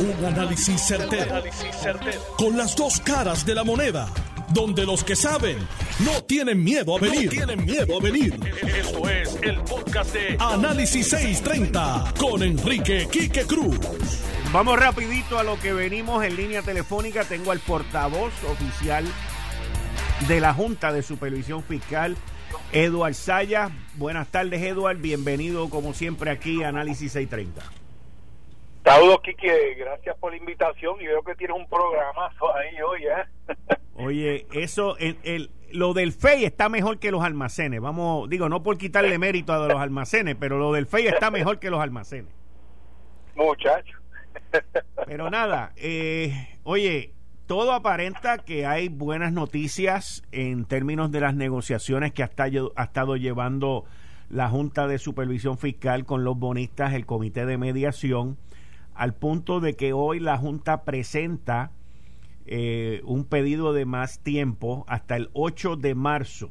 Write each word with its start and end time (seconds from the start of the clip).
Un 0.00 0.24
análisis 0.24 0.80
certero, 0.80 1.42
Con 2.36 2.56
las 2.56 2.76
dos 2.76 3.00
caras 3.00 3.44
de 3.44 3.54
la 3.54 3.64
moneda. 3.64 4.08
Donde 4.50 4.86
los 4.86 5.02
que 5.02 5.16
saben 5.16 5.58
no 6.04 6.22
tienen 6.22 6.62
miedo 6.62 6.96
a 6.96 7.00
venir. 7.00 7.28
tienen 7.30 7.64
miedo 7.64 7.98
a 7.98 8.00
venir. 8.00 8.38
Esto 8.62 9.08
es 9.08 9.36
el 9.42 9.56
podcast 9.62 10.14
de 10.14 10.36
Análisis 10.38 11.08
630 11.08 12.14
con 12.16 12.44
Enrique 12.44 13.08
Quique 13.10 13.42
Cruz. 13.42 13.76
Vamos 14.52 14.78
rapidito 14.78 15.36
a 15.36 15.42
lo 15.42 15.58
que 15.58 15.72
venimos 15.72 16.24
en 16.24 16.36
línea 16.36 16.62
telefónica. 16.62 17.24
Tengo 17.24 17.50
al 17.50 17.58
portavoz 17.58 18.32
oficial 18.44 19.04
de 20.28 20.40
la 20.40 20.54
Junta 20.54 20.92
de 20.92 21.02
Supervisión 21.02 21.64
Fiscal, 21.64 22.16
Eduard 22.72 23.14
Saya. 23.14 23.70
Buenas 23.96 24.28
tardes, 24.28 24.62
Eduard. 24.62 24.98
Bienvenido, 24.98 25.68
como 25.68 25.92
siempre, 25.92 26.30
aquí 26.30 26.62
a 26.62 26.68
Análisis 26.68 27.12
630. 27.12 27.87
Saludos, 28.88 29.20
Quique. 29.22 29.74
Gracias 29.74 30.16
por 30.18 30.32
la 30.32 30.38
invitación. 30.38 31.00
Y 31.00 31.06
veo 31.06 31.22
que 31.22 31.34
tienes 31.34 31.56
un 31.56 31.68
programazo 31.68 32.56
ahí 32.56 32.80
hoy, 32.80 33.02
¿eh? 33.04 33.76
Oye, 33.94 34.46
eso, 34.52 34.96
el, 34.98 35.50
lo 35.72 35.92
del 35.92 36.12
FEI 36.12 36.44
está 36.44 36.68
mejor 36.68 36.98
que 36.98 37.10
los 37.10 37.22
almacenes. 37.22 37.80
Vamos, 37.80 38.30
digo, 38.30 38.48
no 38.48 38.62
por 38.62 38.78
quitarle 38.78 39.18
mérito 39.18 39.52
a 39.52 39.68
los 39.68 39.78
almacenes, 39.78 40.36
pero 40.40 40.58
lo 40.58 40.72
del 40.72 40.86
FEI 40.86 41.08
está 41.08 41.30
mejor 41.30 41.58
que 41.58 41.68
los 41.68 41.80
almacenes. 41.80 42.32
Muchacho. 43.34 43.98
Pero 45.06 45.28
nada, 45.30 45.72
eh, 45.76 46.58
oye, 46.62 47.12
todo 47.46 47.72
aparenta 47.72 48.38
que 48.38 48.66
hay 48.66 48.88
buenas 48.88 49.32
noticias 49.32 50.22
en 50.32 50.64
términos 50.64 51.10
de 51.10 51.20
las 51.20 51.34
negociaciones 51.34 52.12
que 52.12 52.22
ha 52.22 52.26
estado 52.26 53.16
llevando 53.16 53.84
la 54.30 54.48
Junta 54.48 54.86
de 54.86 54.98
Supervisión 54.98 55.58
Fiscal 55.58 56.04
con 56.04 56.24
los 56.24 56.38
bonistas, 56.38 56.94
el 56.94 57.06
Comité 57.06 57.46
de 57.46 57.58
Mediación, 57.58 58.36
al 58.98 59.14
punto 59.14 59.60
de 59.60 59.76
que 59.76 59.92
hoy 59.92 60.18
la 60.18 60.36
Junta 60.36 60.84
presenta 60.84 61.70
eh, 62.46 63.00
un 63.04 63.24
pedido 63.24 63.72
de 63.72 63.84
más 63.84 64.18
tiempo 64.18 64.84
hasta 64.88 65.14
el 65.14 65.30
8 65.34 65.76
de 65.76 65.94
marzo, 65.94 66.50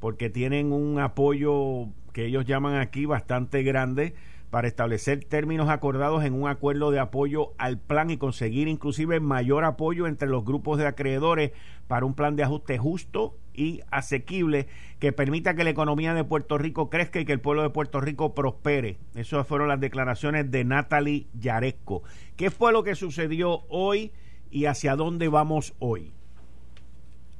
porque 0.00 0.30
tienen 0.30 0.72
un 0.72 0.98
apoyo 0.98 1.90
que 2.14 2.24
ellos 2.24 2.46
llaman 2.46 2.76
aquí 2.76 3.04
bastante 3.04 3.62
grande 3.62 4.14
para 4.54 4.68
establecer 4.68 5.24
términos 5.24 5.68
acordados 5.68 6.22
en 6.22 6.32
un 6.32 6.48
acuerdo 6.48 6.92
de 6.92 7.00
apoyo 7.00 7.54
al 7.58 7.76
plan 7.76 8.10
y 8.10 8.18
conseguir 8.18 8.68
inclusive 8.68 9.18
mayor 9.18 9.64
apoyo 9.64 10.06
entre 10.06 10.28
los 10.28 10.44
grupos 10.44 10.78
de 10.78 10.86
acreedores 10.86 11.50
para 11.88 12.06
un 12.06 12.14
plan 12.14 12.36
de 12.36 12.44
ajuste 12.44 12.78
justo 12.78 13.34
y 13.52 13.80
asequible 13.90 14.68
que 15.00 15.10
permita 15.10 15.56
que 15.56 15.64
la 15.64 15.70
economía 15.70 16.14
de 16.14 16.22
Puerto 16.22 16.56
Rico 16.56 16.88
crezca 16.88 17.18
y 17.18 17.24
que 17.24 17.32
el 17.32 17.40
pueblo 17.40 17.64
de 17.64 17.70
Puerto 17.70 18.00
Rico 18.00 18.32
prospere. 18.32 18.98
Esas 19.16 19.44
fueron 19.44 19.66
las 19.66 19.80
declaraciones 19.80 20.48
de 20.52 20.62
Natalie 20.62 21.26
Yaresco. 21.34 22.04
¿Qué 22.36 22.52
fue 22.52 22.70
lo 22.70 22.84
que 22.84 22.94
sucedió 22.94 23.64
hoy? 23.70 24.12
y 24.54 24.66
hacia 24.66 24.94
dónde 24.94 25.26
vamos 25.26 25.74
hoy? 25.80 26.12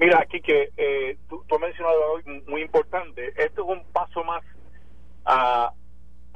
Mira, 0.01 0.19
aquí 0.21 0.43
eh, 0.49 1.17
tú, 1.28 1.45
has 1.49 1.61
mencionado 1.61 2.17
algo 2.17 2.43
muy 2.49 2.62
importante. 2.62 3.28
Esto 3.37 3.62
es 3.62 3.78
un 3.78 3.84
paso 3.93 4.25
más 4.25 4.43
a, 5.25 5.73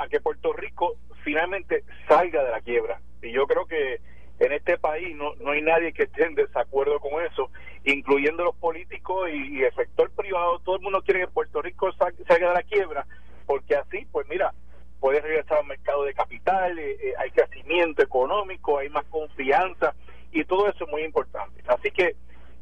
que 0.07 0.21
Puerto 0.21 0.53
Rico 0.53 0.97
finalmente 1.25 1.83
salga 2.07 2.45
de 2.45 2.51
la 2.51 2.61
quiebra. 2.61 3.01
Y 3.23 3.33
yo 3.33 3.47
creo 3.47 3.67
que 3.67 4.01
en 4.39 4.53
este 4.53 4.79
país 4.79 5.17
no, 5.17 5.35
no 5.37 5.51
hay 5.51 5.63
nadie 5.63 5.93
que 5.93 6.05
esté 6.05 6.25
en 6.25 6.35
desacuerdo 6.35 7.01
con 7.01 7.25
eso, 7.25 7.51
incluyendo 7.85 8.45
los 8.45 8.55
políticos 8.57 9.29
y, 9.31 9.63
el 9.63 9.75
sector 9.75 10.11
privado. 10.11 10.61
Todo 10.61 10.77
el 10.77 10.83
mundo 10.83 11.03
quiere 11.03 11.21
que 11.21 11.29
Puerto 11.29 11.61
Rico 11.61 11.93
salga 11.93 12.49
de 12.49 12.55
la 12.55 12.63
quiebra, 12.63 13.07
porque 13.47 13.75
así, 13.75 14.07
pues 14.13 14.29
mira, 14.29 14.55
puede 15.01 15.21
regresar 15.21 15.59
al 15.59 15.67
mercado 15.67 16.05
de 16.05 16.15
capital, 16.15 16.79
eh, 16.79 16.97
eh, 17.01 17.15
hay 17.19 17.31
crecimiento 17.31 18.03
económico, 18.03 18.79
hay 18.79 18.89
más 18.89 19.05
confianza 19.07 19.95
y 20.33 20.45
todo 20.45 20.69
eso 20.69 20.85
es 20.85 20.91
muy 20.91 21.03
importante. 21.03 21.63
Así 21.67 21.91
que 21.91 22.17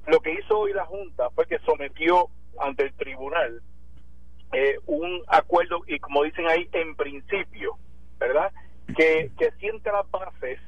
lo 0.07 0.21
que 0.21 0.33
hizo 0.33 0.59
hoy 0.59 0.73
la 0.73 0.85
Junta 0.85 1.31
fue 1.31 1.47
que 1.47 1.59
sometió 1.61 2.29
ante 2.59 2.85
el 2.85 2.95
tribunal 2.95 3.63
eh, 4.53 4.79
un 4.87 5.23
acuerdo, 5.27 5.83
y 5.87 5.99
como 5.99 6.23
dicen 6.25 6.47
ahí, 6.47 6.69
en 6.73 6.95
principio, 6.97 7.77
¿verdad? 8.19 8.53
Que, 8.97 9.31
que 9.39 9.51
siente 9.59 9.91
las 9.91 10.11
bases 10.11 10.61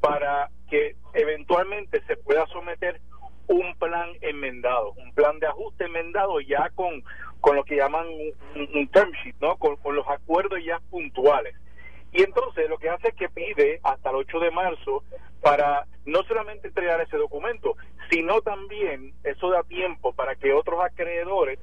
para 0.00 0.50
que 0.68 0.96
eventualmente 1.14 2.02
se 2.06 2.16
pueda 2.16 2.46
someter 2.46 3.00
un 3.48 3.74
plan 3.76 4.10
enmendado, 4.20 4.92
un 4.92 5.12
plan 5.12 5.38
de 5.38 5.46
ajuste 5.46 5.84
enmendado 5.84 6.40
ya 6.40 6.70
con, 6.70 7.04
con 7.40 7.56
lo 7.56 7.64
que 7.64 7.76
llaman 7.76 8.06
un, 8.54 8.88
term 8.88 9.10
sheet, 9.22 9.36
¿no? 9.40 9.56
Con, 9.56 9.76
con, 9.76 9.94
los 9.94 10.08
acuerdos 10.08 10.58
ya 10.64 10.80
puntuales. 10.90 11.54
Y 12.12 12.22
entonces 12.22 12.68
lo 12.68 12.78
que 12.78 12.90
hace 12.90 13.08
es 13.08 13.14
que 13.14 13.28
pide 13.28 13.80
hasta 13.82 14.10
el 14.10 14.16
8 14.16 14.40
de 14.40 14.50
marzo 14.50 15.04
para 15.40 15.86
no 16.04 16.22
solamente 16.24 16.68
entregar 16.68 17.00
ese 17.00 17.16
documento, 17.16 17.76
sino 18.10 18.40
también 18.42 19.12
eso 19.24 19.50
da 19.50 19.62
tiempo 19.64 20.12
para 20.12 20.36
que 20.36 20.52
otros 20.52 20.82
acreedores, 20.82 21.58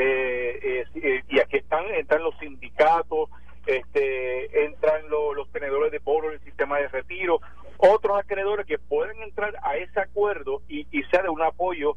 eh, 0.00 0.60
eh, 0.62 0.84
eh, 0.94 1.22
y 1.28 1.40
aquí 1.40 1.56
están, 1.56 1.84
entran 1.94 2.22
los 2.22 2.38
sindicatos, 2.38 3.28
este, 3.66 4.64
entran 4.64 5.02
los 5.08 5.50
tenedores 5.50 5.90
de 5.90 6.00
pobres 6.00 6.32
del 6.32 6.40
sistema 6.40 6.78
de 6.78 6.88
retiro, 6.88 7.40
otros 7.78 8.18
acreedores 8.18 8.66
que 8.66 8.78
pueden 8.78 9.20
entrar 9.22 9.54
a 9.62 9.76
ese 9.76 10.00
acuerdo 10.00 10.62
y, 10.68 10.86
y 10.90 11.02
sea 11.10 11.22
de 11.22 11.28
un 11.28 11.42
apoyo 11.42 11.96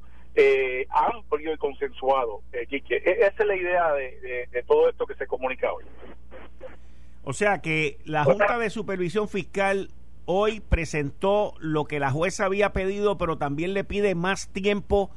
amplio 0.89 1.53
y 1.53 1.57
consensuado. 1.57 2.41
E, 2.53 2.67
esa 2.71 3.43
es 3.43 3.45
la 3.45 3.55
idea 3.55 3.93
de, 3.93 4.47
de 4.51 4.63
todo 4.63 4.89
esto 4.89 5.05
que 5.05 5.15
se 5.15 5.27
comunica 5.27 5.71
hoy. 5.71 5.83
O 7.23 7.33
sea 7.33 7.61
que 7.61 7.99
la 8.05 8.23
Junta 8.23 8.57
de 8.57 8.69
Supervisión 8.69 9.27
Fiscal 9.27 9.89
hoy 10.25 10.59
presentó 10.59 11.53
lo 11.59 11.85
que 11.85 11.99
la 11.99 12.11
jueza 12.11 12.45
había 12.45 12.73
pedido, 12.73 13.17
pero 13.17 13.37
también 13.37 13.73
le 13.73 13.83
pide 13.83 14.15
más 14.15 14.47
tiempo 14.47 15.11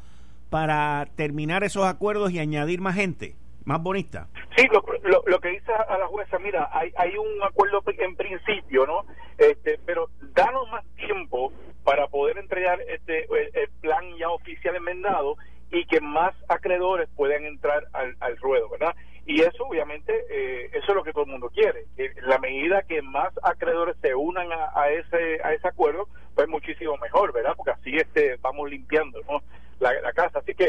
para 0.54 1.08
terminar 1.16 1.64
esos 1.64 1.84
acuerdos 1.84 2.30
y 2.30 2.38
añadir 2.38 2.80
más 2.80 2.94
gente, 2.94 3.34
más 3.64 3.82
bonita. 3.82 4.28
Sí, 4.56 4.64
lo, 4.70 5.40
que 5.40 5.48
dice 5.48 5.72
a 5.72 5.98
la 5.98 6.06
jueza, 6.06 6.38
mira, 6.38 6.70
hay, 6.72 6.92
hay 6.96 7.16
un 7.16 7.42
acuerdo 7.42 7.82
en 7.86 8.14
principio, 8.14 8.86
¿no? 8.86 9.04
Este, 9.36 9.80
pero 9.84 10.10
danos 10.32 10.70
más 10.70 10.84
tiempo 10.94 11.52
para 11.82 12.06
poder 12.06 12.38
entregar 12.38 12.80
este 12.82 13.24
el, 13.24 13.68
plan 13.80 14.04
ya 14.16 14.28
oficial 14.28 14.76
enmendado 14.76 15.34
y 15.72 15.84
que 15.86 16.00
más 16.00 16.32
acreedores 16.48 17.08
puedan 17.16 17.44
entrar 17.46 17.88
al, 17.92 18.36
ruedo, 18.36 18.68
¿verdad? 18.68 18.94
Y 19.26 19.40
eso 19.40 19.64
obviamente, 19.64 20.12
eh, 20.30 20.70
eso 20.72 20.86
es 20.86 20.94
lo 20.94 21.02
que 21.02 21.12
todo 21.12 21.24
el 21.24 21.32
mundo 21.32 21.50
quiere. 21.52 21.86
la 22.22 22.38
medida 22.38 22.82
que 22.82 23.02
más 23.02 23.34
acreedores 23.42 23.96
se 24.00 24.14
unan 24.14 24.46
a, 24.52 24.88
ese 24.90 25.42
a 25.42 25.52
ese 25.52 25.66
acuerdo, 25.66 26.06
pues 26.36 26.46
muchísimo 26.46 26.96
mejor, 26.98 27.32
¿verdad? 27.32 27.54
Porque 27.56 27.72
así 27.72 27.96
este 27.96 28.36
vamos 28.40 28.70
limpiando 28.70 29.20
la, 29.80 30.12
casa. 30.12 30.40
Así 30.40 30.54
que 30.54 30.66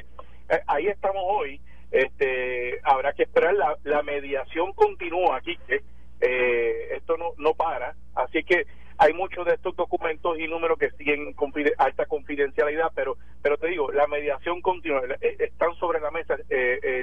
eh, 0.49 0.61
ahí 0.67 0.87
estamos 0.87 1.23
hoy. 1.25 1.59
Este, 1.91 2.79
habrá 2.83 3.13
que 3.13 3.23
esperar. 3.23 3.53
La, 3.53 3.75
la 3.83 4.03
mediación 4.03 4.73
continúa 4.73 5.37
aquí, 5.37 5.57
que 5.67 5.81
eh, 6.21 6.95
esto 6.95 7.17
no, 7.17 7.31
no 7.37 7.53
para. 7.53 7.95
Así 8.15 8.43
que 8.43 8.65
hay 8.97 9.13
muchos 9.13 9.45
de 9.45 9.53
estos 9.53 9.75
documentos 9.75 10.39
y 10.39 10.47
números 10.47 10.79
que 10.79 10.91
siguen 10.91 11.35
alta 11.77 12.05
confidencialidad, 12.05 12.91
pero 12.95 13.17
pero 13.41 13.57
te 13.57 13.67
digo, 13.67 13.91
la 13.91 14.07
mediación 14.07 14.61
continúa. 14.61 15.01
Están 15.21 15.75
sobre 15.75 15.99
la 15.99 16.11
mesa 16.11 16.35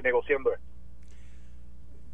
negociando 0.03 0.53
esto. 0.53 0.73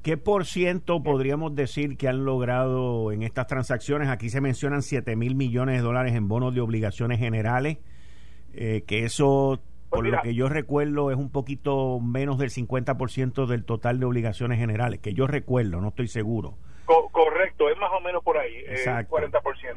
¿Qué 0.03 0.17
por 0.17 0.47
ciento 0.47 1.03
podríamos 1.03 1.55
decir 1.55 1.97
que 1.97 2.09
han 2.09 2.25
logrado 2.25 3.11
en 3.11 3.23
estas 3.23 3.47
transacciones? 3.47 4.09
Aquí 4.09 4.31
se 4.31 4.41
mencionan 4.41 4.81
7 4.81 5.17
mil 5.17 5.35
millones 5.35 5.77
de 5.77 5.83
dólares 5.83 6.15
en 6.15 6.29
bonos 6.29 6.55
de 6.55 6.61
obligaciones 6.61 7.19
generales, 7.19 7.79
eh, 8.55 8.85
que 8.87 9.05
eso, 9.05 9.61
pues 9.91 10.03
por 10.03 10.07
lo 10.07 10.21
que 10.23 10.35
yo 10.35 10.49
recuerdo, 10.49 11.11
es 11.11 11.17
un 11.17 11.31
poquito 11.31 11.99
menos 12.01 12.39
del 12.39 12.51
50% 12.51 13.47
del 13.47 13.65
total 13.65 14.01
de 14.01 14.07
obligaciones 14.07 14.59
generales, 14.59 15.01
que 15.01 15.15
yo 15.15 15.27
recuerdo, 15.27 15.81
no 15.81 15.89
estoy 15.89 16.09
seguro. 16.09 16.57
correcto, 17.13 17.69
es 17.71 17.79
más 17.79 17.91
o 17.93 18.01
menos 18.01 18.23
por 18.23 18.37
ahí, 18.37 18.55
eh, 18.67 18.85
40%. 19.09 19.77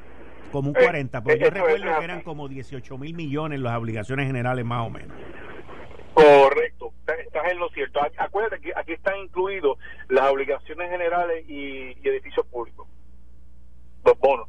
Como 0.51 0.69
un 0.69 0.75
40%, 0.75 1.17
eh, 1.17 1.21
porque 1.23 1.39
yo 1.39 1.49
recuerdo 1.49 1.99
que 1.99 2.03
eran 2.03 2.21
como 2.21 2.49
18 2.49 2.97
mil 2.97 3.13
millones 3.13 3.59
las 3.61 3.77
obligaciones 3.77 4.27
generales 4.27 4.65
más 4.65 4.85
o 4.85 4.89
menos. 4.89 5.15
Correcto, 6.13 6.91
estás 7.07 7.51
en 7.51 7.59
lo 7.59 7.69
cierto. 7.69 7.99
Acuérdate 8.17 8.59
que 8.59 8.73
aquí 8.75 8.93
están 8.93 9.17
incluidos 9.17 9.77
las 10.09 10.29
obligaciones 10.29 10.89
generales 10.89 11.49
y, 11.49 11.95
edificios 12.03 12.45
públicos, 12.47 12.87
los 14.03 14.19
bonos. 14.19 14.47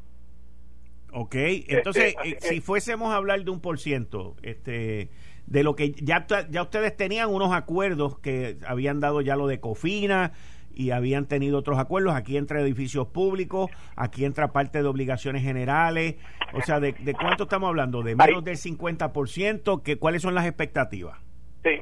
Ok, 1.12 1.34
entonces, 1.69 2.16
este, 2.25 2.28
eh, 2.31 2.36
si 2.40 2.60
fuésemos 2.60 3.12
a 3.12 3.16
hablar 3.16 3.44
de 3.44 3.50
un 3.50 3.60
por 3.60 3.78
ciento, 3.78 4.34
este, 4.42 5.10
de 5.52 5.62
lo 5.62 5.76
que 5.76 5.93
ya, 5.93 6.26
ya 6.49 6.62
ustedes 6.62 6.96
tenían 6.96 7.28
unos 7.28 7.52
acuerdos 7.52 8.19
que 8.19 8.56
habían 8.66 9.00
dado 9.00 9.20
ya 9.20 9.37
lo 9.37 9.46
de 9.46 9.60
Cofina 9.60 10.32
y 10.75 10.93
habían 10.93 11.26
tenido 11.26 11.58
otros 11.58 11.78
acuerdos, 11.78 12.14
aquí 12.14 12.38
entra 12.38 12.62
edificios 12.62 13.06
públicos, 13.08 13.70
aquí 13.94 14.25
entra 14.25 14.49
parte 14.52 14.82
de 14.82 14.88
obligaciones 14.88 15.43
generales, 15.43 16.16
o 16.54 16.62
sea, 16.62 16.81
¿de, 16.81 16.93
de 16.93 17.12
cuánto 17.12 17.43
estamos 17.43 17.69
hablando? 17.69 18.02
¿De 18.02 18.16
menos 18.16 18.43
del 18.43 18.56
50%? 18.56 19.82
Que, 19.82 19.99
¿Cuáles 19.99 20.22
son 20.22 20.34
las 20.34 20.46
expectativas? 20.46 21.19
Sí, 21.62 21.78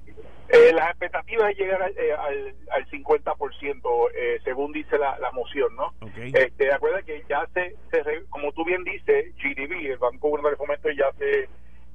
Eh, 0.53 0.73
las 0.75 0.89
expectativas 0.91 1.53
es 1.53 1.59
llegar 1.59 1.81
al, 1.81 1.93
eh, 1.93 2.13
al, 2.13 2.55
al 2.73 2.85
50%, 2.91 4.11
eh, 4.17 4.41
según 4.43 4.73
dice 4.73 4.99
la, 4.99 5.17
la 5.21 5.31
moción, 5.31 5.69
¿no? 5.77 5.95
Okay. 6.01 6.33
Este, 6.35 6.73
acuerda 6.73 7.03
que 7.03 7.23
ya 7.29 7.47
se, 7.55 7.77
se, 7.93 8.03
como 8.31 8.51
tú 8.51 8.65
bien 8.65 8.83
dices, 8.83 9.33
GDB, 9.37 9.93
el 9.93 9.99
Banco 9.99 10.29
Gubernamental 10.29 10.51
de 10.51 10.57
Fomento, 10.57 10.91
ya 10.91 11.13
se, 11.19 11.49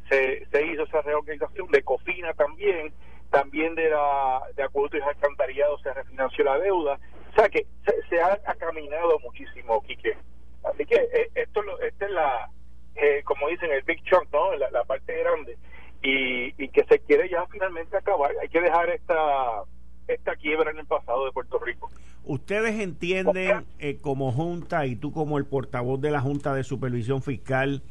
se, 0.09 0.45
se, 0.51 0.65
hizo 0.65 0.83
esa 0.83 1.01
reorganización, 1.01 1.67
de 1.71 1.83
COFINA 1.83 2.33
también, 2.33 2.93
también 3.31 3.75
de 3.75 3.89
la 3.89 4.41
de 4.55 4.63
acuerdos 4.63 4.99
y 4.99 5.07
alcantarillados 5.07 5.81
se 5.81 5.93
refinanció 5.93 6.43
la 6.45 6.59
deuda, 6.59 6.99
o 7.31 7.35
sea 7.35 7.49
que 7.49 7.65
se, 7.85 8.07
se 8.09 8.21
ha, 8.21 8.39
ha, 8.45 8.55
caminado 8.55 9.19
muchísimo, 9.19 9.81
Quique. 9.83 10.17
Así 10.63 10.85
que 10.85 10.95
eh, 10.95 11.29
esto, 11.35 11.61
esta 11.79 12.05
es 12.05 12.11
la, 12.11 12.49
eh, 12.95 13.21
como 13.23 13.47
dicen, 13.49 13.71
el 13.71 13.83
big 13.83 14.03
chunk, 14.03 14.31
¿no? 14.31 14.55
La, 14.55 14.69
la 14.71 14.83
parte 14.83 15.17
grande 15.19 15.57
y, 16.01 16.63
y, 16.63 16.69
que 16.69 16.83
se 16.85 16.99
quiere 16.99 17.29
ya 17.29 17.45
finalmente 17.47 17.97
acabar. 17.97 18.31
Hay 18.41 18.49
que 18.49 18.61
dejar 18.61 18.89
esta 18.89 19.63
esta 20.07 20.35
quiebra 20.35 20.71
en 20.71 20.77
el 20.77 20.85
pasado 20.85 21.25
de 21.25 21.31
Puerto 21.31 21.57
Rico. 21.59 21.89
¿Ustedes 22.23 22.79
entienden 22.79 23.65
eh, 23.79 23.97
como 24.01 24.31
Junta 24.31 24.85
y 24.85 24.95
tú 24.95 25.11
como 25.11 25.37
el 25.37 25.45
portavoz 25.45 25.99
de 25.99 26.11
la 26.11 26.21
Junta 26.21 26.53
de 26.53 26.63
Supervisión 26.63 27.21
Fiscal 27.21 27.81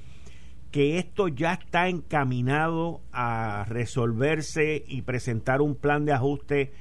que 0.75 0.99
esto 0.99 1.29
ya 1.29 1.53
está 1.53 1.87
encaminado 1.87 3.01
a 3.13 3.65
resolverse 3.69 4.83
y 4.89 5.03
presentar 5.03 5.61
un 5.61 5.77
plan 5.77 6.05
de 6.05 6.13
ajuste 6.13 6.73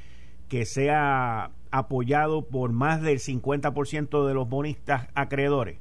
que 0.49 0.65
sea 0.65 1.51
apoyado 1.69 2.41
por 2.41 2.71
más 2.71 3.03
del 3.03 3.19
50% 3.19 4.25
de 4.25 4.33
los 4.33 4.49
bonistas 4.49 5.07
acreedores? 5.13 5.77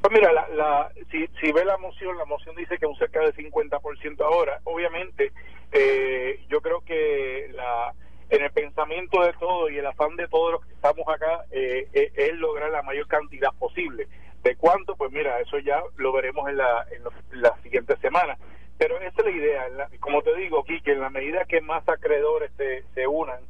Pues 0.00 0.12
mira, 0.12 0.32
la, 0.32 0.48
la, 0.50 0.92
si, 1.10 1.26
si 1.40 1.50
ve 1.50 1.64
la 1.64 1.76
moción, 1.76 2.16
la 2.18 2.24
moción 2.24 2.54
dice 2.54 2.78
que 2.78 2.86
un 2.86 2.96
cerca 2.98 3.18
del 3.18 3.34
50% 3.34 4.20
ahora. 4.20 4.60
Obviamente, 4.62 5.32
eh, 5.72 6.38
yo 6.48 6.60
creo 6.60 6.82
que 6.82 7.50
la, 7.52 7.94
en 8.30 8.44
el 8.44 8.52
pensamiento 8.52 9.24
de 9.24 9.32
todos 9.40 9.72
y 9.72 9.78
el 9.78 9.86
afán 9.86 10.14
de 10.14 10.28
todos 10.28 10.52
los 10.52 10.64
que 10.64 10.72
estamos 10.72 11.08
acá 11.08 11.46
eh, 11.50 11.88
eh, 11.92 12.12
es 12.14 12.34
lograr 12.36 12.70
la 12.70 12.82
mayor 12.82 13.08
cantidad 13.08 13.50
posible. 13.58 14.06
¿De 14.46 14.54
cuánto? 14.54 14.94
Pues 14.94 15.10
mira, 15.10 15.40
eso 15.40 15.58
ya 15.58 15.82
lo 15.96 16.12
veremos 16.12 16.48
en 16.48 16.58
la, 16.58 16.86
en, 16.92 17.02
los, 17.02 17.12
la 17.32 17.60
siguiente 17.64 17.96
semana. 17.96 18.38
Pero 18.78 18.96
esa 19.00 19.16
es 19.18 19.24
la 19.24 19.30
idea. 19.32 19.66
Como 19.98 20.22
te 20.22 20.36
digo, 20.36 20.62
Kike, 20.62 20.92
en 20.92 21.00
la 21.00 21.10
medida 21.10 21.46
que 21.46 21.60
más 21.60 21.82
acreedores 21.88 22.52
se, 22.56 22.84
se 22.94 23.08
unan, 23.08 23.40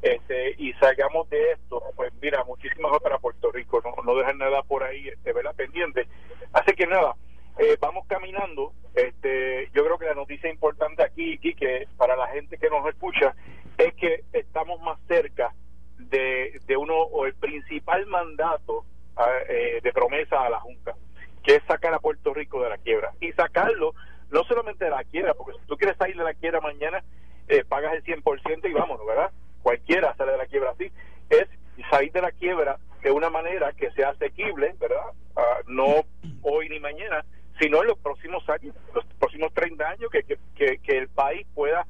este, 0.00 0.54
y 0.56 0.72
salgamos 0.74 1.28
de 1.28 1.52
esto, 1.52 1.82
pues 1.94 2.10
mira, 2.22 2.42
muchísimas 2.44 2.98
para 3.02 3.18
Puerto 3.18 3.52
Rico, 3.52 3.82
no, 3.84 4.02
no 4.02 4.16
dejar 4.16 4.36
nada 4.36 4.62
por 4.62 4.82
ahí, 4.82 5.08
este, 5.08 5.34
la 5.42 5.52
pendiente. 5.52 6.08
Así 6.54 6.72
que 6.72 6.86
nada, 6.86 7.14
eh, 7.58 7.76
vamos 7.78 8.06
caminando. 8.06 8.72
Este, 8.94 9.68
yo 9.74 9.84
creo 9.84 9.98
que 9.98 10.06
la 10.06 10.14
noticia 10.14 10.48
importante 10.48 11.02
aquí, 11.02 11.36
que 11.38 11.86
para 11.98 12.16
la 12.16 12.28
gente 12.28 12.56
que 12.56 12.70
nos 12.70 12.88
escucha, 12.88 13.34
es 13.76 13.92
que 13.96 14.24
estamos 14.32 14.80
más 14.80 14.98
cerca 15.06 15.52
de, 15.98 16.58
de 16.64 16.76
uno 16.78 16.94
o 16.94 17.26
el 17.26 17.34
principal 17.34 18.06
mandato 18.06 18.86
eh, 19.48 19.80
de 19.82 19.92
promesa 19.92 20.44
a 20.44 20.50
la 20.50 20.60
Junta, 20.60 20.94
que 21.42 21.56
es 21.56 21.62
sacar 21.64 21.94
a 21.94 21.98
Puerto 21.98 22.34
Rico 22.34 22.62
de 22.62 22.70
la 22.70 22.78
quiebra. 22.78 23.12
Y 23.20 23.32
sacarlo 23.32 23.94
no 24.30 24.44
solamente 24.44 24.84
de 24.84 24.90
la 24.90 25.04
quiebra, 25.04 25.34
porque 25.34 25.58
si 25.58 25.66
tú 25.66 25.76
quieres 25.76 25.96
salir 25.96 26.16
de 26.16 26.24
la 26.24 26.34
quiebra 26.34 26.60
mañana, 26.60 27.02
eh, 27.48 27.64
pagas 27.68 27.94
el 27.94 28.04
100% 28.04 28.68
y 28.68 28.72
vámonos, 28.72 29.06
¿verdad? 29.06 29.30
cualquiera 29.66 30.14
sale 30.14 30.30
de 30.30 30.38
la 30.38 30.46
quiebra 30.46 30.70
así, 30.70 30.92
es 31.28 31.48
salir 31.90 32.12
de 32.12 32.22
la 32.22 32.30
quiebra 32.30 32.78
de 33.02 33.10
una 33.10 33.30
manera 33.30 33.72
que 33.72 33.90
sea 33.90 34.10
asequible, 34.10 34.76
¿verdad? 34.78 35.10
Uh, 35.34 35.72
no 35.72 36.04
hoy 36.42 36.68
ni 36.68 36.78
mañana, 36.78 37.24
sino 37.58 37.82
en 37.82 37.88
los 37.88 37.98
próximos 37.98 38.48
años, 38.48 38.76
los 38.94 39.04
próximos 39.18 39.52
30 39.54 39.88
años, 39.88 40.08
que, 40.12 40.22
que, 40.22 40.78
que 40.78 40.98
el 40.98 41.08
país 41.08 41.44
pueda 41.52 41.84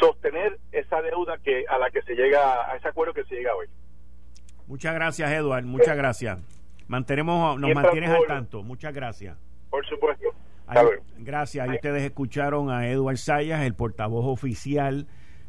sostener 0.00 0.58
esa 0.72 1.02
deuda 1.02 1.36
que 1.44 1.66
a 1.68 1.76
la 1.76 1.90
que 1.90 2.00
se 2.00 2.14
llega, 2.14 2.72
a 2.72 2.76
ese 2.76 2.88
acuerdo 2.88 3.12
que 3.12 3.24
se 3.24 3.34
llega 3.34 3.54
hoy. 3.54 3.66
Muchas 4.66 4.94
gracias, 4.94 5.30
Eduard, 5.30 5.64
muchas 5.64 5.98
gracias. 5.98 6.57
Mantenemos, 6.88 7.60
nos 7.60 7.74
mantienes 7.74 8.10
al 8.10 8.26
tanto, 8.26 8.62
muchas 8.62 8.92
gracias. 8.94 9.36
Por 9.70 9.86
supuesto. 9.86 10.28
Ahí, 10.66 10.86
gracias. 11.18 11.68
Ahí 11.68 11.76
ustedes 11.76 12.02
escucharon 12.02 12.70
a 12.70 12.88
Eduard 12.88 13.16
Sayas, 13.16 13.62
el 13.62 13.74
portavoz 13.74 14.26
oficial 14.26 15.06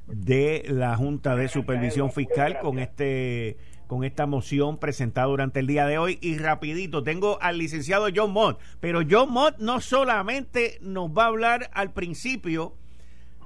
de 0.08 0.64
la 0.68 0.96
Junta 0.96 1.36
de 1.36 1.48
Supervisión 1.48 2.12
Fiscal 2.12 2.60
con 2.60 2.80
este 2.80 3.58
con 3.88 4.04
esta 4.04 4.28
moción 4.28 4.78
presentada 4.78 5.28
durante 5.28 5.60
el 5.60 5.68
día 5.68 5.88
de 5.88 5.98
hoy 5.98 6.20
y 6.22 6.38
rapidito 6.38 7.04
tengo 7.04 7.40
al 7.42 7.58
licenciado 7.58 8.08
John 8.16 8.32
Mott 8.32 8.60
pero 8.80 9.02
John 9.10 9.32
Mott 9.32 9.58
no 9.60 9.82
solamente 9.82 10.78
nos 10.82 11.10
va 11.10 11.24
a 11.24 11.28
hablar 11.28 11.70
al 11.74 11.92
principio 11.92 12.76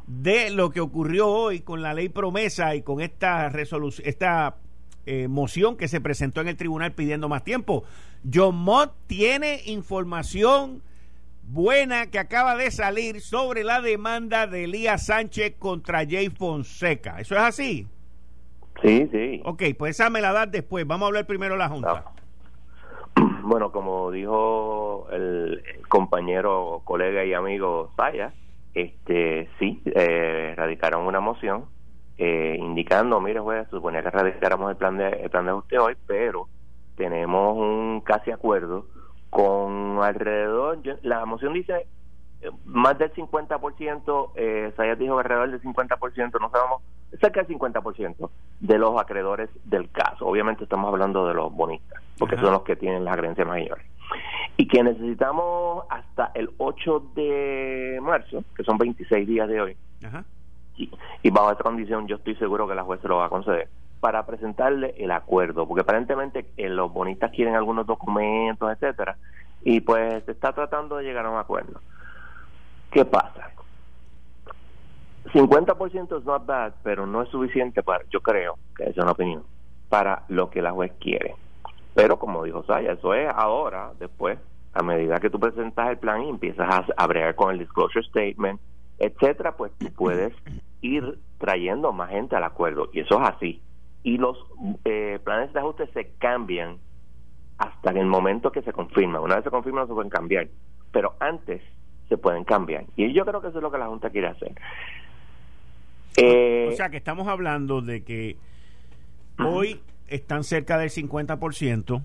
de 0.07 0.49
lo 0.49 0.69
que 0.69 0.81
ocurrió 0.81 1.29
hoy 1.29 1.61
con 1.61 1.81
la 1.81 1.93
ley 1.93 2.09
promesa 2.09 2.75
y 2.75 2.81
con 2.81 3.01
esta 3.01 3.49
resolución 3.49 4.07
esta 4.07 4.57
eh, 5.05 5.27
moción 5.27 5.75
que 5.77 5.87
se 5.87 6.01
presentó 6.01 6.41
en 6.41 6.47
el 6.47 6.57
tribunal 6.57 6.93
pidiendo 6.93 7.27
más 7.27 7.43
tiempo 7.43 7.83
John 8.31 8.55
Mott 8.55 8.93
tiene 9.07 9.61
información 9.65 10.81
buena 11.43 12.07
que 12.09 12.19
acaba 12.19 12.55
de 12.55 12.71
salir 12.71 13.21
sobre 13.21 13.63
la 13.63 13.81
demanda 13.81 14.47
de 14.47 14.63
Elías 14.63 15.07
Sánchez 15.07 15.55
contra 15.59 16.05
Jay 16.07 16.29
Fonseca. 16.29 17.19
¿Eso 17.19 17.35
es 17.35 17.41
así? 17.41 17.87
Sí, 18.81 19.07
sí. 19.11 19.41
Ok, 19.43 19.63
pues 19.77 19.99
esa 19.99 20.09
me 20.09 20.21
la 20.21 20.31
das 20.31 20.51
después. 20.51 20.87
Vamos 20.87 21.05
a 21.05 21.07
hablar 21.07 21.27
primero 21.27 21.55
de 21.55 21.59
la 21.59 21.69
Junta. 21.69 22.05
No. 22.05 22.23
Bueno, 23.43 23.73
como 23.73 24.09
dijo 24.09 25.07
el, 25.11 25.61
compañero, 25.89 26.81
colega 26.85 27.25
y 27.25 27.33
amigo 27.33 27.91
Saya, 27.97 28.33
este, 28.73 29.49
sí, 29.59 29.81
eh, 29.85 30.53
radicaron 30.55 31.05
una 31.05 31.19
moción 31.19 31.65
eh, 32.17 32.57
indicando, 32.59 33.19
mire, 33.19 33.39
juez, 33.39 33.67
suponía 33.69 34.03
que 34.03 34.11
radicáramos 34.11 34.69
el 34.69 34.77
plan 34.77 34.97
de 34.97 35.07
el 35.07 35.29
plan 35.29 35.45
de 35.45 35.51
ajuste 35.51 35.79
hoy, 35.79 35.97
pero 36.05 36.47
tenemos 36.95 37.57
un 37.57 38.01
casi 38.01 38.31
acuerdo 38.31 38.85
con 39.29 39.97
alrededor, 40.03 40.79
la 41.01 41.25
moción 41.25 41.53
dice 41.53 41.87
eh, 42.41 42.51
más 42.65 42.97
del 42.99 43.11
50%, 43.13 44.31
eh, 44.35 44.73
Sayas 44.77 44.99
dijo 44.99 45.17
alrededor 45.17 45.49
del 45.49 45.61
50%, 45.61 46.39
no 46.39 46.49
sabemos, 46.51 46.81
cerca 47.19 47.41
del 47.41 47.57
50% 47.57 48.29
de 48.59 48.77
los 48.77 48.99
acreedores 48.99 49.49
del 49.63 49.89
caso. 49.89 50.27
Obviamente 50.27 50.65
estamos 50.65 50.87
hablando 50.91 51.27
de 51.27 51.33
los 51.33 51.51
bonistas, 51.51 52.03
porque 52.19 52.35
Ajá. 52.35 52.43
son 52.43 52.53
los 52.53 52.63
que 52.63 52.75
tienen 52.75 53.05
las 53.05 53.17
creencias 53.17 53.47
mayores. 53.47 53.85
Y 54.57 54.67
que 54.67 54.83
necesitamos 54.83 55.85
hasta 55.89 56.31
el 56.35 56.51
8 56.57 57.11
de 57.15 57.99
marzo, 58.01 58.43
que 58.55 58.63
son 58.63 58.77
26 58.77 59.27
días 59.27 59.47
de 59.47 59.61
hoy, 59.61 59.77
Ajá. 60.05 60.23
Y, 60.77 60.89
y 61.21 61.29
bajo 61.29 61.51
esta 61.51 61.63
condición 61.63 62.07
yo 62.07 62.15
estoy 62.15 62.35
seguro 62.35 62.67
que 62.67 62.75
la 62.75 62.83
juez 62.83 63.01
se 63.01 63.07
lo 63.07 63.17
va 63.17 63.25
a 63.25 63.29
conceder 63.29 63.69
para 64.03 64.25
presentarle 64.25 64.93
el 64.97 65.11
acuerdo, 65.11 65.65
porque 65.65 65.79
aparentemente 65.79 66.45
eh, 66.57 66.67
los 66.67 66.91
bonistas 66.91 67.31
quieren 67.31 67.55
algunos 67.55 67.87
documentos, 67.87 68.69
etcétera, 68.69 69.15
y 69.61 69.79
pues 69.79 70.27
está 70.27 70.51
tratando 70.51 70.97
de 70.97 71.05
llegar 71.05 71.25
a 71.25 71.29
un 71.29 71.37
acuerdo. 71.37 71.79
¿Qué 72.91 73.05
pasa? 73.05 73.49
50% 75.33 76.19
es 76.19 76.25
not 76.25 76.45
bad, 76.45 76.73
pero 76.83 77.07
no 77.07 77.21
es 77.21 77.29
suficiente 77.29 77.81
para, 77.81 78.03
yo 78.09 78.19
creo, 78.19 78.57
que 78.75 78.89
es 78.89 78.97
una 78.97 79.11
opinión, 79.11 79.43
para 79.87 80.23
lo 80.27 80.49
que 80.49 80.61
la 80.61 80.73
juez 80.73 80.91
quiere. 80.99 81.35
Pero 81.93 82.19
como 82.19 82.43
dijo 82.43 82.61
Saya, 82.65 82.91
eso 82.91 83.13
es 83.13 83.29
ahora, 83.33 83.91
después, 83.99 84.37
a 84.73 84.83
medida 84.83 85.21
que 85.21 85.29
tú 85.29 85.39
presentas 85.39 85.89
el 85.89 85.97
plan 85.97 86.23
y 86.23 86.29
empiezas 86.29 86.67
a, 86.69 86.85
a 86.97 87.33
con 87.35 87.53
el 87.53 87.59
disclosure 87.59 88.05
statement, 88.05 88.59
etcétera, 88.99 89.55
pues 89.55 89.71
tú 89.77 89.87
puedes 89.93 90.33
ir 90.83 91.17
trayendo 91.39 91.91
más 91.91 92.11
gente 92.11 92.35
al 92.35 92.43
acuerdo, 92.43 92.89
y 92.93 92.99
eso 92.99 93.19
es 93.19 93.29
así 93.29 93.61
y 94.03 94.17
los 94.17 94.37
eh, 94.83 95.17
planes 95.23 95.53
de 95.53 95.59
ajuste 95.59 95.87
se 95.93 96.11
cambian 96.19 96.77
hasta 97.57 97.91
en 97.91 97.97
el 97.97 98.05
momento 98.05 98.51
que 98.51 98.61
se 98.61 98.73
confirman. 98.73 99.21
Una 99.21 99.35
vez 99.35 99.45
se 99.45 99.49
confirman 99.49 99.83
no 99.83 99.87
se 99.87 99.93
pueden 99.93 100.09
cambiar, 100.09 100.49
pero 100.91 101.15
antes 101.19 101.61
se 102.09 102.17
pueden 102.17 102.43
cambiar. 102.43 102.85
Y 102.97 103.13
yo 103.13 103.25
creo 103.25 103.41
que 103.41 103.47
eso 103.47 103.57
es 103.57 103.63
lo 103.63 103.71
que 103.71 103.77
la 103.77 103.87
Junta 103.87 104.09
quiere 104.09 104.27
hacer. 104.27 104.53
Eh, 106.17 106.69
o 106.71 106.75
sea 106.75 106.89
que 106.89 106.97
estamos 106.97 107.27
hablando 107.27 107.81
de 107.81 108.03
que 108.03 108.35
uh 109.39 109.43
-huh. 109.43 109.53
hoy 109.53 109.81
están 110.07 110.43
cerca 110.43 110.77
del 110.77 110.89
50%, 110.89 111.95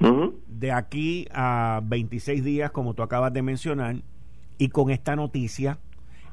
uh 0.00 0.04
-huh. 0.04 0.34
de 0.46 0.72
aquí 0.72 1.28
a 1.32 1.80
26 1.84 2.42
días, 2.42 2.70
como 2.70 2.94
tú 2.94 3.02
acabas 3.02 3.32
de 3.32 3.42
mencionar, 3.42 3.96
y 4.56 4.70
con 4.70 4.90
esta 4.90 5.16
noticia 5.16 5.78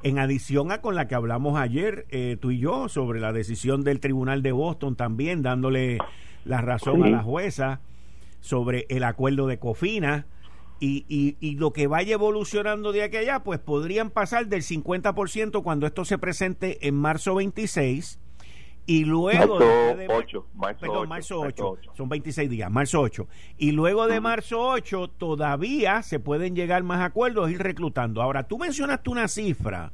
en 0.03 0.19
adición 0.19 0.71
a 0.71 0.81
con 0.81 0.95
la 0.95 1.07
que 1.07 1.15
hablamos 1.15 1.59
ayer 1.59 2.05
eh, 2.09 2.37
tú 2.39 2.51
y 2.51 2.59
yo 2.59 2.89
sobre 2.89 3.19
la 3.19 3.33
decisión 3.33 3.83
del 3.83 3.99
Tribunal 3.99 4.43
de 4.43 4.51
Boston 4.51 4.95
también 4.95 5.41
dándole 5.41 5.97
la 6.45 6.61
razón 6.61 7.01
sí. 7.01 7.07
a 7.07 7.11
la 7.11 7.23
jueza 7.23 7.81
sobre 8.39 8.85
el 8.89 9.03
acuerdo 9.03 9.47
de 9.47 9.59
Cofina 9.59 10.27
y, 10.79 11.05
y, 11.09 11.37
y, 11.39 11.55
lo 11.55 11.73
que 11.73 11.87
vaya 11.87 12.13
evolucionando 12.13 12.91
de 12.91 13.01
aquí 13.01 13.17
a 13.17 13.21
allá 13.21 13.43
pues 13.43 13.59
podrían 13.59 14.11
pasar 14.11 14.47
del 14.47 14.61
50% 14.61 15.63
cuando 15.63 15.87
esto 15.87 16.05
se 16.05 16.19
presente 16.19 16.87
en 16.87 16.93
marzo 16.93 17.33
26 17.33 18.19
y 18.87 19.03
luego 19.03 19.59
marzo 19.59 19.97
de, 19.97 20.07
8, 20.09 20.47
marzo, 20.55 20.79
perdón, 20.79 20.97
8, 20.97 21.07
marzo 21.07 21.39
8, 21.41 21.45
marzo 21.45 21.69
8, 21.71 21.91
son 21.93 22.09
26 22.09 22.49
días, 22.49 22.71
marzo 22.71 23.01
8. 23.01 23.27
Y 23.57 23.73
luego 23.73 24.07
de 24.07 24.21
marzo 24.21 24.61
8 24.61 25.09
todavía 25.09 26.01
se 26.01 26.19
pueden 26.19 26.55
llegar 26.55 26.83
más 26.83 27.01
acuerdos, 27.01 27.51
ir 27.51 27.61
reclutando. 27.61 28.21
Ahora, 28.21 28.47
tú 28.47 28.57
mencionaste 28.57 29.09
una 29.09 29.27
cifra 29.27 29.91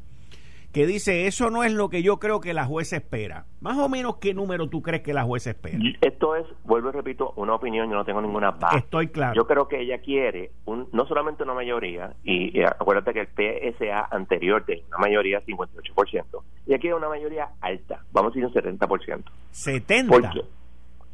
que 0.74 0.88
dice, 0.88 1.27
eso 1.27 1.51
no 1.51 1.63
es 1.63 1.72
lo 1.72 1.89
que 1.89 2.01
yo 2.01 2.18
creo 2.18 2.42
que 2.42 2.51
la 2.53 2.65
jueza 2.65 2.98
espera. 2.98 3.46
Más 3.62 3.77
o 3.77 3.88
menos, 3.88 4.18
¿qué 4.18 4.34
número 4.34 4.68
tú 4.68 4.82
crees 4.82 5.03
que 5.03 5.13
la 5.13 5.24
jueza 5.24 5.51
espera? 5.51 5.77
Esto 6.01 6.36
es, 6.36 6.48
vuelvo 6.63 6.89
y 6.89 6.94
repito, 6.94 7.32
una 7.36 7.53
opinión, 7.53 7.92
yo 7.92 7.96
no 7.96 8.03
tengo 8.03 8.22
ninguna 8.22 8.50
base. 8.51 8.80
Estoy 8.80 9.10
claro. 9.10 9.36
Yo 9.36 9.46
creo 9.46 9.68
que 9.68 9.80
ella 9.80 10.00
quiere 10.00 10.50
un, 10.65 10.89
no 10.92 11.06
solamente 11.06 11.44
una 11.44 11.53
mayoría, 11.53 12.15
y, 12.24 12.60
acuérdate 12.63 13.13
que 13.13 13.20
el 13.22 13.75
PSA 13.75 14.08
anterior 14.10 14.65
de 14.65 14.84
una 14.88 14.98
mayoría 14.98 15.46
58%, 15.46 16.44
y 16.65 16.74
aquí 16.74 16.88
hay 16.88 16.94
una 16.94 17.10
mayoría 17.10 17.50
alta, 17.62 18.03
vamos 18.12 18.32
a 18.32 18.39
decir 18.39 18.46
un 18.46 18.80
70%. 18.80 19.24
¿70%? 19.51 20.08
¿Por 20.08 20.46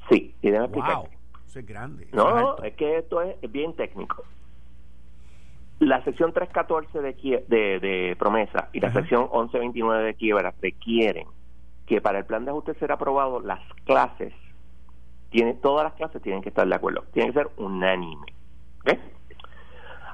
Sí, 0.09 0.33
y 0.41 0.49
déjame 0.49 0.67
explicar. 0.67 1.09
Eso 1.45 1.59
es 1.59 1.65
grande. 1.65 2.07
No, 2.13 2.33
no, 2.33 2.63
es 2.63 2.75
que 2.75 2.99
esto 2.99 3.21
es 3.21 3.35
bien 3.51 3.75
técnico 3.75 4.23
la 5.79 6.03
sección 6.03 6.33
314 6.33 7.01
de, 7.01 7.45
de, 7.47 7.79
de 7.79 8.15
promesa 8.17 8.69
y 8.73 8.79
la 8.79 8.91
sección 8.91 9.23
1129 9.31 10.03
de 10.03 10.13
quiebra 10.13 10.53
requieren 10.61 11.27
que 11.87 12.01
para 12.01 12.19
el 12.19 12.25
plan 12.25 12.45
de 12.45 12.51
ajuste 12.51 12.73
ser 12.75 12.91
aprobado 12.91 13.39
las 13.39 13.61
clases 13.85 14.33
tiene 15.29 15.53
todas 15.55 15.83
las 15.83 15.93
clases 15.93 16.21
tienen 16.21 16.41
que 16.41 16.49
estar 16.49 16.67
de 16.67 16.75
acuerdo. 16.75 17.03
Tienen 17.13 17.31
que 17.31 17.39
ser 17.39 17.49
unánime. 17.57 18.33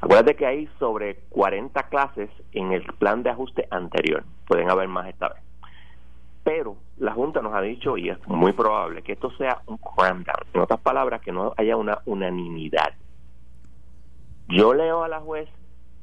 Acuérdate 0.02 0.36
que 0.36 0.46
hay 0.46 0.70
sobre 0.78 1.16
40 1.30 1.82
clases 1.84 2.30
en 2.52 2.74
el 2.74 2.84
plan 2.84 3.24
de 3.24 3.32
ajuste 3.32 3.68
anterior. 3.72 4.24
Pueden 4.46 4.70
haber 4.70 4.88
más 4.88 5.08
esta 5.08 5.30
vez. 5.30 5.42
Pero 6.44 6.76
la 6.98 7.14
Junta 7.14 7.42
nos 7.42 7.56
ha 7.56 7.62
dicho 7.62 7.98
y 7.98 8.10
es 8.10 8.28
muy 8.28 8.54
probable 8.54 9.02
que 9.02 9.14
esto 9.14 9.32
sea 9.32 9.62
un 9.66 9.78
cram 9.78 10.24
down. 10.24 10.46
En 10.54 10.62
otras 10.62 10.80
palabras 10.82 11.22
que 11.22 11.32
no 11.32 11.54
haya 11.58 11.76
una 11.76 12.00
unanimidad 12.06 12.94
yo 14.48 14.74
leo 14.74 15.04
a 15.04 15.08
la 15.08 15.20
juez 15.20 15.50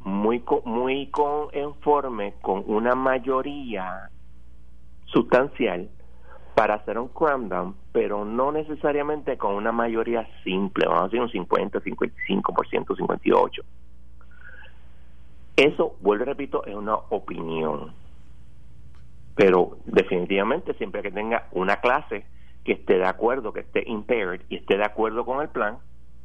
muy 0.01 0.43
muy 0.65 1.11
conforme 1.11 2.35
con 2.41 2.65
una 2.67 2.95
mayoría 2.95 4.11
sustancial 5.07 5.89
para 6.55 6.75
hacer 6.75 6.99
un 6.99 7.09
cram 7.09 7.49
down, 7.49 7.75
pero 7.93 8.25
no 8.25 8.53
necesariamente 8.53 9.39
con 9.39 9.55
una 9.55 9.73
mayoría 9.73 10.27
simple, 10.45 10.87
vamos 10.87 11.03
a 11.03 11.05
decir 11.05 11.21
un 11.21 11.31
50, 11.31 11.81
55%, 11.81 12.87
58%. 12.87 13.65
Eso, 15.57 15.97
vuelvo 16.01 16.25
y 16.25 16.27
repito, 16.27 16.65
es 16.65 16.75
una 16.75 16.95
opinión. 16.95 17.93
Pero 19.35 19.79
definitivamente 19.87 20.75
siempre 20.75 21.03
que 21.03 21.11
tenga 21.11 21.49
una 21.53 21.77
clase 21.77 22.27
que 22.65 22.73
esté 22.73 22.99
de 22.99 23.07
acuerdo, 23.07 23.53
que 23.53 23.61
esté 23.61 23.83
impaired 23.87 24.43
y 24.49 24.57
esté 24.57 24.77
de 24.77 24.85
acuerdo 24.85 25.25
con 25.25 25.43
el 25.43 25.49
plan, 25.49 25.79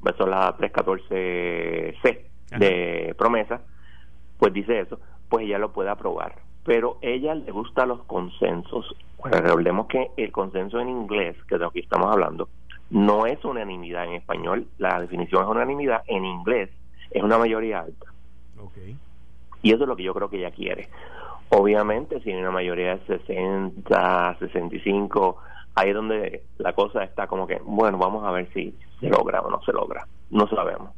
es 0.05 0.19
la 0.19 0.55
314C 0.57 2.19
de 2.57 3.15
promesa, 3.17 3.61
pues 4.37 4.53
dice 4.53 4.79
eso, 4.79 4.99
pues 5.29 5.45
ella 5.45 5.57
lo 5.57 5.71
puede 5.71 5.89
aprobar. 5.89 6.35
Pero 6.63 6.97
ella 7.01 7.35
le 7.35 7.51
gusta 7.51 7.85
los 7.85 8.03
consensos. 8.03 8.95
recordemos 9.23 9.87
que 9.87 10.11
el 10.17 10.31
consenso 10.31 10.79
en 10.79 10.89
inglés, 10.89 11.35
que 11.47 11.55
de 11.55 11.63
lo 11.63 11.71
que 11.71 11.79
estamos 11.79 12.11
hablando, 12.11 12.49
no 12.89 13.25
es 13.25 13.43
unanimidad 13.43 14.05
en 14.05 14.13
español, 14.13 14.67
la 14.77 14.99
definición 14.99 15.43
es 15.43 15.49
unanimidad, 15.49 16.03
en 16.07 16.25
inglés 16.25 16.69
es 17.11 17.23
una 17.23 17.37
mayoría 17.37 17.81
alta. 17.81 18.05
Y 19.61 19.73
eso 19.73 19.83
es 19.83 19.89
lo 19.89 19.95
que 19.95 20.03
yo 20.03 20.13
creo 20.13 20.29
que 20.29 20.37
ella 20.37 20.51
quiere. 20.51 20.87
Obviamente, 21.49 22.19
si 22.21 22.31
hay 22.31 22.39
una 22.39 22.51
mayoría 22.51 22.97
de 22.97 23.05
60, 23.05 24.37
65, 24.39 25.37
ahí 25.77 25.89
es 25.89 25.95
donde 25.95 26.43
la 26.57 26.73
cosa 26.73 27.03
está 27.03 27.27
como 27.27 27.45
que, 27.45 27.61
bueno, 27.63 27.99
vamos 27.99 28.25
a 28.25 28.31
ver 28.31 28.51
si 28.51 28.75
se 28.99 29.09
logra 29.09 29.41
o 29.41 29.49
no 29.49 29.61
se 29.61 29.71
logra. 29.71 30.07
No 30.31 30.47
sabemos. 30.47 30.91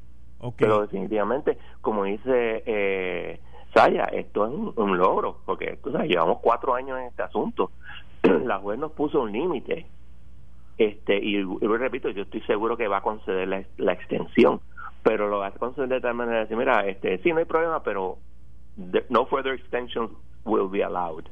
Pero 0.57 0.81
definitivamente, 0.81 1.57
como 1.81 2.05
dice 2.05 2.63
eh, 2.65 3.41
Saya, 3.73 4.05
esto 4.05 4.45
es 4.45 4.53
un, 4.77 4.97
logro, 4.97 5.39
porque 5.45 5.77
llevamos 6.07 6.39
cuatro 6.41 6.75
años 6.75 6.97
en 6.97 7.07
este 7.07 7.23
asunto. 7.23 7.71
la 8.23 8.59
juez 8.59 8.79
nos 8.79 8.93
puso 8.93 9.21
un 9.21 9.33
límite. 9.33 9.85
este 10.77 11.17
Y, 11.17 11.43
repito, 11.43 12.09
yo 12.09 12.23
estoy 12.23 12.41
seguro 12.41 12.77
que 12.77 12.87
va 12.87 12.97
a 12.97 13.01
conceder 13.01 13.67
la, 13.77 13.91
extensión, 13.91 14.61
pero 15.03 15.27
lo 15.27 15.39
va 15.39 15.47
a 15.47 15.51
conceder 15.51 15.89
de 15.89 15.99
tal 15.99 16.13
manera 16.13 16.37
de 16.37 16.43
decir, 16.43 16.57
mira, 16.57 16.87
este, 16.87 17.17
sí, 17.17 17.33
no 17.33 17.39
hay 17.39 17.45
problema, 17.45 17.83
pero 17.83 18.17
no 19.09 19.25
further 19.25 19.53
extensions 19.53 20.09
will 20.45 20.69
be 20.69 20.81
allowed. 20.81 21.25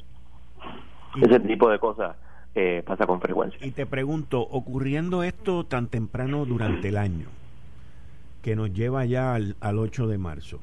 Ese 1.21 1.39
tipo 1.39 1.69
de 1.69 1.79
cosas 1.79 2.17
eh, 2.59 2.81
pasa 2.83 3.05
con 3.05 3.21
frecuencia. 3.21 3.63
Y 3.63 3.69
te 3.69 3.85
pregunto, 3.85 4.41
ocurriendo 4.41 5.21
esto 5.21 5.63
tan 5.63 5.89
temprano 5.89 6.43
durante 6.43 6.87
el 6.87 6.97
año, 6.97 7.27
que 8.41 8.55
nos 8.55 8.73
lleva 8.73 9.05
ya 9.05 9.35
al, 9.35 9.55
8 9.61 10.07
de 10.07 10.17
marzo, 10.17 10.59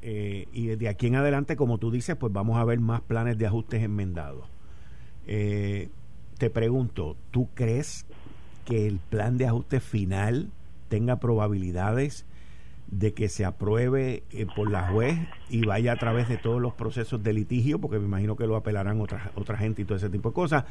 eh, 0.00 0.48
y 0.54 0.68
desde 0.68 0.88
aquí 0.88 1.08
en 1.08 1.16
adelante, 1.16 1.54
como 1.54 1.76
tú 1.76 1.90
dices, 1.90 2.16
pues 2.16 2.32
vamos 2.32 2.56
a 2.56 2.64
ver 2.64 2.80
más 2.80 3.02
planes 3.02 3.36
de 3.36 3.46
ajustes 3.46 3.82
enmendados. 3.82 4.46
Eh, 5.26 5.90
te 6.38 6.48
pregunto, 6.48 7.14
¿tú 7.30 7.50
crees 7.52 8.06
que 8.64 8.86
el 8.86 9.00
plan 9.00 9.36
de 9.36 9.48
ajuste 9.48 9.80
final 9.80 10.48
tenga 10.88 11.16
probabilidades 11.16 12.24
de 12.90 13.14
que 13.14 13.28
se 13.28 13.44
apruebe 13.44 14.24
por 14.56 14.70
la 14.70 14.88
juez 14.88 15.18
y 15.48 15.64
vaya 15.64 15.92
a 15.92 15.96
través 15.96 16.28
de 16.28 16.36
todos 16.36 16.60
los 16.60 16.74
procesos 16.74 17.22
de 17.22 17.32
litigio, 17.32 17.80
porque 17.80 17.98
me 17.98 18.06
imagino 18.06 18.36
que 18.36 18.46
lo 18.46 18.56
apelarán 18.56 19.00
otra, 19.00 19.30
otra 19.36 19.56
gente 19.56 19.82
y 19.82 19.84
todo 19.84 19.96
ese 19.96 20.10
tipo 20.10 20.30
de 20.30 20.34
cosas, 20.34 20.64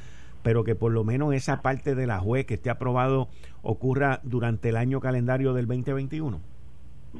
pero 0.43 0.63
que 0.63 0.75
por 0.75 0.91
lo 0.91 1.03
menos 1.03 1.33
esa 1.33 1.61
parte 1.61 1.95
de 1.95 2.07
la 2.07 2.19
juez 2.19 2.45
que 2.45 2.55
esté 2.55 2.69
aprobado 2.69 3.29
ocurra 3.61 4.19
durante 4.23 4.69
el 4.69 4.77
año 4.77 4.99
calendario 4.99 5.53
del 5.53 5.67
2021? 5.67 6.39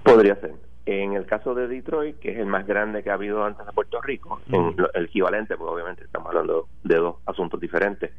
Podría 0.04 0.36
ser. 0.36 0.54
En 0.86 1.14
el 1.14 1.26
caso 1.26 1.54
de 1.54 1.68
Detroit, 1.68 2.18
que 2.18 2.32
es 2.32 2.40
el 2.40 2.48
más 2.48 2.66
grande 2.66 3.04
que 3.04 3.12
ha 3.12 3.14
habido 3.14 3.44
antes 3.44 3.66
de 3.66 3.72
Puerto 3.74 4.02
Rico, 4.02 4.42
el 4.94 5.06
equivalente, 5.06 5.56
porque 5.56 5.74
obviamente 5.74 6.04
estamos 6.04 6.30
hablando 6.30 6.68
de 6.84 6.96
dos 6.96 7.18
asuntos 7.28 7.60
diferentes, 7.60 8.12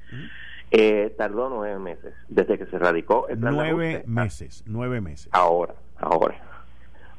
eh, 0.70 1.12
tardó 1.18 1.48
nueve 1.48 1.80
meses 1.80 2.14
desde 2.28 2.56
que 2.56 2.66
se 2.66 2.78
radicó 2.78 3.26
el 3.28 3.38
plan 3.38 3.56
Nueve 3.56 4.04
meses, 4.06 4.62
nueve 4.66 5.00
meses. 5.00 5.28
Ahora, 5.32 5.74
ahora. 5.98 6.50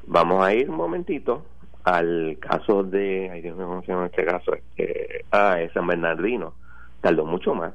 Vamos 0.06 0.44
a 0.44 0.54
ir 0.54 0.68
un 0.68 0.76
momentito 0.76 1.44
al 1.84 2.38
caso 2.40 2.82
de, 2.82 3.30
ay 3.30 3.42
Dios 3.42 3.56
mío, 3.56 3.66
¿cómo 3.66 3.82
se 3.82 3.92
llama 3.92 4.06
este 4.06 4.24
caso? 4.24 4.54
Este, 4.54 5.24
ah, 5.30 5.60
es 5.60 5.72
San 5.72 5.86
Bernardino 5.86 6.54
tardó 7.02 7.26
mucho 7.26 7.54
más 7.54 7.74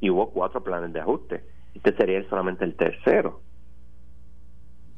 y 0.00 0.10
hubo 0.10 0.30
cuatro 0.30 0.64
planes 0.64 0.92
de 0.92 1.00
ajuste. 1.00 1.44
Este 1.74 1.94
sería 1.94 2.28
solamente 2.28 2.64
el 2.64 2.74
tercero. 2.74 3.40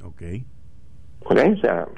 Ok. 0.02 0.23
o 1.25 1.35
sea, 1.61 1.88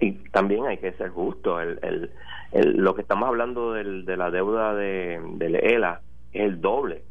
y 0.00 0.12
también 0.30 0.66
hay 0.66 0.78
que 0.78 0.92
ser 0.92 1.10
justo. 1.10 1.60
El, 1.60 1.78
el, 1.82 2.10
el, 2.52 2.76
lo 2.76 2.94
que 2.94 3.02
estamos 3.02 3.28
hablando 3.28 3.72
del, 3.72 4.04
de 4.04 4.16
la 4.16 4.30
deuda 4.30 4.74
de, 4.74 5.20
de 5.34 5.46
ELA 5.46 6.00
es 6.32 6.42
el 6.42 6.60
doble 6.60 7.02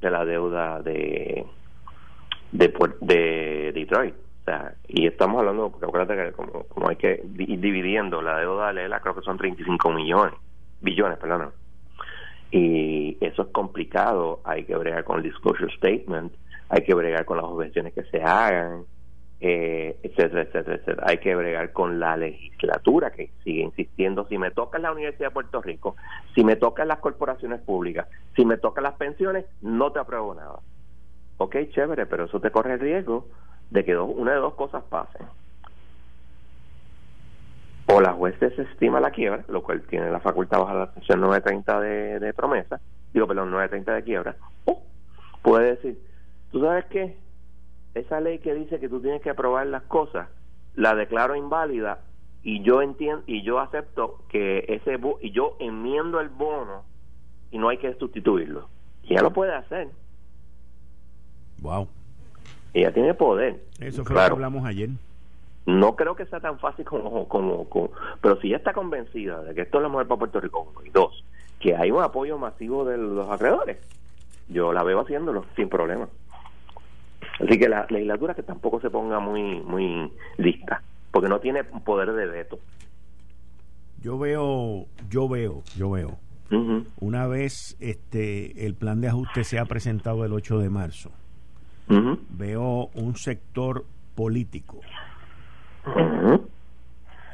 de 0.00 0.10
la 0.10 0.24
deuda 0.24 0.82
de, 0.82 1.46
de, 2.50 2.74
de 3.00 3.72
Detroit. 3.72 4.14
O 4.42 4.44
sea, 4.44 4.74
y 4.88 5.06
estamos 5.06 5.38
hablando, 5.38 5.70
porque 5.70 5.86
acuérdate 5.86 6.16
que 6.16 6.32
como, 6.32 6.88
hay 6.88 6.96
que 6.96 7.22
ir 7.38 7.60
dividiendo 7.60 8.20
la 8.22 8.38
deuda 8.38 8.72
de 8.72 8.84
ELA, 8.84 9.00
creo 9.00 9.14
que 9.14 9.22
son 9.22 9.38
35 9.38 9.90
millones, 9.90 10.34
billones, 10.80 11.18
perdón 11.18 11.52
y 12.52 13.16
eso 13.22 13.42
es 13.42 13.48
complicado, 13.48 14.40
hay 14.44 14.64
que 14.64 14.76
bregar 14.76 15.04
con 15.04 15.16
el 15.16 15.22
disclosure 15.22 15.74
statement, 15.74 16.34
hay 16.68 16.82
que 16.84 16.94
bregar 16.94 17.24
con 17.24 17.38
las 17.38 17.46
objeciones 17.46 17.94
que 17.94 18.04
se 18.04 18.22
hagan, 18.22 18.84
eh, 19.40 19.96
etcétera, 20.02 20.42
etcétera, 20.42 20.76
etcétera. 20.76 21.04
Hay 21.06 21.16
que 21.16 21.34
bregar 21.34 21.72
con 21.72 21.98
la 21.98 22.16
legislatura 22.16 23.10
que 23.10 23.30
sigue 23.42 23.62
insistiendo, 23.62 24.26
si 24.28 24.36
me 24.36 24.50
toca 24.50 24.78
la 24.78 24.92
Universidad 24.92 25.28
de 25.28 25.34
Puerto 25.34 25.62
Rico, 25.62 25.96
si 26.34 26.44
me 26.44 26.56
tocan 26.56 26.88
las 26.88 26.98
corporaciones 26.98 27.62
públicas, 27.62 28.06
si 28.36 28.44
me 28.44 28.58
tocan 28.58 28.84
las 28.84 28.94
pensiones, 28.94 29.46
no 29.62 29.90
te 29.90 30.00
apruebo 30.00 30.34
nada. 30.34 30.60
Ok, 31.38 31.56
chévere, 31.70 32.04
pero 32.04 32.26
eso 32.26 32.38
te 32.38 32.50
corre 32.50 32.74
el 32.74 32.80
riesgo 32.80 33.28
de 33.72 33.84
que 33.84 33.96
una 33.96 34.32
de 34.32 34.38
dos 34.38 34.54
cosas 34.54 34.84
pasen 34.84 35.26
o 37.86 38.00
la 38.00 38.12
juez 38.12 38.38
desestima 38.38 39.00
la 39.00 39.10
quiebra, 39.10 39.44
lo 39.48 39.62
cual 39.62 39.82
tiene 39.82 40.10
la 40.10 40.20
facultad 40.20 40.60
bajo 40.60 40.74
la 40.74 40.92
sección 40.94 41.20
930 41.20 41.80
de, 41.80 42.34
promesa, 42.34 42.80
digo, 43.12 43.26
perdón, 43.26 43.50
930 43.50 43.94
de 43.94 44.04
quiebra, 44.04 44.36
o 44.66 44.82
puede 45.42 45.76
decir, 45.76 45.98
¿tú 46.50 46.60
sabes 46.60 46.84
qué? 46.86 47.16
Esa 47.94 48.20
ley 48.20 48.38
que 48.38 48.54
dice 48.54 48.78
que 48.78 48.88
tú 48.88 49.00
tienes 49.00 49.20
que 49.22 49.30
aprobar 49.30 49.66
las 49.66 49.82
cosas, 49.84 50.28
la 50.74 50.94
declaro 50.94 51.34
inválida 51.34 51.98
y 52.42 52.62
yo 52.62 52.82
entiendo 52.82 53.22
y 53.26 53.42
yo 53.42 53.58
acepto 53.58 54.24
que 54.28 54.64
ese 54.68 54.98
y 55.20 55.30
yo 55.32 55.56
enmiendo 55.60 56.20
el 56.20 56.28
bono 56.28 56.84
y 57.50 57.58
no 57.58 57.68
hay 57.68 57.78
que 57.78 57.94
sustituirlo. 57.94 58.68
Y 59.02 59.12
ella 59.12 59.22
lo 59.22 59.32
puede 59.32 59.54
hacer. 59.54 59.88
Wow. 61.60 61.88
Ella 62.74 62.92
tiene 62.92 63.14
poder. 63.14 63.62
Eso 63.80 64.04
fue 64.04 64.14
lo 64.14 64.20
que 64.20 64.32
hablamos 64.32 64.64
ayer. 64.64 64.90
No 65.66 65.94
creo 65.94 66.16
que 66.16 66.26
sea 66.26 66.40
tan 66.40 66.58
fácil 66.58 66.84
como, 66.84 67.28
como, 67.28 67.68
pero 68.20 68.40
si 68.40 68.48
ella 68.48 68.56
está 68.56 68.72
convencida 68.72 69.42
de 69.42 69.54
que 69.54 69.62
esto 69.62 69.78
es 69.78 69.82
lo 69.82 69.90
mejor 69.90 70.08
para 70.08 70.18
Puerto 70.18 70.40
Rico, 70.40 70.72
y 70.84 70.90
dos, 70.90 71.24
que 71.60 71.76
hay 71.76 71.90
un 71.90 72.02
apoyo 72.02 72.36
masivo 72.36 72.84
de 72.84 72.98
los 72.98 73.28
acreedores, 73.30 73.78
yo 74.48 74.72
la 74.72 74.82
veo 74.82 75.00
haciéndolo 75.00 75.44
sin 75.54 75.68
problema. 75.68 76.08
Así 77.40 77.58
que 77.58 77.68
la 77.68 77.86
legislatura 77.88 78.34
que 78.34 78.42
tampoco 78.42 78.80
se 78.80 78.90
ponga 78.90 79.20
muy 79.20 79.60
muy 79.60 80.10
lista, 80.36 80.82
porque 81.10 81.28
no 81.28 81.38
tiene 81.38 81.62
poder 81.64 82.12
de 82.12 82.26
veto. 82.26 82.58
Yo 84.02 84.18
veo, 84.18 84.86
yo 85.08 85.28
veo, 85.28 85.62
yo 85.76 85.90
veo. 85.90 86.18
Una 87.00 87.26
vez 87.28 87.76
este 87.80 88.66
el 88.66 88.74
plan 88.74 89.00
de 89.00 89.08
ajuste 89.08 89.42
se 89.42 89.58
ha 89.58 89.64
presentado 89.64 90.24
el 90.24 90.34
8 90.34 90.58
de 90.58 90.68
marzo, 90.68 91.10
veo 91.88 92.90
un 92.94 93.16
sector 93.16 93.84
político. 94.14 94.80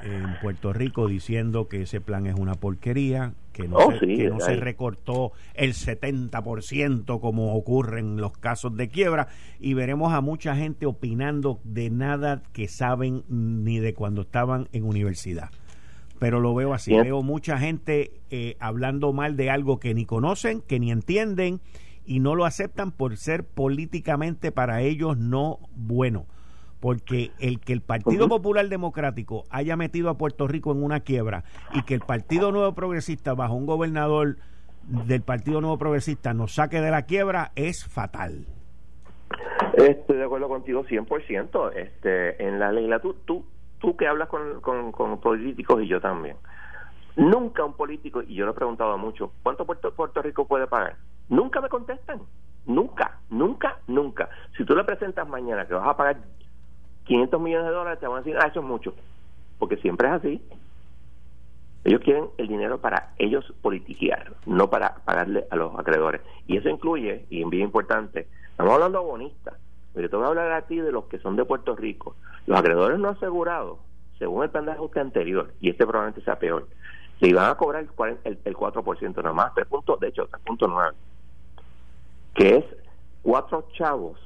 En 0.03 0.39
Puerto 0.41 0.73
Rico 0.73 1.09
diciendo 1.09 1.69
que 1.69 1.83
ese 1.83 2.01
plan 2.01 2.27
es 2.27 2.37
una 2.37 2.55
porquería, 2.55 3.33
que 3.53 3.67
no, 3.67 3.77
oh, 3.77 3.93
se, 3.93 4.07
que 4.07 4.31
no 4.31 4.39
se 4.39 4.55
recortó 4.55 5.33
el 5.55 5.75
70% 5.75 7.21
como 7.21 7.57
ocurre 7.57 7.99
en 7.99 8.17
los 8.17 8.39
casos 8.39 8.77
de 8.77 8.89
quiebra. 8.89 9.29
Y 9.59 9.75
veremos 9.75 10.13
a 10.13 10.21
mucha 10.21 10.55
gente 10.55 10.87
opinando 10.87 11.59
de 11.65 11.91
nada 11.91 12.43
que 12.53 12.69
saben 12.69 13.25
ni 13.29 13.81
de 13.81 13.95
cuando 13.95 14.23
estaban 14.23 14.69
en 14.73 14.85
universidad. 14.85 15.51
Pero 16.21 16.41
lo 16.41 16.55
veo 16.55 16.75
así, 16.75 16.93
veo 16.93 17.23
mucha 17.23 17.59
gente 17.59 18.13
eh, 18.31 18.57
hablando 18.59 19.13
mal 19.13 19.37
de 19.37 19.51
algo 19.51 19.79
que 19.79 19.95
ni 19.95 20.05
conocen, 20.05 20.63
que 20.63 20.81
ni 20.81 20.91
entienden 20.91 21.61
y 22.09 22.21
no 22.21 22.35
lo 22.35 22.47
aceptan 22.47 22.91
por 22.91 23.17
ser 23.19 23.45
políticamente 23.45 24.51
para 24.51 24.81
ellos 24.81 25.19
no 25.19 25.59
bueno 25.77 26.27
porque 26.81 27.33
el 27.39 27.61
que 27.61 27.73
el 27.73 27.81
Partido 27.81 28.29
Popular 28.29 28.69
Democrático 28.69 29.45
haya 29.51 29.77
metido 29.77 30.11
a 30.11 30.17
Puerto 30.17 30.47
Rico 30.47 30.73
en 30.73 30.83
una 30.83 31.01
quiebra 31.01 31.45
y 31.75 31.83
que 31.83 31.95
el 31.95 32.01
Partido 32.01 32.51
Nuevo 32.53 32.73
Progresista 32.75 33.35
bajo 33.35 33.55
un 33.55 33.67
gobernador 33.67 34.37
del 34.83 35.23
Partido 35.23 35.61
Nuevo 35.61 35.77
Progresista 35.77 36.33
nos 36.35 36.55
saque 36.55 36.81
de 36.81 36.91
la 36.91 37.03
quiebra 37.03 37.53
es 37.57 37.85
fatal. 37.85 38.47
Estoy 39.75 40.17
de 40.17 40.25
acuerdo 40.25 40.49
contigo 40.49 40.85
100%. 40.85 41.73
Este, 41.75 42.47
en 42.47 42.59
la 42.59 42.73
legislatura, 42.73 43.19
tú, 43.27 43.45
tú 43.81 43.97
que 43.97 44.07
hablas 44.07 44.29
con, 44.29 44.61
con, 44.61 45.21
políticos 45.21 45.83
y 45.83 45.89
yo 45.89 46.01
también, 46.01 46.37
nunca 47.17 47.65
un 47.65 47.75
político, 47.75 48.23
y 48.23 48.35
yo 48.35 48.47
lo 48.47 48.53
he 48.53 48.55
preguntado 48.55 48.97
mucho, 48.97 49.33
¿cuánto 49.43 49.67
Puerto, 49.67 49.93
Puerto 49.93 50.23
Rico 50.23 50.47
puede 50.47 50.67
pagar? 50.67 50.97
Nunca 51.29 51.61
me 51.61 51.69
contestan. 51.69 52.21
Nunca, 52.67 53.19
nunca, 53.31 53.79
nunca. 53.87 54.29
Si 54.57 54.65
tú 54.65 54.75
le 54.77 54.85
presentas 54.85 55.27
mañana 55.29 55.67
que 55.67 55.75
vas 55.75 55.87
a 55.87 55.97
pagar 55.97 56.19
500 57.05 57.41
millones 57.41 57.67
de 57.67 57.73
dólares, 57.73 58.01
te 58.01 58.07
van 58.07 58.19
a 58.19 58.23
decir, 58.23 58.37
ah, 58.39 58.47
eso 58.49 58.61
es 58.61 58.67
mucho. 58.67 58.95
Porque 59.59 59.77
siempre 59.79 60.09
es 60.09 60.15
así. 60.15 60.43
Ellos 61.85 62.01
quieren 62.03 62.27
el 62.37 62.49
dinero 62.49 62.79
para 62.79 63.15
ellos 63.17 63.51
politiquear, 63.63 64.35
no 64.47 64.69
para 64.69 64.97
pagarle 65.05 65.47
a 65.51 65.57
los 65.57 65.79
acreedores. 65.79 66.21
Y 66.47 66.57
eso 66.57 66.69
incluye, 66.69 67.25
y 67.31 67.43
es 67.43 67.49
bien 67.49 67.65
importante, 67.65 68.29
estamos 68.51 68.75
hablando 68.75 68.99
de 68.99 69.07
bonistas, 69.07 69.55
pero 69.95 70.11
te 70.11 70.17
voy 70.17 70.27
a 70.27 70.29
hablar 70.29 70.53
a 70.53 70.67
ti 70.67 70.77
de 70.77 70.93
los 70.93 71.05
que 71.05 71.19
son 71.19 71.37
de 71.37 71.45
Puerto 71.45 71.75
Rico. 71.77 72.17
Los 72.47 72.59
acreedores 72.59 72.99
no 72.99 73.09
asegurados, 73.09 73.79
según 74.19 74.43
el 74.43 74.51
plan 74.51 74.67
de 74.67 74.73
ajuste 74.73 75.01
anterior, 75.01 75.55
y 75.61 75.71
este 75.71 75.87
probablemente 75.87 76.23
sea 76.25 76.39
peor, 76.39 76.69
le 77.21 77.29
iban 77.29 77.51
a 77.51 77.55
cobrar 77.55 77.87
el, 78.25 78.39
el, 78.45 78.57
4% 78.57 79.17
nada 79.17 79.33
más, 79.33 79.55
3 79.55 79.67
puntos, 79.67 79.99
de 80.01 80.09
hecho, 80.09 80.29
3.9, 80.29 80.93
que 82.39 82.57
es 82.59 82.65
cuatro 83.23 83.69
chavos 83.73 84.17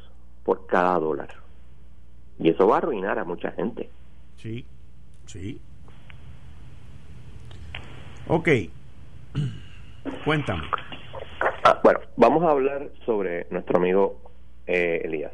por 0.45 0.67
cada 0.67 0.99
dólar. 0.99 1.31
Y 2.39 2.51
eso 2.51 2.67
va 2.67 2.75
a 2.75 2.79
arruinar 2.79 3.19
a 3.19 3.25
mucha 3.25 3.53
gente. 3.53 3.89
Sí, 4.37 4.67
sí. 5.25 5.59
Ok. 8.29 8.49
Cuéntame. 10.25 10.65
Ah, 11.65 11.81
bueno, 11.83 12.01
vamos 12.17 12.43
a 12.45 12.51
hablar 12.51 12.91
sobre 13.07 13.47
nuestro 13.51 13.79
amigo 13.79 14.21
eh, 14.67 15.01
Elías. 15.05 15.33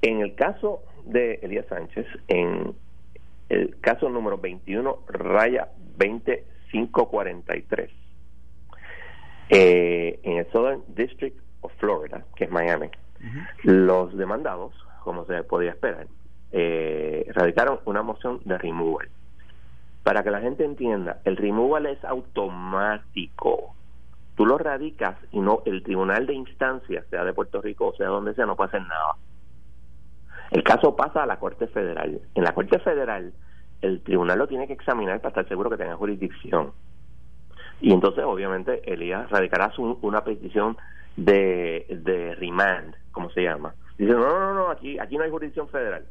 En 0.00 0.20
el 0.20 0.34
caso 0.36 0.82
de 1.04 1.34
Elías 1.42 1.66
Sánchez, 1.68 2.06
en 2.28 2.74
el 3.50 3.78
caso 3.80 4.08
número 4.08 4.38
21, 4.38 5.00
raya 5.08 5.68
20543, 5.98 7.90
eh, 9.50 10.20
en 10.22 10.38
el 10.38 10.50
Southern 10.50 10.82
District 10.88 11.36
of 11.60 11.72
Florida, 11.78 12.24
que 12.36 12.44
es 12.44 12.50
Miami, 12.50 12.90
los 13.62 14.16
demandados 14.16 14.72
como 15.02 15.24
se 15.24 15.42
podía 15.42 15.70
esperar, 15.70 16.06
eh, 16.52 17.30
radicaron 17.34 17.80
una 17.86 18.02
moción 18.02 18.40
de 18.44 18.58
removal. 18.58 19.08
Para 20.02 20.22
que 20.22 20.30
la 20.30 20.40
gente 20.40 20.64
entienda, 20.64 21.20
el 21.24 21.36
removal 21.36 21.86
es 21.86 22.04
automático. 22.04 23.74
Tú 24.36 24.46
lo 24.46 24.56
radicas 24.58 25.16
y 25.32 25.40
no 25.40 25.62
el 25.66 25.82
tribunal 25.82 26.26
de 26.26 26.34
instancia, 26.34 27.04
sea 27.10 27.24
de 27.24 27.32
Puerto 27.32 27.60
Rico 27.60 27.88
o 27.88 27.96
sea 27.96 28.08
donde 28.08 28.34
sea, 28.34 28.46
no 28.46 28.56
pasa 28.56 28.78
nada. 28.78 29.16
El 30.50 30.62
caso 30.62 30.94
pasa 30.94 31.22
a 31.22 31.26
la 31.26 31.38
Corte 31.38 31.66
Federal. 31.66 32.20
En 32.34 32.44
la 32.44 32.54
Corte 32.54 32.78
Federal, 32.78 33.32
el 33.82 34.02
tribunal 34.02 34.38
lo 34.38 34.46
tiene 34.46 34.66
que 34.66 34.72
examinar 34.72 35.20
para 35.20 35.30
estar 35.30 35.48
seguro 35.48 35.70
que 35.70 35.76
tenga 35.76 35.96
jurisdicción. 35.96 36.72
Y 37.80 37.92
entonces, 37.92 38.24
obviamente, 38.24 38.82
Elías 38.92 39.30
radicará 39.30 39.72
una 39.78 40.24
petición 40.24 40.76
de, 41.18 41.86
de 41.88 42.34
remand, 42.36 42.94
como 43.12 43.30
se 43.30 43.42
llama, 43.42 43.74
Dice, 43.98 44.12
no, 44.12 44.20
no, 44.20 44.54
no, 44.54 44.70
aquí, 44.70 44.96
aquí 44.98 45.16
no 45.16 45.24
hay 45.24 45.30
jurisdicción 45.30 45.68
federal. 45.68 46.04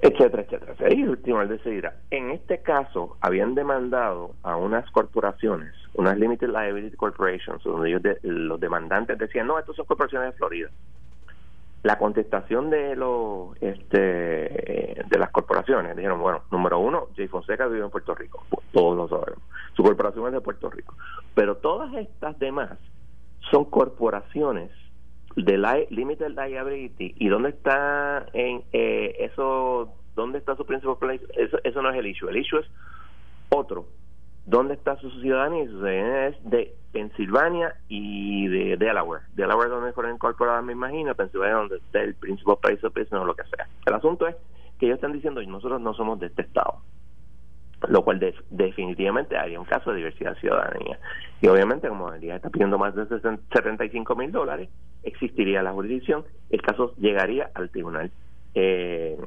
Etcétera, 0.00 0.42
etcétera. 0.42 0.74
Ahí 0.86 1.02
el 1.02 1.20
tribunal 1.20 1.48
decidirá. 1.48 1.96
En 2.10 2.30
este 2.30 2.62
caso, 2.62 3.18
habían 3.20 3.54
demandado 3.54 4.34
a 4.42 4.56
unas 4.56 4.90
corporaciones, 4.90 5.74
unas 5.92 6.18
Limited 6.18 6.48
Liability 6.48 6.96
Corporations, 6.96 7.62
donde 7.62 7.90
ellos 7.90 8.02
los 8.22 8.58
demandantes 8.58 9.18
decían, 9.18 9.46
no, 9.46 9.58
estos 9.58 9.76
son 9.76 9.84
corporaciones 9.84 10.32
de 10.32 10.38
Florida. 10.38 10.70
La 11.82 11.98
contestación 11.98 12.70
de 12.70 12.96
los 12.96 13.54
este 13.60 13.98
de 13.98 15.18
las 15.18 15.30
corporaciones 15.30 15.94
dijeron, 15.94 16.18
bueno, 16.18 16.42
número 16.50 16.78
uno, 16.78 17.08
Jay 17.14 17.28
Fonseca 17.28 17.66
vive 17.66 17.84
en 17.84 17.90
Puerto 17.90 18.14
Rico, 18.14 18.42
todos 18.72 18.96
lo 18.96 19.06
sabemos. 19.08 19.42
Su 19.74 19.82
corporación 19.82 20.26
es 20.28 20.32
de 20.32 20.40
Puerto 20.40 20.70
Rico. 20.70 20.94
Pero 21.34 21.58
todas 21.58 21.92
estas 21.94 22.38
demás 22.38 22.70
son 23.50 23.64
corporaciones 23.66 24.70
de 25.36 25.58
la 25.58 25.78
limited 25.90 26.28
liability 26.28 27.14
y 27.16 27.28
dónde 27.28 27.50
está 27.50 28.26
en 28.32 28.62
eh, 28.72 29.16
eso 29.20 29.92
dónde 30.14 30.38
está 30.38 30.54
su 30.56 30.64
principal 30.64 30.96
place 30.98 31.24
eso, 31.36 31.58
eso 31.64 31.82
no 31.82 31.90
es 31.90 31.96
el 31.96 32.06
issue. 32.06 32.28
El 32.28 32.36
issue 32.36 32.60
es 32.60 32.66
otro. 33.48 33.86
Dónde 34.46 34.74
está 34.74 34.96
su 34.96 35.10
ciudadanía 35.20 35.64
su 35.64 35.78
ciudadanía 35.78 36.28
es 36.28 36.50
de 36.50 36.74
Pensilvania 36.92 37.74
y 37.88 38.46
de 38.48 38.76
Delaware. 38.76 39.22
Delaware 39.34 39.70
donde 39.70 39.92
fueron 39.92 40.14
incorporadas 40.14 40.62
me 40.64 40.72
imagino 40.72 41.14
Pensilvania 41.14 41.56
donde 41.56 41.76
está 41.78 42.02
el 42.02 42.14
principal 42.14 42.58
place 42.60 42.86
of 42.86 42.94
business 42.94 43.20
o 43.20 43.24
lo 43.24 43.34
que 43.34 43.44
sea. 43.44 43.66
El 43.86 43.94
asunto 43.94 44.28
es 44.28 44.36
que 44.78 44.86
ellos 44.86 44.96
están 44.96 45.12
diciendo 45.12 45.42
nosotros 45.42 45.80
no 45.80 45.94
somos 45.94 46.20
de 46.20 46.26
este 46.26 46.42
estado 46.42 46.80
lo 47.88 48.02
cual 48.04 48.20
definitivamente 48.50 49.36
haría 49.36 49.58
un 49.58 49.66
caso 49.66 49.90
de 49.90 49.98
diversidad 49.98 50.34
de 50.34 50.40
ciudadanía. 50.40 50.98
Y 51.40 51.48
obviamente, 51.48 51.88
como 51.88 52.12
el 52.12 52.20
día 52.20 52.36
está 52.36 52.50
pidiendo 52.50 52.78
más 52.78 52.94
de 52.94 53.06
75 53.06 54.16
mil 54.16 54.32
dólares, 54.32 54.68
existiría 55.02 55.62
la 55.62 55.72
jurisdicción, 55.72 56.24
el 56.50 56.62
caso 56.62 56.94
llegaría 56.96 57.50
al 57.54 57.70
tribunal, 57.70 58.10
eh, 58.54 59.18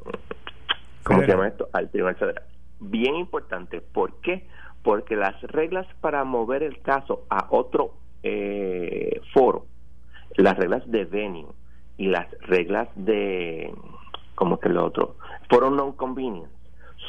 ¿cómo 1.04 1.22
se 1.22 1.28
llama 1.28 1.48
esto? 1.48 1.70
Al 1.74 1.90
tribunal 1.90 2.16
federal. 2.16 2.44
Bien 2.80 3.16
importante, 3.16 3.82
¿por 3.82 4.20
qué? 4.22 4.48
Porque 4.84 5.16
las 5.16 5.42
reglas 5.44 5.88
para 6.02 6.24
mover 6.24 6.64
el 6.64 6.82
caso 6.82 7.26
a 7.30 7.48
otro 7.50 7.94
eh, 8.24 9.22
foro, 9.34 9.66
las 10.36 10.58
reglas 10.58 10.90
de 10.90 11.06
venue 11.06 11.48
y 11.98 12.08
las 12.08 12.28
reglas 12.42 12.88
de, 12.96 13.74
¿cómo 14.36 14.60
que 14.60 14.70
lo 14.70 14.86
otro? 14.86 15.16
Foro 15.50 15.70
non-convenience 15.70 16.57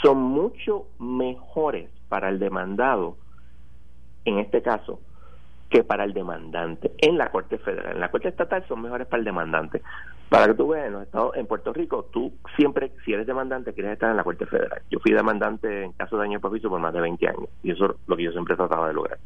son 0.02 0.18
mucho 0.18 0.86
mejores 0.98 1.90
para 2.08 2.28
el 2.28 2.38
demandado, 2.38 3.16
en 4.24 4.38
este 4.38 4.62
caso, 4.62 5.00
que 5.70 5.84
para 5.84 6.04
el 6.04 6.14
demandante 6.14 6.92
en 6.98 7.18
la 7.18 7.30
Corte 7.30 7.58
Federal. 7.58 7.94
En 7.94 8.00
la 8.00 8.10
Corte 8.10 8.28
Estatal 8.28 8.64
son 8.66 8.82
mejores 8.82 9.06
para 9.06 9.18
el 9.18 9.24
demandante. 9.24 9.82
Para 10.28 10.46
que 10.46 10.54
tú 10.54 10.68
veas, 10.68 10.86
en 10.86 10.92
los 10.92 11.02
estados, 11.02 11.36
en 11.36 11.46
Puerto 11.46 11.72
Rico, 11.72 12.06
tú 12.12 12.32
siempre, 12.56 12.92
si 13.04 13.12
eres 13.12 13.26
demandante, 13.26 13.72
quieres 13.72 13.92
estar 13.92 14.10
en 14.10 14.16
la 14.16 14.24
Corte 14.24 14.46
Federal. 14.46 14.82
Yo 14.90 14.98
fui 15.00 15.12
demandante 15.12 15.84
en 15.84 15.92
caso 15.92 16.16
de 16.16 16.22
daño 16.22 16.38
y 16.38 16.60
por 16.60 16.80
más 16.80 16.92
de 16.92 17.00
20 17.00 17.28
años, 17.28 17.48
y 17.62 17.70
eso 17.70 17.86
es 17.86 17.92
lo 18.06 18.16
que 18.16 18.24
yo 18.24 18.32
siempre 18.32 18.56
trataba 18.56 18.88
de 18.88 18.94
lograr. 18.94 19.18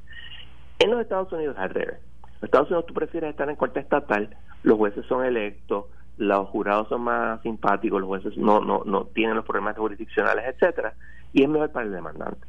En 0.79 0.91
los 0.91 1.01
Estados 1.01 1.33
Unidos, 1.33 1.57
al 1.59 1.71
revés. 1.71 1.99
En 2.25 2.33
los 2.35 2.45
Estados 2.45 2.69
Unidos 2.69 2.87
tú 2.87 2.95
prefieres 2.95 3.31
estar 3.31 3.49
en 3.49 3.57
Corte 3.57 3.81
Estatal, 3.81 4.37
los 4.63 4.79
jueces 4.79 5.05
son 5.07 5.25
electos, 5.25 5.87
los 6.23 6.49
jurados 6.49 6.89
son 6.89 7.03
más 7.03 7.43
simpáticos, 7.43 8.01
los 8.01 8.09
jueces 8.09 8.37
no, 8.37 8.61
no, 8.61 8.83
no 8.85 9.07
tienen 9.07 9.35
los 9.35 9.45
problemas 9.45 9.77
jurisdiccionales, 9.77 10.45
etcétera, 10.47 10.95
y 11.33 11.43
es 11.43 11.49
mejor 11.49 11.73
para 11.73 11.87
el 11.87 11.93
demandante. 11.93 12.47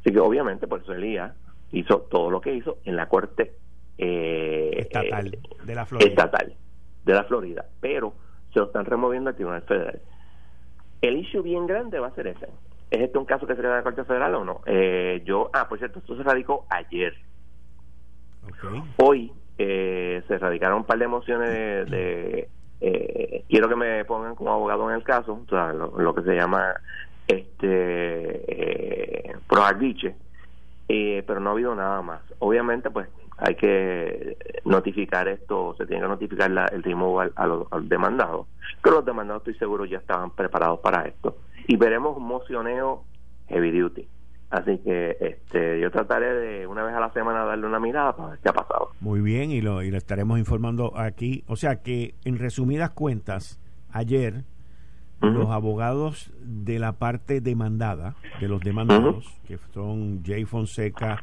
Así 0.00 0.10
que 0.10 0.20
obviamente 0.20 0.66
por 0.66 0.80
eso 0.80 0.92
Elías 0.94 1.32
hizo 1.72 2.00
todo 2.00 2.30
lo 2.30 2.40
que 2.40 2.54
hizo 2.54 2.78
en 2.84 2.96
la 2.96 3.08
corte 3.08 3.52
eh, 3.98 4.70
estatal 4.78 5.38
de 5.64 5.74
la 5.74 5.84
Florida. 5.84 6.08
Estatal 6.08 6.54
de 7.04 7.12
la 7.12 7.24
Florida, 7.24 7.66
pero 7.80 8.14
se 8.52 8.60
lo 8.60 8.66
están 8.66 8.86
removiendo 8.86 9.28
al 9.30 9.36
Tribunal 9.36 9.62
Federal. 9.62 10.00
El 11.02 11.18
issue 11.18 11.42
bien 11.42 11.66
grande 11.66 11.98
va 11.98 12.06
a 12.06 12.14
ser 12.14 12.28
ese. 12.28 12.48
¿Es 12.90 13.00
este 13.00 13.18
un 13.18 13.26
caso 13.26 13.46
que 13.46 13.54
se 13.54 13.60
queda 13.60 13.72
en 13.72 13.76
la 13.78 13.82
Corte 13.82 14.04
Federal 14.04 14.34
o 14.34 14.44
no? 14.44 14.60
Eh, 14.64 15.22
yo, 15.26 15.50
ah, 15.52 15.68
por 15.68 15.78
cierto, 15.78 15.98
esto 15.98 16.16
se 16.16 16.22
radicó 16.22 16.66
ayer. 16.70 17.14
Hoy 18.96 19.32
eh, 19.58 20.22
se 20.26 20.38
radicaron 20.38 20.78
un 20.78 20.84
par 20.84 20.98
de 20.98 21.08
mociones 21.08 21.90
de 21.90 22.48
eh, 22.80 23.44
quiero 23.48 23.68
que 23.68 23.76
me 23.76 24.04
pongan 24.04 24.34
como 24.34 24.52
abogado 24.52 24.88
en 24.90 24.96
el 24.96 25.04
caso, 25.04 25.40
o 25.44 25.48
sea, 25.48 25.72
lo, 25.72 26.14
que 26.14 26.22
se 26.22 26.34
llama 26.34 26.74
este 27.26 27.66
eh, 27.66 29.34
eh, 30.88 31.24
pero 31.26 31.40
no 31.40 31.50
ha 31.50 31.52
habido 31.52 31.74
nada 31.74 32.02
más. 32.02 32.20
Obviamente, 32.38 32.90
pues 32.90 33.08
hay 33.38 33.54
que 33.56 34.36
notificar 34.64 35.28
esto, 35.28 35.74
se 35.76 35.86
tiene 35.86 36.02
que 36.02 36.08
notificar 36.08 36.50
el 36.72 36.82
removal 36.82 37.32
a, 37.36 37.46
los. 37.46 37.66
Pero 37.70 38.96
los 38.96 39.04
demandados, 39.04 39.40
estoy 39.40 39.54
seguro, 39.54 39.84
ya 39.84 39.98
estaban 39.98 40.30
preparados 40.30 40.80
para 40.80 41.06
esto. 41.06 41.36
Y 41.66 41.76
veremos 41.76 42.16
un 42.16 42.26
mocioneo 42.26 43.04
heavy 43.48 43.78
duty. 43.78 44.06
Así 44.50 44.78
que 44.78 45.16
este, 45.20 45.80
yo 45.80 45.90
trataré 45.90 46.32
de 46.32 46.66
una 46.66 46.84
vez 46.84 46.94
a 46.94 47.00
la 47.00 47.12
semana 47.12 47.44
darle 47.44 47.66
una 47.66 47.80
mirada 47.80 48.14
para 48.14 48.30
ver 48.30 48.38
qué 48.40 48.48
ha 48.48 48.52
pasado. 48.52 48.90
Muy 49.00 49.20
bien, 49.20 49.50
y 49.50 49.60
lo, 49.60 49.82
y 49.82 49.90
lo 49.90 49.96
estaremos 49.96 50.38
informando 50.38 50.96
aquí. 50.96 51.44
O 51.48 51.56
sea 51.56 51.82
que, 51.82 52.14
en 52.24 52.38
resumidas 52.38 52.90
cuentas, 52.90 53.60
ayer 53.90 54.44
los 55.20 55.50
abogados 55.50 56.30
de 56.40 56.78
la 56.78 56.92
parte 56.92 57.40
demandada, 57.40 58.14
de 58.40 58.48
los 58.48 58.60
demandados, 58.60 59.26
que 59.46 59.58
son 59.72 60.22
Jay 60.24 60.44
Fonseca, 60.44 61.22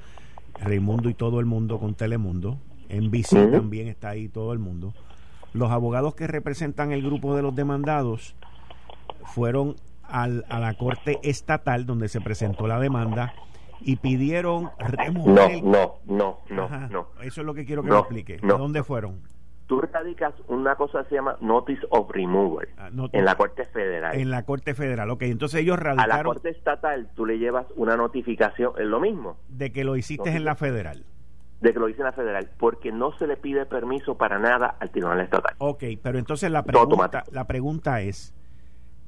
Raimundo 0.60 1.10
y 1.10 1.14
todo 1.14 1.40
el 1.40 1.46
mundo 1.46 1.80
con 1.80 1.94
Telemundo, 1.96 2.58
en 2.90 3.06
NBC 3.06 3.52
también 3.52 3.88
está 3.88 4.10
ahí 4.10 4.28
todo 4.28 4.54
el 4.54 4.60
mundo. 4.60 4.94
Los 5.54 5.72
abogados 5.72 6.16
que 6.16 6.28
representan 6.28 6.92
el 6.92 7.04
grupo 7.04 7.36
de 7.36 7.42
los 7.42 7.56
demandados 7.56 8.36
fueron 9.26 9.76
al, 10.12 10.46
a 10.50 10.60
la 10.60 10.74
corte 10.76 11.20
estatal 11.24 11.86
donde 11.86 12.10
se 12.10 12.22
presentó 12.22 12.68
la 12.68 12.80
demanda 12.80 13.34
y 13.80 13.96
pidieron 13.96 14.70
remover 14.78 15.64
no, 15.64 16.00
no, 16.06 16.40
no, 16.50 16.70
no, 16.90 17.08
Eso 17.22 17.42
es 17.42 17.48
lo 17.48 17.54
que 17.54 17.66
quiero 17.66 17.82
que 17.84 17.90
me 17.90 17.98
explique. 17.98 18.40
¿A 18.44 18.58
dónde 18.58 18.84
fueron? 18.84 19.22
tú 19.72 19.80
radicas 19.80 20.34
una 20.50 20.76
cosa 20.76 21.04
que 21.04 21.10
se 21.12 21.16
llama 21.16 21.38
Notice 21.40 21.88
of 21.92 22.12
Removal 22.12 22.68
ah, 22.78 22.90
en 23.14 23.24
la 23.24 23.36
Corte 23.36 23.64
Federal. 23.64 24.20
En 24.20 24.30
la 24.30 24.44
Corte 24.44 24.74
Federal, 24.74 25.10
ok. 25.12 25.22
Entonces 25.22 25.62
ellos 25.62 25.80
radicaron... 25.80 26.12
A 26.12 26.18
la 26.18 26.24
Corte 26.26 26.50
Estatal 26.50 27.10
tú 27.16 27.26
le 27.26 27.40
llevas 27.40 27.68
una 27.78 27.96
notificación, 27.96 28.74
es 28.78 28.86
lo 28.86 29.00
mismo. 29.00 29.38
De 29.48 29.72
que 29.72 29.86
lo 29.86 29.96
hiciste 29.96 30.30
en 30.36 30.44
la 30.44 30.56
Federal. 30.56 31.06
De 31.62 31.72
que 31.72 31.80
lo 31.80 31.88
hice 31.88 32.00
en 32.00 32.08
la 32.08 32.12
Federal, 32.12 32.50
porque 32.60 32.92
no 32.92 33.18
se 33.18 33.28
le 33.28 33.38
pide 33.38 33.66
permiso 33.66 34.18
para 34.18 34.40
nada 34.40 34.76
al 34.78 34.92
Tribunal 34.92 35.22
Estatal. 35.22 35.56
Ok, 35.60 35.86
pero 36.04 36.20
entonces 36.20 36.52
la 36.52 36.64
pregunta, 36.64 37.24
la 37.32 37.48
pregunta 37.48 38.02
es, 38.02 38.34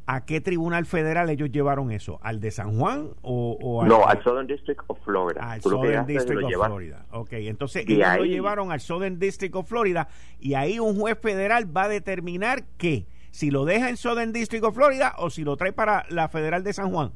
¿A 0.05 0.25
qué 0.25 0.41
tribunal 0.41 0.85
federal 0.85 1.29
ellos 1.29 1.49
llevaron 1.49 1.89
eso? 1.91 2.19
¿Al 2.21 2.41
de 2.41 2.51
San 2.51 2.77
Juan 2.77 3.11
o, 3.21 3.81
al 3.81 3.87
No, 3.87 4.05
al 4.05 4.21
Southern 4.21 4.47
District 4.47 4.81
of 4.87 4.99
Florida. 5.03 5.51
Al 5.51 5.61
Southern 5.61 6.05
District 6.05 6.43
of 6.43 6.65
Florida. 6.65 7.05
Ok, 7.11 7.33
entonces 7.33 7.85
ellos 7.87 8.17
lo 8.17 8.25
llevaron 8.25 8.71
al 8.71 8.81
Southern 8.81 9.17
District 9.17 9.55
of 9.55 9.67
Florida 9.67 10.09
y 10.39 10.55
ahí 10.55 10.77
un 10.77 10.99
juez 10.99 11.17
federal 11.17 11.65
va 11.75 11.83
a 11.83 11.87
determinar 11.87 12.63
qué, 12.77 13.05
si 13.31 13.49
lo 13.49 13.63
deja 13.63 13.89
en 13.89 13.95
Southern 13.95 14.33
District 14.33 14.63
of 14.65 14.75
Florida 14.75 15.13
o 15.17 15.29
si 15.29 15.45
lo 15.45 15.55
trae 15.55 15.71
para 15.71 16.05
la 16.09 16.27
federal 16.27 16.63
de 16.63 16.73
San 16.73 16.91
Juan. 16.91 17.11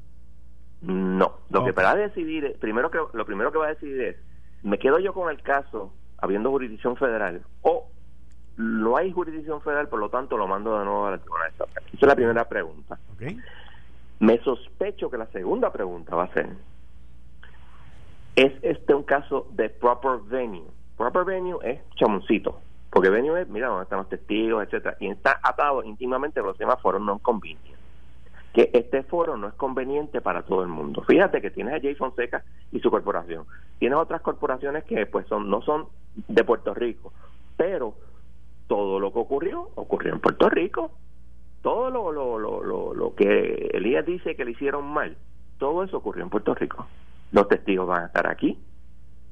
No, 0.80 1.39
lo 1.50 1.65
que 1.65 1.71
va 1.71 1.91
a 1.91 1.95
decidir, 1.95 2.56
primero 2.60 2.89
que 2.89 3.00
lo 3.12 3.26
primero 3.26 3.52
que 3.52 3.58
va 3.58 3.65
a 3.65 3.69
decidir 3.69 4.02
es, 4.02 4.15
me 4.63 4.80
quedo 4.80 5.00
yo 5.00 5.13
con 5.13 5.30
el 5.30 5.41
caso 5.41 5.91
habiendo 6.19 6.52
jurisdicción 6.52 6.95
federal 6.95 7.41
o 7.62 7.89
no 8.58 8.97
hay 8.97 9.12
jurisdicción 9.12 9.62
federal, 9.62 9.88
por 9.88 10.00
lo 10.00 10.10
tanto 10.10 10.38
lo 10.38 10.47
mando 10.47 10.78
de 10.80 10.86
nuevo 10.86 11.06
a 11.06 11.12
la 11.12 11.17
Tribunal 11.19 11.50
Estatal. 11.50 11.66
Esa 11.98 12.06
es 12.06 12.10
la 12.10 12.16
primera 12.16 12.48
pregunta. 12.48 13.00
Me 14.20 14.38
sospecho 14.44 15.10
que 15.10 15.18
la 15.18 15.26
segunda 15.28 15.72
pregunta 15.72 16.16
va 16.16 16.26
a 16.26 16.34
ser, 16.34 16.50
¿es 18.36 18.54
este 18.62 18.94
un 18.94 19.02
caso 19.02 19.48
de 19.54 19.70
proper 19.70 20.20
venue? 20.30 20.68
Proper 20.96 21.26
venue 21.26 21.58
es 21.64 21.82
chamoncito, 21.96 22.60
porque 22.92 23.10
venue 23.10 23.42
es, 23.42 23.50
mira, 23.50 23.68
donde 23.68 23.84
están 23.84 23.98
los 24.00 24.10
testigos, 24.10 24.64
etcétera, 24.64 24.96
y 25.00 25.08
está 25.08 25.40
atado 25.42 25.84
íntimamente 25.84 26.40
a 26.40 26.44
los 26.44 26.58
demás 26.60 26.80
foros 26.82 27.02
no 27.02 27.18
convenientes. 27.18 27.74
Que 28.54 28.70
este 28.74 29.02
foro 29.04 29.36
no 29.36 29.48
es 29.48 29.54
conveniente 29.56 30.22
para 30.22 30.44
todo 30.44 30.62
el 30.62 30.70
mundo. 30.70 31.04
Fíjate 31.04 31.42
que 31.42 31.50
tienes 31.50 31.74
a 31.76 31.80
Jay 31.80 31.96
Fonseca 31.96 32.44
y 32.72 32.80
su 32.80 32.92
corporación. 32.92 33.46
Tienes 33.80 33.98
otras 33.98 34.22
corporaciones 34.22 34.84
que 34.84 35.08
pues 35.08 35.26
son 35.28 35.50
no 35.50 35.64
son 35.64 35.88
de 36.28 36.44
Puerto 36.44 36.76
Rico, 36.76 37.12
pero 37.56 37.96
todo 38.68 39.00
lo 39.00 39.12
que 39.12 39.20
ocurrió 39.20 39.70
ocurrió 39.76 40.14
en 40.14 40.20
Puerto 40.20 40.48
Rico. 40.50 40.92
Todo 41.62 41.89
lo, 41.89 42.12
lo, 42.12 42.39
lo, 42.39 42.93
lo, 42.93 43.15
que 43.15 43.72
Elías 43.74 44.06
dice 44.06 44.36
que 44.36 44.46
le 44.46 44.52
hicieron 44.52 44.86
mal, 44.86 45.17
todo 45.58 45.84
eso 45.84 45.98
ocurrió 45.98 46.24
en 46.24 46.30
Puerto 46.30 46.54
Rico. 46.56 46.88
Los 47.32 47.48
testigos 47.48 47.88
van 47.88 48.04
a 48.04 48.06
estar 48.08 48.28
aquí, 48.28 48.58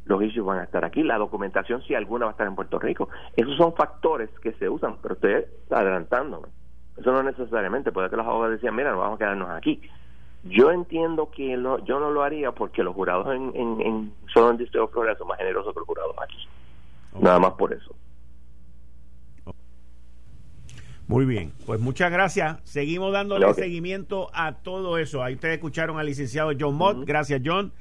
los 0.05 0.21
issues 0.21 0.45
van 0.45 0.59
a 0.59 0.63
estar 0.63 0.83
aquí, 0.83 1.03
la 1.03 1.17
documentación, 1.17 1.81
si 1.83 1.95
alguna, 1.95 2.25
va 2.25 2.31
a 2.31 2.33
estar 2.33 2.47
en 2.47 2.55
Puerto 2.55 2.79
Rico. 2.79 3.09
Esos 3.35 3.55
son 3.57 3.73
factores 3.73 4.29
que 4.39 4.53
se 4.53 4.67
usan, 4.69 4.97
pero 5.01 5.15
estoy 5.15 5.45
adelantándome. 5.69 6.47
Eso 6.97 7.11
no 7.11 7.23
necesariamente, 7.23 7.91
puede 7.91 8.09
que 8.09 8.17
los 8.17 8.25
abogados 8.25 8.55
decían, 8.55 8.75
mira, 8.75 8.91
nos 8.91 8.99
vamos 8.99 9.15
a 9.15 9.19
quedarnos 9.19 9.49
aquí. 9.49 9.81
Yo 10.43 10.71
entiendo 10.71 11.31
que 11.31 11.49
yo 11.49 11.99
no 11.99 12.11
lo 12.11 12.23
haría 12.23 12.51
porque 12.51 12.83
los 12.83 12.93
jurados 12.93 13.33
en, 13.33 13.51
en, 13.55 13.81
en 13.81 14.13
Southern 14.31 14.57
District 14.57 14.83
of 14.83 14.91
Florida 14.91 15.15
son 15.17 15.27
más 15.27 15.39
generosos 15.39 15.73
que 15.73 15.79
los 15.79 15.87
jurados 15.87 16.15
aquí. 16.21 16.37
Nada 17.19 17.39
más 17.39 17.53
por 17.53 17.73
eso. 17.73 17.95
Muy 21.07 21.25
bien, 21.25 21.53
pues 21.65 21.79
muchas 21.79 22.11
gracias. 22.11 22.57
Seguimos 22.63 23.13
dándole 23.13 23.53
seguimiento 23.53 24.29
a 24.33 24.53
todo 24.53 24.97
eso. 24.97 25.23
Ahí 25.23 25.35
ustedes 25.35 25.55
escucharon 25.55 25.99
al 25.99 26.07
licenciado 26.07 26.51
John 26.59 26.75
Mott. 26.75 27.05
Gracias, 27.05 27.41
John, 27.45 27.71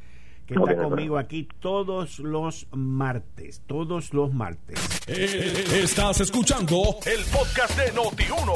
que 0.47 0.55
está 0.55 0.77
conmigo 0.77 1.17
aquí 1.17 1.49
todos 1.59 2.19
los 2.19 2.67
martes. 2.73 3.63
Todos 3.67 4.13
los 4.13 4.35
martes. 4.35 4.79
Eh, 5.07 5.65
estás 5.83 6.21
escuchando 6.21 6.97
el 7.07 7.25
podcast 7.33 7.79
de 7.79 7.95
Noti1. 7.95 8.53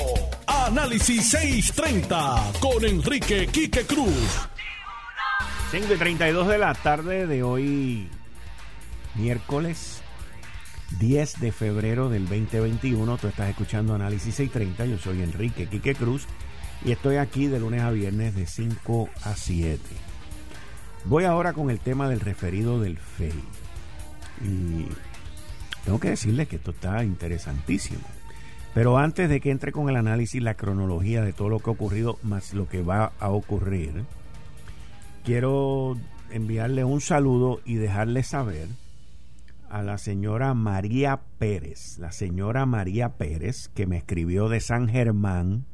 Análisis 0.46 1.30
630 1.30 2.52
con 2.60 2.84
Enrique 2.84 3.46
Quique 3.46 3.86
Cruz. 3.86 4.48
5 5.70 5.94
y 5.94 5.96
32 5.96 6.48
de 6.48 6.58
la 6.58 6.74
tarde 6.74 7.26
de 7.26 7.42
hoy, 7.42 8.08
miércoles 9.14 10.02
10 10.98 11.40
de 11.40 11.52
febrero 11.52 12.08
del 12.08 12.26
2021. 12.28 13.18
Tú 13.18 13.28
estás 13.28 13.50
escuchando 13.50 13.94
Análisis 13.94 14.34
630. 14.34 14.86
Yo 14.86 14.98
soy 14.98 15.22
Enrique 15.22 15.66
Quique 15.66 15.94
Cruz 15.94 16.26
y 16.84 16.92
estoy 16.92 17.16
aquí 17.16 17.46
de 17.46 17.60
lunes 17.60 17.82
a 17.82 17.90
viernes 17.90 18.34
de 18.34 18.46
5 18.46 19.08
a 19.24 19.34
7. 19.34 19.80
Voy 21.04 21.24
ahora 21.24 21.52
con 21.52 21.70
el 21.70 21.78
tema 21.78 22.08
del 22.08 22.20
referido 22.20 22.80
del 22.80 22.98
FEI. 22.98 23.32
Y 24.44 24.86
tengo 25.84 26.00
que 26.00 26.10
decirles 26.10 26.48
que 26.48 26.56
esto 26.56 26.72
está 26.72 27.04
interesantísimo. 27.04 28.02
Pero 28.74 28.98
antes 28.98 29.28
de 29.28 29.40
que 29.40 29.50
entre 29.50 29.72
con 29.72 29.88
el 29.88 29.96
análisis, 29.96 30.42
la 30.42 30.54
cronología 30.54 31.22
de 31.22 31.32
todo 31.32 31.48
lo 31.48 31.58
que 31.58 31.70
ha 31.70 31.72
ocurrido, 31.72 32.18
más 32.22 32.54
lo 32.54 32.68
que 32.68 32.82
va 32.82 33.12
a 33.18 33.30
ocurrir, 33.30 34.04
quiero 35.24 35.96
enviarle 36.30 36.84
un 36.84 37.00
saludo 37.00 37.60
y 37.64 37.74
dejarle 37.74 38.22
saber 38.22 38.68
a 39.70 39.82
la 39.82 39.98
señora 39.98 40.54
María 40.54 41.20
Pérez, 41.38 41.98
la 41.98 42.12
señora 42.12 42.66
María 42.66 43.16
Pérez, 43.16 43.68
que 43.68 43.86
me 43.86 43.98
escribió 43.98 44.48
de 44.48 44.60
San 44.60 44.88
Germán. 44.88 45.66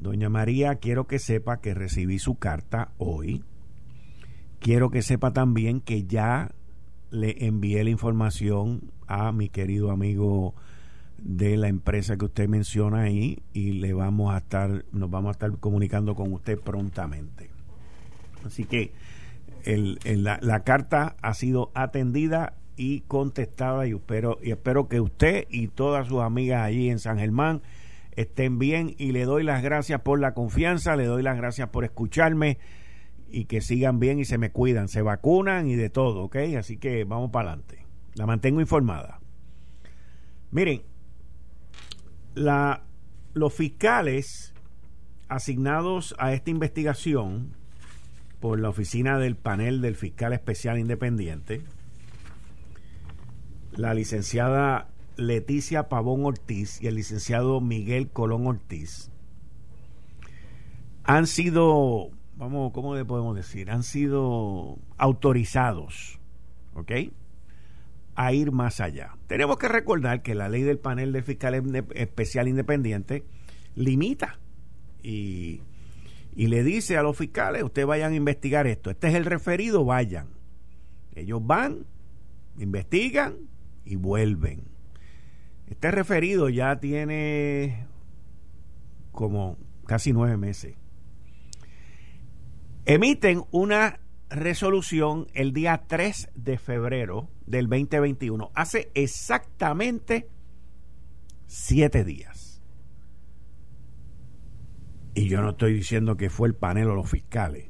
Doña 0.00 0.28
María, 0.28 0.76
quiero 0.76 1.06
que 1.06 1.18
sepa 1.18 1.60
que 1.60 1.74
recibí 1.74 2.18
su 2.18 2.36
carta 2.36 2.92
hoy. 2.98 3.42
Quiero 4.60 4.90
que 4.90 5.02
sepa 5.02 5.32
también 5.32 5.80
que 5.80 6.04
ya 6.04 6.52
le 7.10 7.46
envié 7.46 7.84
la 7.84 7.90
información 7.90 8.92
a 9.06 9.32
mi 9.32 9.48
querido 9.48 9.90
amigo 9.90 10.54
de 11.18 11.56
la 11.56 11.68
empresa 11.68 12.16
que 12.16 12.26
usted 12.26 12.48
menciona 12.48 13.02
ahí 13.02 13.42
y 13.52 13.72
le 13.72 13.92
vamos 13.92 14.32
a 14.32 14.38
estar 14.38 14.84
nos 14.92 15.10
vamos 15.10 15.30
a 15.30 15.32
estar 15.32 15.58
comunicando 15.58 16.14
con 16.14 16.32
usted 16.32 16.58
prontamente. 16.58 17.50
Así 18.44 18.64
que 18.64 18.92
la, 19.76 20.64
carta 20.64 21.16
ha 21.20 21.34
sido 21.34 21.70
atendida 21.74 22.54
y 22.76 23.00
contestada 23.02 23.86
y 23.86 23.92
espero, 23.92 24.38
y 24.42 24.50
espero 24.50 24.88
que 24.88 25.00
usted 25.00 25.46
y 25.50 25.68
todas 25.68 26.08
sus 26.08 26.20
amigas 26.20 26.62
allí 26.62 26.88
en 26.88 26.98
San 26.98 27.18
Germán 27.18 27.62
estén 28.12 28.58
bien 28.58 28.94
y 28.98 29.12
le 29.12 29.24
doy 29.24 29.42
las 29.44 29.62
gracias 29.62 30.00
por 30.00 30.20
la 30.20 30.32
confianza, 30.32 30.96
le 30.96 31.04
doy 31.04 31.22
las 31.22 31.36
gracias 31.36 31.68
por 31.68 31.84
escucharme 31.84 32.58
y 33.28 33.44
que 33.44 33.60
sigan 33.60 34.00
bien 34.00 34.18
y 34.18 34.24
se 34.24 34.38
me 34.38 34.50
cuidan, 34.50 34.88
se 34.88 35.02
vacunan 35.02 35.68
y 35.68 35.76
de 35.76 35.90
todo, 35.90 36.24
¿ok? 36.24 36.36
Así 36.58 36.78
que 36.78 37.04
vamos 37.04 37.30
para 37.30 37.50
adelante. 37.50 37.84
La 38.14 38.26
mantengo 38.26 38.60
informada. 38.60 39.20
Miren, 40.50 40.82
la, 42.34 42.84
los 43.34 43.52
fiscales 43.52 44.54
asignados 45.28 46.14
a 46.18 46.32
esta 46.32 46.50
investigación 46.50 47.57
por 48.40 48.60
la 48.60 48.68
oficina 48.68 49.18
del 49.18 49.36
panel 49.36 49.80
del 49.80 49.96
fiscal 49.96 50.32
especial 50.32 50.78
independiente, 50.78 51.62
la 53.72 53.94
licenciada 53.94 54.88
Leticia 55.16 55.88
Pavón 55.88 56.24
Ortiz 56.24 56.80
y 56.80 56.86
el 56.86 56.94
licenciado 56.94 57.60
Miguel 57.60 58.08
Colón 58.10 58.46
Ortiz, 58.46 59.10
han 61.04 61.26
sido, 61.26 62.10
vamos, 62.36 62.72
¿cómo 62.72 62.94
le 62.94 63.04
podemos 63.04 63.34
decir? 63.34 63.70
Han 63.70 63.82
sido 63.82 64.78
autorizados, 64.98 66.20
¿ok? 66.74 66.92
A 68.14 68.32
ir 68.32 68.52
más 68.52 68.80
allá. 68.80 69.16
Tenemos 69.26 69.56
que 69.56 69.68
recordar 69.68 70.22
que 70.22 70.34
la 70.34 70.48
ley 70.48 70.62
del 70.62 70.78
panel 70.78 71.12
del 71.12 71.22
fiscal 71.22 71.54
especial 71.94 72.46
independiente 72.46 73.24
limita 73.74 74.38
y 75.02 75.62
y 76.38 76.46
le 76.46 76.62
dice 76.62 76.96
a 76.96 77.02
los 77.02 77.16
fiscales, 77.16 77.64
ustedes 77.64 77.88
vayan 77.88 78.12
a 78.12 78.14
investigar 78.14 78.68
esto. 78.68 78.90
Este 78.90 79.08
es 79.08 79.14
el 79.16 79.24
referido, 79.24 79.84
vayan. 79.84 80.28
Ellos 81.16 81.44
van, 81.44 81.84
investigan 82.58 83.34
y 83.84 83.96
vuelven. 83.96 84.62
Este 85.66 85.90
referido 85.90 86.48
ya 86.48 86.78
tiene 86.78 87.88
como 89.10 89.58
casi 89.84 90.12
nueve 90.12 90.36
meses. 90.36 90.76
Emiten 92.84 93.42
una 93.50 93.98
resolución 94.30 95.26
el 95.34 95.52
día 95.52 95.86
3 95.88 96.30
de 96.36 96.56
febrero 96.56 97.28
del 97.46 97.68
2021, 97.68 98.52
hace 98.54 98.92
exactamente 98.94 100.28
siete 101.48 102.04
días. 102.04 102.37
Y 105.18 105.26
yo 105.26 105.42
no 105.42 105.50
estoy 105.50 105.74
diciendo 105.74 106.16
que 106.16 106.30
fue 106.30 106.46
el 106.46 106.54
panel 106.54 106.90
o 106.90 106.94
los 106.94 107.10
fiscales, 107.10 107.66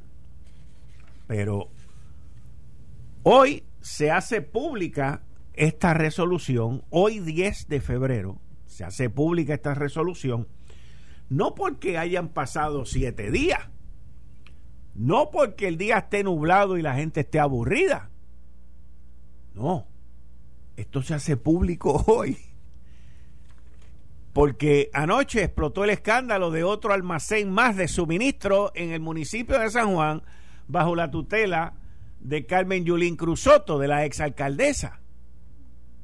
pero 1.26 1.70
hoy 3.22 3.64
se 3.80 4.10
hace 4.10 4.42
pública 4.42 5.22
esta 5.54 5.94
resolución, 5.94 6.84
hoy 6.90 7.20
10 7.20 7.68
de 7.68 7.80
febrero, 7.80 8.38
se 8.66 8.84
hace 8.84 9.08
pública 9.08 9.54
esta 9.54 9.72
resolución, 9.72 10.46
no 11.30 11.54
porque 11.54 11.96
hayan 11.96 12.28
pasado 12.28 12.84
siete 12.84 13.30
días, 13.30 13.70
no 14.94 15.30
porque 15.30 15.68
el 15.68 15.78
día 15.78 15.96
esté 15.96 16.24
nublado 16.24 16.76
y 16.76 16.82
la 16.82 16.96
gente 16.96 17.20
esté 17.20 17.40
aburrida. 17.40 18.10
No. 19.54 19.86
Esto 20.76 21.00
se 21.00 21.14
hace 21.14 21.38
público 21.38 22.04
hoy. 22.08 22.36
Porque 24.38 24.88
anoche 24.92 25.42
explotó 25.42 25.82
el 25.82 25.90
escándalo 25.90 26.52
de 26.52 26.62
otro 26.62 26.92
almacén 26.92 27.50
más 27.50 27.76
de 27.76 27.88
suministro 27.88 28.70
en 28.76 28.92
el 28.92 29.00
municipio 29.00 29.58
de 29.58 29.68
San 29.68 29.92
Juan 29.92 30.22
bajo 30.68 30.94
la 30.94 31.10
tutela 31.10 31.74
de 32.20 32.46
Carmen 32.46 32.84
Yulín 32.84 33.16
Cruzoto, 33.16 33.80
de 33.80 33.88
la 33.88 34.04
exalcaldesa. 34.04 35.00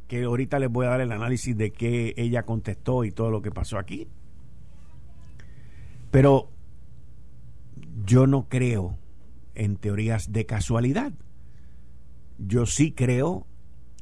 Que 0.09 0.25
ahorita 0.25 0.59
les 0.59 0.69
voy 0.69 0.85
a 0.85 0.89
dar 0.89 1.01
el 1.01 1.13
análisis 1.13 1.57
de 1.57 1.71
qué 1.71 2.13
ella 2.17 2.43
contestó 2.43 3.05
y 3.05 3.13
todo 3.13 3.31
lo 3.31 3.41
que 3.41 3.53
pasó 3.53 3.79
aquí. 3.79 4.09
Pero 6.11 6.51
yo 8.05 8.27
no 8.27 8.49
creo 8.49 8.99
en 9.55 9.77
teorías 9.77 10.33
de 10.33 10.45
casualidad. 10.45 11.13
Yo 12.39 12.67
sí 12.67 12.91
creo 12.91 13.47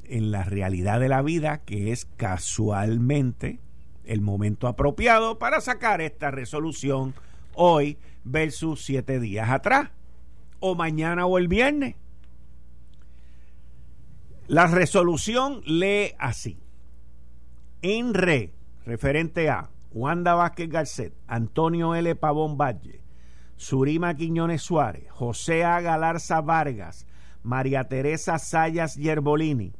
en 0.04 0.30
la 0.30 0.42
realidad 0.42 1.00
de 1.00 1.10
la 1.10 1.20
vida, 1.20 1.58
que 1.66 1.92
es 1.92 2.06
casualmente 2.16 3.60
el 4.04 4.20
momento 4.20 4.68
apropiado 4.68 5.38
para 5.38 5.60
sacar 5.60 6.00
esta 6.00 6.30
resolución 6.30 7.14
hoy 7.54 7.98
versus 8.24 8.84
siete 8.84 9.20
días 9.20 9.50
atrás, 9.50 9.90
o 10.60 10.74
mañana 10.74 11.26
o 11.26 11.38
el 11.38 11.48
viernes. 11.48 11.96
La 14.46 14.66
resolución 14.66 15.62
lee 15.64 16.14
así. 16.18 16.58
En 17.80 18.14
re, 18.14 18.52
referente 18.84 19.48
a 19.48 19.70
Wanda 19.92 20.34
Vázquez 20.34 20.68
Garcet, 20.68 21.14
Antonio 21.26 21.94
L. 21.94 22.14
Pavón 22.16 22.56
Valle, 22.56 23.02
Surima 23.56 24.14
Quiñones 24.14 24.62
Suárez, 24.62 25.10
José 25.10 25.64
A. 25.64 25.80
Galarza 25.80 26.40
Vargas, 26.40 27.06
María 27.42 27.84
Teresa 27.84 28.38
Sayas 28.38 28.96
Yerbolini, 28.96 29.72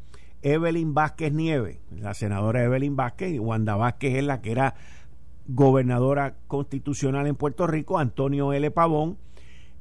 Evelyn 0.43 0.95
Vázquez 0.95 1.33
Nieve, 1.33 1.81
la 1.97 2.15
senadora 2.15 2.63
Evelyn 2.63 2.97
Vázquez, 2.97 3.33
y 3.33 3.39
Wanda 3.39 3.77
Vázquez 3.77 4.17
es 4.17 4.25
la 4.25 4.41
que 4.41 4.53
era 4.53 4.75
gobernadora 5.47 6.37
constitucional 6.47 7.27
en 7.27 7.37
Puerto 7.37 7.67
Rico, 7.67 7.99
Antonio 7.99 8.53
L. 8.53 8.71
Pavón 8.71 9.19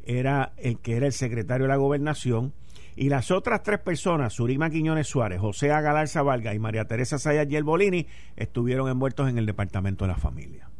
era 0.04 0.54
el 0.58 0.80
que 0.80 0.98
era 0.98 1.06
el 1.06 1.14
secretario 1.14 1.66
de 1.66 1.70
la 1.70 1.76
gobernación, 1.78 2.54
y 2.96 3.10
las 3.10 3.32
otras 3.32 3.64
tres 3.64 3.80
personas, 3.80 4.34
Surima 4.34 4.70
Quiñones 4.70 5.08
Suárez, 5.08 5.40
José 5.40 5.72
A. 5.72 5.82
Galarza 5.82 6.22
Vargas 6.24 6.56
y 6.56 6.60
María 6.60 6.86
Teresa 6.86 7.18
Sayas 7.18 7.48
Yerbolini, 7.48 8.08
estuvieron 8.36 8.90
envueltos 8.90 9.30
en 9.30 9.38
el 9.38 9.46
Departamento 9.46 10.06
de 10.06 10.10
la 10.10 10.18
Familia. 10.18 10.71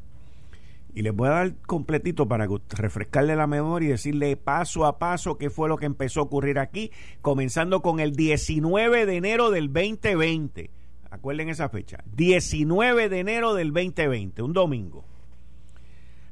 Y 0.94 1.04
les 1.04 1.14
voy 1.14 1.30
a 1.30 1.32
dar 1.32 1.56
completito 1.62 2.28
para 2.28 2.50
refrescarle 2.70 3.34
la 3.36 3.48
memoria 3.48 3.88
y 3.88 3.92
decirle 3.92 4.36
paso 4.36 4.86
a 4.86 5.00
paso 5.00 5.38
qué 5.38 5.50
fue 5.50 5.70
lo 5.70 5.78
que 5.78 5.86
empezó 5.86 6.20
a 6.20 6.24
ocurrir 6.24 6.60
aquí, 6.60 6.92
comenzando 7.22 7.82
con 7.82 8.02
el 8.02 8.16
19 8.16 9.06
de 9.06 9.16
enero 9.16 9.52
del 9.52 9.72
2020. 9.72 10.70
Acuerden 11.10 11.48
esa 11.50 11.70
fecha. 11.70 12.04
19 12.16 13.08
de 13.10 13.20
enero 13.20 13.54
del 13.54 13.74
2020, 13.74 14.42
un 14.42 14.54
domingo. 14.54 15.06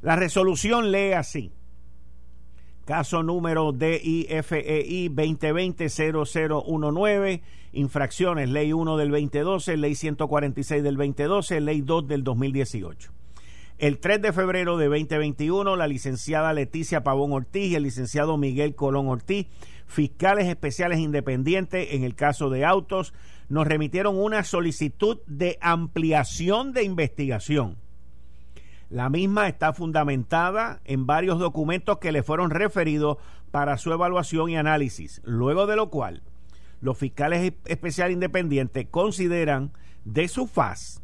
La 0.01 0.15
resolución 0.15 0.91
lee 0.91 1.11
así. 1.13 1.51
Caso 2.85 3.21
número 3.23 3.71
DIFEI 3.71 5.09
2020-0019, 5.09 7.41
infracciones, 7.73 8.49
ley 8.49 8.73
1 8.73 8.97
del 8.97 9.11
2012, 9.11 9.77
ley 9.77 9.93
146 9.95 10.81
del 10.81 10.95
2012, 10.95 11.61
ley 11.61 11.81
2 11.81 12.07
del 12.07 12.23
2018. 12.23 13.18
El 13.79 13.99
3 13.99 14.21
de 14.21 14.33
febrero 14.33 14.75
de 14.75 14.87
2021, 14.87 15.77
la 15.77 15.87
licenciada 15.87 16.51
Leticia 16.51 17.01
Pavón 17.01 17.31
Ortiz 17.31 17.71
y 17.71 17.75
el 17.75 17.83
licenciado 17.83 18.35
Miguel 18.35 18.75
Colón 18.75 19.07
Ortiz, 19.07 19.47
fiscales 19.87 20.49
especiales 20.49 20.99
independientes 20.99 21.93
en 21.93 22.03
el 22.03 22.13
caso 22.13 22.49
de 22.49 22.65
autos, 22.65 23.13
nos 23.47 23.65
remitieron 23.65 24.19
una 24.19 24.43
solicitud 24.43 25.19
de 25.27 25.57
ampliación 25.61 26.73
de 26.73 26.83
investigación. 26.83 27.77
La 28.89 29.09
misma 29.09 29.47
está 29.47 29.71
fundamentada 29.71 30.81
en 30.83 31.05
varios 31.05 31.39
documentos 31.39 31.99
que 31.99 32.11
le 32.11 32.21
fueron 32.21 32.49
referidos 32.49 33.15
para 33.49 33.77
su 33.77 33.93
evaluación 33.93 34.49
y 34.49 34.57
análisis, 34.57 35.21
luego 35.23 35.67
de 35.67 35.77
lo 35.77 35.89
cual 35.89 36.21
los 36.81 36.97
fiscales 36.97 37.53
especiales 37.63 38.15
independientes 38.15 38.87
consideran 38.91 39.71
de 40.03 40.27
su 40.27 40.47
faz 40.47 41.01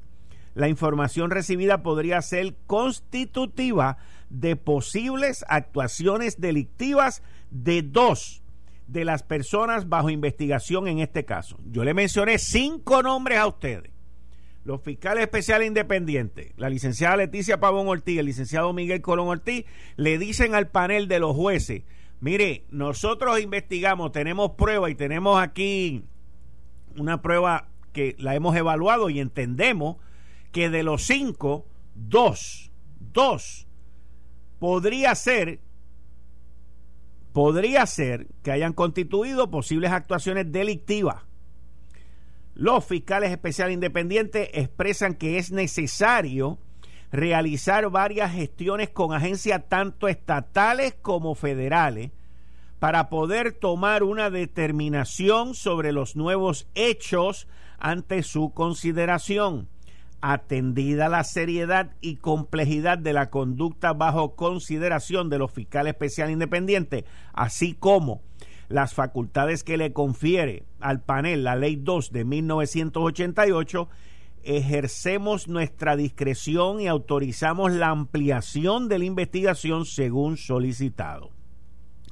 la 0.55 0.69
información 0.69 1.29
recibida 1.29 1.83
podría 1.83 2.21
ser 2.21 2.55
constitutiva 2.65 3.97
de 4.29 4.55
posibles 4.55 5.45
actuaciones 5.47 6.39
delictivas 6.41 7.21
de 7.51 7.83
dos 7.83 8.41
de 8.87 9.05
las 9.05 9.23
personas 9.23 9.89
bajo 9.89 10.09
investigación 10.09 10.87
en 10.87 10.99
este 10.99 11.25
caso. 11.25 11.57
Yo 11.71 11.83
le 11.83 11.93
mencioné 11.93 12.37
cinco 12.39 13.03
nombres 13.03 13.37
a 13.37 13.47
ustedes. 13.47 13.91
Los 14.63 14.81
fiscales 14.81 15.23
especiales 15.23 15.67
independientes, 15.67 16.53
la 16.57 16.69
licenciada 16.69 17.17
Leticia 17.17 17.59
Pavón 17.59 17.87
Ortiz, 17.87 18.17
el 18.17 18.25
licenciado 18.25 18.73
Miguel 18.73 19.01
Colón 19.01 19.27
Ortiz, 19.27 19.65
le 19.95 20.17
dicen 20.17 20.55
al 20.55 20.69
panel 20.69 21.07
de 21.07 21.19
los 21.19 21.35
jueces, 21.35 21.83
mire, 22.19 22.65
nosotros 22.71 23.39
investigamos, 23.39 24.11
tenemos 24.11 24.51
prueba 24.51 24.89
y 24.89 24.95
tenemos 24.95 25.39
aquí 25.39 26.05
una 26.97 27.21
prueba 27.21 27.67
que 27.93 28.15
la 28.17 28.33
hemos 28.33 28.55
evaluado 28.55 29.11
y 29.11 29.19
entendemos 29.19 29.97
que 30.55 30.69
de 30.69 30.83
los 30.83 31.03
cinco, 31.03 31.65
dos, 31.95 32.71
dos, 33.11 33.67
podría 34.57 35.13
ser, 35.13 35.59
podría 37.33 37.85
ser 37.85 38.27
que 38.41 38.53
hayan 38.53 38.71
constituido 38.71 39.51
posibles 39.51 39.91
actuaciones 39.91 40.49
delictivas. 40.53 41.23
Los 42.53 42.85
fiscales 42.85 43.31
especiales 43.31 43.73
independientes 43.73 44.47
expresan 44.53 45.15
que 45.15 45.39
es 45.39 45.51
necesario 45.51 46.57
realizar 47.11 47.89
varias 47.89 48.31
gestiones 48.31 48.89
con 48.89 49.11
agencias 49.11 49.61
tanto 49.67 50.07
estatales 50.07 50.95
como 51.01 51.35
federales 51.35 52.11
para 52.79 53.09
poder 53.09 53.51
tomar 53.51 54.03
una 54.03 54.29
determinación 54.29 55.53
sobre 55.53 55.91
los 55.91 56.15
nuevos 56.15 56.69
hechos 56.75 57.45
ante 57.77 58.23
su 58.23 58.53
consideración 58.53 59.67
atendida 60.33 61.07
la 61.07 61.23
seriedad 61.23 61.91
y 62.01 62.15
complejidad 62.15 62.97
de 62.97 63.13
la 63.13 63.29
conducta 63.29 63.93
bajo 63.93 64.35
consideración 64.35 65.29
de 65.29 65.37
los 65.37 65.51
fiscales 65.51 65.93
especiales 65.93 66.33
independientes, 66.33 67.03
así 67.33 67.73
como 67.73 68.23
las 68.67 68.95
facultades 68.95 69.63
que 69.63 69.77
le 69.77 69.93
confiere 69.93 70.63
al 70.79 71.03
panel 71.03 71.43
la 71.43 71.55
Ley 71.55 71.75
2 71.75 72.11
de 72.11 72.25
1988, 72.25 73.87
ejercemos 74.41 75.47
nuestra 75.47 75.95
discreción 75.95 76.81
y 76.81 76.87
autorizamos 76.87 77.71
la 77.71 77.89
ampliación 77.89 78.89
de 78.89 78.97
la 78.97 79.05
investigación 79.05 79.85
según 79.85 80.37
solicitado. 80.37 81.29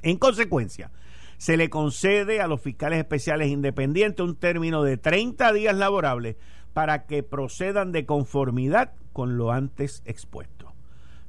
En 0.02 0.18
consecuencia, 0.18 0.92
se 1.36 1.56
le 1.56 1.68
concede 1.68 2.40
a 2.40 2.46
los 2.46 2.60
fiscales 2.60 3.00
especiales 3.00 3.48
independientes 3.48 4.24
un 4.24 4.36
término 4.36 4.84
de 4.84 4.98
30 4.98 5.52
días 5.52 5.74
laborables 5.74 6.36
para 6.74 7.06
que 7.06 7.22
procedan 7.22 7.92
de 7.92 8.04
conformidad 8.04 8.92
con 9.14 9.38
lo 9.38 9.52
antes 9.52 10.02
expuesto. 10.04 10.74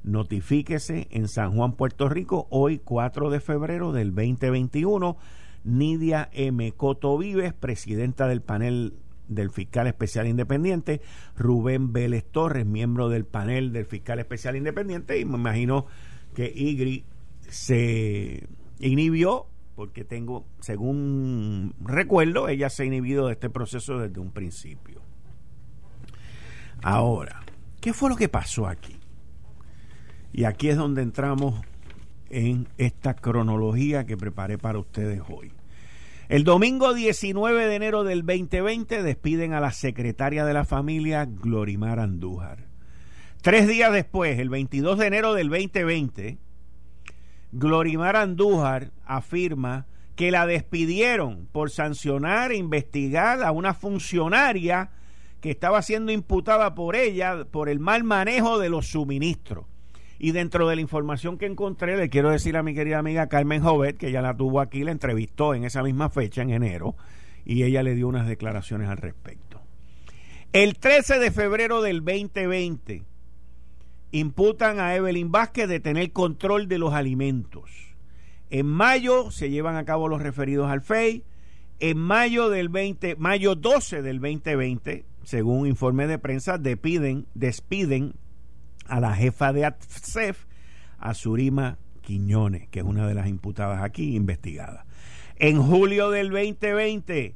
Notifíquese 0.02 1.08
en 1.10 1.28
San 1.28 1.54
Juan, 1.56 1.72
Puerto 1.72 2.08
Rico, 2.08 2.46
hoy 2.50 2.78
4 2.78 3.30
de 3.30 3.40
febrero 3.40 3.92
del 3.92 4.14
2021. 4.14 5.16
Nidia 5.64 6.28
M. 6.32 6.70
Coto 6.72 7.18
Vives, 7.18 7.52
presidenta 7.52 8.28
del 8.28 8.40
panel 8.40 8.94
del 9.26 9.50
fiscal 9.50 9.88
especial 9.88 10.28
independiente, 10.28 11.00
Rubén 11.36 11.92
Vélez 11.92 12.24
Torres, 12.24 12.64
miembro 12.64 13.08
del 13.08 13.24
panel 13.24 13.72
del 13.72 13.86
fiscal 13.86 14.20
especial 14.20 14.56
independiente, 14.56 15.18
y 15.18 15.24
me 15.24 15.36
imagino 15.36 15.86
que 16.34 16.52
Igri 16.54 17.04
se 17.48 18.46
inhibió, 18.78 19.46
porque 19.74 20.04
tengo, 20.04 20.46
según 20.60 21.74
recuerdo, 21.80 22.48
ella 22.48 22.70
se 22.70 22.84
ha 22.84 22.86
inhibido 22.86 23.26
de 23.26 23.32
este 23.32 23.50
proceso 23.50 23.98
desde 23.98 24.20
un 24.20 24.30
principio. 24.30 24.95
Ahora, 26.88 27.42
¿qué 27.80 27.92
fue 27.92 28.08
lo 28.10 28.14
que 28.14 28.28
pasó 28.28 28.68
aquí? 28.68 28.96
Y 30.32 30.44
aquí 30.44 30.68
es 30.68 30.76
donde 30.76 31.02
entramos 31.02 31.60
en 32.30 32.68
esta 32.78 33.14
cronología 33.14 34.06
que 34.06 34.16
preparé 34.16 34.56
para 34.56 34.78
ustedes 34.78 35.20
hoy. 35.28 35.50
El 36.28 36.44
domingo 36.44 36.94
19 36.94 37.66
de 37.66 37.74
enero 37.74 38.04
del 38.04 38.24
2020 38.24 39.02
despiden 39.02 39.52
a 39.52 39.58
la 39.58 39.72
secretaria 39.72 40.44
de 40.44 40.54
la 40.54 40.64
familia, 40.64 41.24
Glorimar 41.24 41.98
Andújar. 41.98 42.68
Tres 43.42 43.66
días 43.66 43.92
después, 43.92 44.38
el 44.38 44.48
22 44.48 44.96
de 44.96 45.06
enero 45.08 45.34
del 45.34 45.48
2020, 45.48 46.38
Glorimar 47.50 48.14
Andújar 48.14 48.92
afirma 49.04 49.88
que 50.14 50.30
la 50.30 50.46
despidieron 50.46 51.48
por 51.50 51.70
sancionar 51.70 52.52
e 52.52 52.56
investigar 52.56 53.42
a 53.42 53.50
una 53.50 53.74
funcionaria 53.74 54.92
que 55.40 55.50
estaba 55.50 55.82
siendo 55.82 56.12
imputada 56.12 56.74
por 56.74 56.96
ella 56.96 57.44
por 57.50 57.68
el 57.68 57.78
mal 57.78 58.04
manejo 58.04 58.58
de 58.58 58.68
los 58.68 58.88
suministros. 58.88 59.66
Y 60.18 60.32
dentro 60.32 60.68
de 60.68 60.76
la 60.76 60.82
información 60.82 61.36
que 61.36 61.46
encontré, 61.46 61.96
le 61.96 62.08
quiero 62.08 62.30
decir 62.30 62.56
a 62.56 62.62
mi 62.62 62.74
querida 62.74 62.98
amiga 62.98 63.28
Carmen 63.28 63.62
Jovet, 63.62 63.98
que 63.98 64.12
ya 64.12 64.22
la 64.22 64.36
tuvo 64.36 64.60
aquí, 64.60 64.82
la 64.82 64.92
entrevistó 64.92 65.54
en 65.54 65.64
esa 65.64 65.82
misma 65.82 66.08
fecha, 66.08 66.42
en 66.42 66.50
enero, 66.50 66.96
y 67.44 67.64
ella 67.64 67.82
le 67.82 67.94
dio 67.94 68.08
unas 68.08 68.26
declaraciones 68.26 68.88
al 68.88 68.96
respecto. 68.96 69.60
El 70.52 70.78
13 70.78 71.18
de 71.18 71.30
febrero 71.30 71.82
del 71.82 72.02
2020, 72.02 73.04
imputan 74.12 74.80
a 74.80 74.94
Evelyn 74.94 75.30
Vázquez 75.30 75.68
de 75.68 75.80
tener 75.80 76.12
control 76.12 76.68
de 76.68 76.78
los 76.78 76.94
alimentos. 76.94 77.70
En 78.50 78.66
mayo 78.66 79.30
se 79.30 79.50
llevan 79.50 79.76
a 79.76 79.84
cabo 79.84 80.08
los 80.08 80.22
referidos 80.22 80.70
al 80.70 80.80
FEI. 80.80 81.24
En 81.78 81.98
mayo 81.98 82.48
del 82.48 82.68
20, 82.68 83.16
mayo 83.16 83.54
12 83.54 84.00
del 84.00 84.20
2020, 84.20 85.04
según 85.26 85.66
informe 85.66 86.06
de 86.06 86.20
prensa, 86.20 86.56
despiden, 86.56 87.26
despiden 87.34 88.14
a 88.86 89.00
la 89.00 89.12
jefa 89.12 89.52
de 89.52 89.64
ATSEF, 89.64 90.46
a 90.98 91.14
Surima 91.14 91.78
Quiñones, 92.00 92.68
que 92.68 92.78
es 92.78 92.84
una 92.84 93.08
de 93.08 93.14
las 93.14 93.26
imputadas 93.26 93.82
aquí 93.82 94.14
investigada. 94.14 94.86
En 95.34 95.60
julio 95.60 96.10
del 96.10 96.30
2020, 96.30 97.34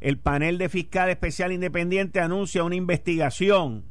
el 0.00 0.18
panel 0.18 0.58
de 0.58 0.68
fiscal 0.68 1.08
especial 1.08 1.52
independiente 1.52 2.20
anuncia 2.20 2.64
una 2.64 2.74
investigación 2.74 3.84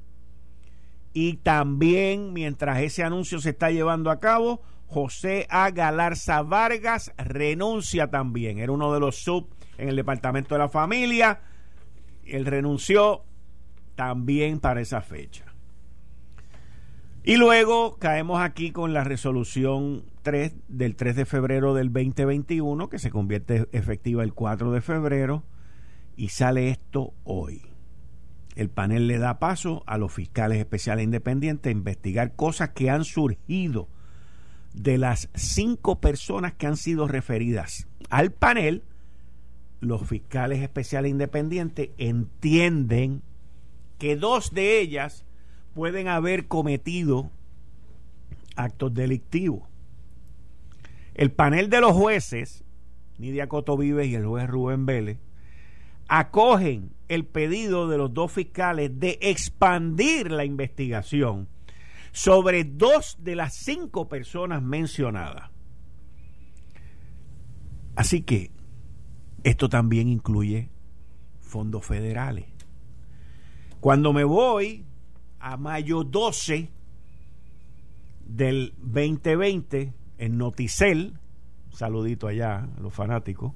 y 1.14 1.36
también 1.38 2.34
mientras 2.34 2.80
ese 2.82 3.06
anuncio 3.06 3.40
se 3.40 3.52
está 3.52 3.72
llevando 3.72 4.12
a 4.12 4.20
cabo, 4.20 4.62
José 4.88 5.48
A. 5.50 5.72
Galarza 5.72 6.42
Vargas 6.42 7.14
renuncia 7.18 8.10
también. 8.10 8.60
Era 8.60 8.74
uno 8.74 8.94
de 8.94 9.00
los 9.00 9.16
sub 9.16 9.48
en 9.78 9.88
el 9.88 9.96
Departamento 9.96 10.56
de 10.56 10.60
la 10.60 10.68
Familia. 10.68 11.40
Él 12.26 12.46
renunció 12.46 13.24
también 14.00 14.62
para 14.62 14.80
esa 14.80 15.02
fecha. 15.02 15.44
Y 17.22 17.36
luego 17.36 17.98
caemos 17.98 18.40
aquí 18.40 18.72
con 18.72 18.94
la 18.94 19.04
resolución 19.04 20.06
3 20.22 20.56
del 20.70 20.96
3 20.96 21.18
de 21.18 21.26
febrero 21.26 21.74
del 21.74 21.92
2021, 21.92 22.88
que 22.88 22.98
se 22.98 23.12
convierte 23.12 23.68
efectiva 23.74 24.24
el 24.24 24.34
4 24.34 24.72
de 24.72 24.80
febrero, 24.80 25.44
y 26.16 26.30
sale 26.30 26.70
esto 26.70 27.14
hoy. 27.26 27.62
El 28.56 28.70
panel 28.70 29.08
le 29.08 29.18
da 29.18 29.38
paso 29.38 29.84
a 29.86 29.98
los 29.98 30.14
fiscales 30.14 30.60
especiales 30.60 31.04
independientes 31.04 31.70
a 31.70 31.78
investigar 31.78 32.38
cosas 32.38 32.70
que 32.70 32.90
han 32.90 33.04
surgido 33.04 33.90
de 34.74 34.98
las 34.98 35.28
cinco 35.34 36.00
personas 36.00 36.54
que 36.54 36.68
han 36.68 36.78
sido 36.78 37.06
referidas 37.06 37.90
al 38.10 38.32
panel. 38.32 38.82
Los 39.82 40.08
fiscales 40.08 40.62
especiales 40.62 41.12
independientes 41.12 41.90
entienden 41.98 43.24
que 44.00 44.16
dos 44.16 44.54
de 44.54 44.80
ellas 44.80 45.26
pueden 45.76 46.08
haber 46.08 46.48
cometido 46.48 47.32
actos 48.56 48.94
delictivos. 48.94 49.70
El 51.14 51.32
panel 51.32 51.70
de 51.70 51.82
los 51.82 51.92
jueces, 51.92 52.64
Nidia 53.18 53.48
Coto 53.48 53.78
Vives 53.78 54.08
y 54.08 54.16
el 54.16 54.26
juez 54.26 54.48
Rubén 54.48 54.86
Vélez, 54.86 55.20
acogen 56.08 56.92
el 57.08 57.26
pedido 57.26 57.88
de 57.88 57.98
los 57.98 58.14
dos 58.14 58.32
fiscales 58.32 59.00
de 59.00 59.20
expandir 59.22 60.32
la 60.32 60.46
investigación 60.46 61.48
sobre 62.12 62.64
dos 62.64 63.18
de 63.20 63.36
las 63.36 63.54
cinco 63.54 64.08
personas 64.08 64.64
mencionadas. 64.64 65.52
Así 67.96 68.22
que 68.22 68.52
esto 69.44 69.70
también 69.70 70.08
incluye 70.08 70.70
fondos 71.42 71.86
federales. 71.86 72.46
Cuando 73.80 74.12
me 74.12 74.24
voy 74.24 74.86
a 75.40 75.56
mayo 75.56 76.04
12 76.04 76.70
del 78.26 78.74
2020 78.78 79.94
en 80.18 80.38
Noticel, 80.38 81.14
saludito 81.72 82.28
allá 82.28 82.68
a 82.78 82.82
los 82.82 82.94
fanáticos, 82.94 83.54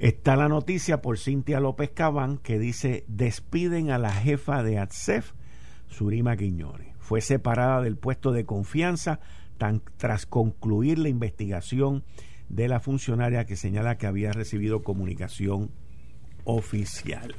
Está 0.00 0.34
la 0.34 0.48
noticia 0.48 1.02
por 1.02 1.18
Cintia 1.18 1.60
López 1.60 1.90
Cabán 1.90 2.38
que 2.38 2.58
dice 2.58 3.04
despiden 3.06 3.90
a 3.90 3.98
la 3.98 4.10
jefa 4.10 4.62
de 4.62 4.78
ATSEF, 4.78 5.32
Surima 5.88 6.38
Quiñones. 6.38 6.96
Fue 7.00 7.20
separada 7.20 7.82
del 7.82 7.98
puesto 7.98 8.32
de 8.32 8.46
confianza 8.46 9.20
tras 9.98 10.24
concluir 10.24 10.98
la 10.98 11.10
investigación 11.10 12.02
de 12.48 12.66
la 12.68 12.80
funcionaria 12.80 13.44
que 13.44 13.56
señala 13.56 13.98
que 13.98 14.06
había 14.06 14.32
recibido 14.32 14.82
comunicación 14.82 15.70
oficial. 16.44 17.34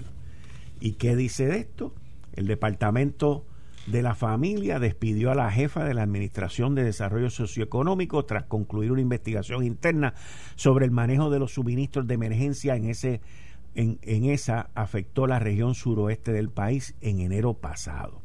¿Y 0.81 0.93
qué 0.93 1.15
dice 1.15 1.45
de 1.45 1.59
esto? 1.59 1.93
El 2.33 2.47
departamento 2.47 3.45
de 3.85 4.01
la 4.01 4.15
familia 4.15 4.79
despidió 4.79 5.31
a 5.31 5.35
la 5.35 5.51
jefa 5.51 5.85
de 5.85 5.93
la 5.93 6.01
Administración 6.01 6.75
de 6.75 6.83
Desarrollo 6.83 7.29
Socioeconómico 7.29 8.25
tras 8.25 8.43
concluir 8.43 8.91
una 8.91 9.01
investigación 9.01 9.63
interna 9.63 10.15
sobre 10.55 10.85
el 10.85 10.91
manejo 10.91 11.29
de 11.29 11.39
los 11.39 11.53
suministros 11.53 12.07
de 12.07 12.15
emergencia 12.15 12.75
en 12.75 12.85
ese 12.85 13.21
en, 13.73 13.99
en 14.01 14.25
esa 14.25 14.69
afectó 14.75 15.27
la 15.27 15.39
región 15.39 15.75
suroeste 15.75 16.33
del 16.33 16.49
país 16.49 16.95
en 16.99 17.19
enero 17.21 17.53
pasado. 17.53 18.20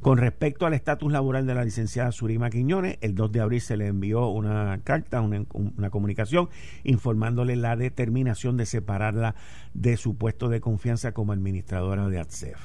Con 0.00 0.18
respecto 0.18 0.64
al 0.64 0.74
estatus 0.74 1.10
laboral 1.10 1.46
de 1.46 1.54
la 1.54 1.64
licenciada 1.64 2.12
Surima 2.12 2.50
Quiñones, 2.50 2.98
el 3.00 3.16
2 3.16 3.32
de 3.32 3.40
abril 3.40 3.60
se 3.60 3.76
le 3.76 3.88
envió 3.88 4.28
una 4.28 4.78
carta, 4.84 5.20
una, 5.20 5.90
comunicación, 5.90 6.48
informándole 6.84 7.56
la 7.56 7.74
determinación 7.74 8.56
de 8.56 8.66
separarla 8.66 9.34
de 9.74 9.96
su 9.96 10.16
puesto 10.16 10.48
de 10.48 10.60
confianza 10.60 11.12
como 11.12 11.32
administradora 11.32 12.08
de 12.08 12.20
ATSEF. 12.20 12.58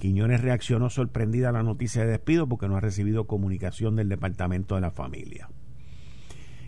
Quiñones 0.00 0.40
reaccionó 0.40 0.90
sorprendida 0.90 1.50
a 1.50 1.52
la 1.52 1.62
noticia 1.62 2.04
de 2.04 2.10
despido 2.10 2.48
porque 2.48 2.68
no 2.68 2.76
ha 2.76 2.80
recibido 2.80 3.28
comunicación 3.28 3.94
del 3.94 4.08
Departamento 4.08 4.74
de 4.74 4.80
la 4.80 4.90
Familia. 4.90 5.48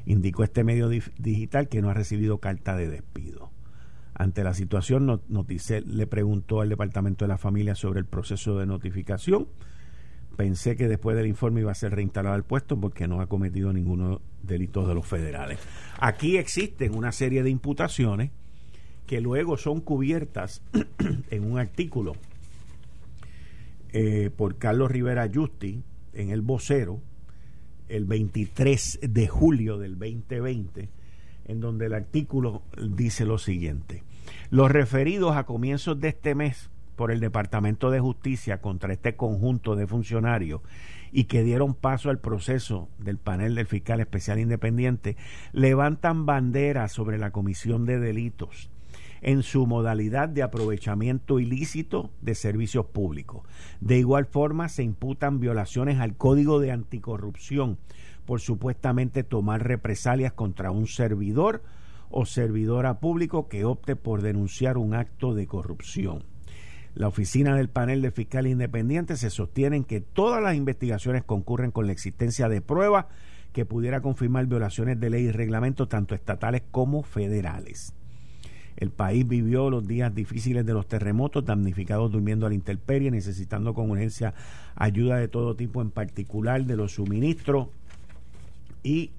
Indicó 0.07 0.45
este 0.45 0.63
medio 0.63 0.89
digital 0.89 1.69
que 1.69 1.83
no 1.83 1.91
ha 1.91 1.95
recibido 1.95 2.39
carta 2.39 2.77
de 2.77 2.89
despido. 2.89 3.51
Ante 4.15 4.43
la 4.43 4.55
situación, 4.55 5.21
Noticel 5.29 5.97
le 5.97 6.07
preguntó 6.07 6.61
al 6.61 6.69
Departamento 6.69 7.25
de 7.25 7.29
la 7.29 7.39
Familia 7.39 7.75
sobre 7.75 8.01
el 8.01 8.07
proceso 8.07 8.59
de 8.59 8.67
notificación. 8.67 9.49
Pensé 10.38 10.77
que 10.77 10.87
después 10.87 11.16
del 11.16 11.27
informe 11.27 11.62
iba 11.62 11.72
a 11.72 11.74
ser 11.74 11.96
reinstalado 11.96 12.37
al 12.37 12.44
puesto 12.44 12.79
porque 12.79 13.09
no 13.09 13.20
ha 13.20 13.27
cometido 13.27 13.72
ninguno 13.72 14.20
delitos 14.40 14.87
de 14.87 14.94
los 14.94 15.05
federales. 15.05 15.59
Aquí 15.98 16.37
existen 16.37 16.94
una 16.94 17.11
serie 17.11 17.42
de 17.42 17.51
imputaciones 17.51 18.31
que 19.09 19.20
luego 19.20 19.57
son 19.57 19.81
cubiertas 19.81 20.62
en 21.31 21.42
un 21.42 21.59
artículo 21.59 22.12
eh, 23.92 24.31
por 24.31 24.59
Carlos 24.59 24.92
Rivera 24.92 25.29
Justi 25.29 25.83
en 26.12 26.31
el 26.31 26.42
vocero 26.42 27.01
el 27.88 28.05
23 28.05 29.01
de 29.03 29.27
julio 29.27 29.77
del 29.77 29.98
2020, 29.98 30.88
en 31.46 31.61
donde 31.61 31.87
el 31.87 31.94
artículo 31.94 32.62
dice 32.77 33.24
lo 33.24 33.38
siguiente. 33.38 34.05
Los 34.51 34.70
referidos 34.70 35.37
a 35.37 35.46
comienzos 35.46 35.98
de 35.98 36.11
este 36.11 36.37
mes 36.37 36.70
por 36.99 37.13
el 37.13 37.21
Departamento 37.21 37.93
de 37.93 38.01
Justicia 38.01 38.61
contra 38.61 38.93
este 38.93 39.14
conjunto 39.14 39.77
de 39.77 39.87
funcionarios 39.87 40.62
y 41.12 41.25
que 41.25 41.45
dieron 41.45 41.72
paso 41.72 42.11
al 42.11 42.18
proceso 42.18 42.89
del 42.99 43.18
panel 43.18 43.55
del 43.55 43.66
fiscal 43.66 44.01
especial 44.01 44.41
independiente 44.41 45.16
levantan 45.53 46.27
banderas 46.27 46.91
sobre 46.91 47.16
la 47.16 47.31
comisión 47.31 47.87
de 47.87 48.01
delitos 48.01 48.68
en 49.20 49.45
su 49.45 49.66
modalidad 49.66 50.29
de 50.29 50.43
aprovechamiento 50.43 51.39
ilícito 51.39 52.11
de 52.20 52.35
servicios 52.35 52.87
públicos. 52.87 53.43
De 53.81 53.99
igual 53.99 54.27
forma, 54.27 54.68
se 54.68 54.83
imputan 54.83 55.39
violaciones 55.39 56.01
al 56.01 56.16
Código 56.16 56.59
de 56.59 56.72
Anticorrupción 56.72 57.79
por 58.27 58.41
supuestamente 58.41 59.22
tomar 59.22 59.66
represalias 59.66 60.33
contra 60.33 60.72
un 60.72 60.89
servidor 60.89 61.62
o 62.11 62.27
servidora 62.27 62.99
público 62.99 63.49
que 63.49 63.64
opte 63.64 63.95
por 63.95 64.20
denunciar 64.20 64.79
un 64.79 64.95
acto 64.95 65.35
de 65.35 65.47
corrupción. 65.47 66.25
La 66.99 67.07
oficina 67.07 67.55
del 67.55 67.68
panel 67.68 68.03
de 68.03 68.11
fiscal 68.11 68.49
independiente 68.49 69.16
se 69.16 69.30
sostiene 69.30 69.84
que 69.84 70.01
todas 70.01 70.42
las 70.42 70.57
investigaciones 70.57 71.22
concurren 71.22 71.70
con 71.70 71.86
la 71.86 71.92
existencia 71.92 72.49
de 72.49 72.61
pruebas 72.61 73.07
que 73.53 73.64
pudiera 73.64 74.01
confirmar 74.01 74.46
violaciones 74.46 74.99
de 74.99 75.09
ley 75.09 75.26
y 75.26 75.30
reglamentos 75.30 75.88
tanto 75.88 76.16
estatales 76.16 76.64
como 76.72 77.05
federales. 77.05 77.94
El 78.76 78.90
país 78.90 79.28
vivió 79.28 79.70
los 79.70 79.86
días 79.86 80.12
difíciles 80.12 80.66
de 80.66 80.74
los 80.74 80.88
terremotos, 80.88 81.44
damnificados 81.44 82.11
durmiendo 82.11 82.46
a 82.46 82.49
la 82.49 82.57
intemperie, 82.57 83.12
necesitando 83.12 83.74
con 83.74 83.88
urgencia 83.92 84.34
ayuda 84.74 85.18
de 85.18 85.28
todo 85.28 85.55
tipo, 85.55 85.80
en 85.80 85.92
particular 85.92 86.64
de 86.64 86.74
los 86.74 86.94
suministros. 86.94 87.68
Y 88.82 89.12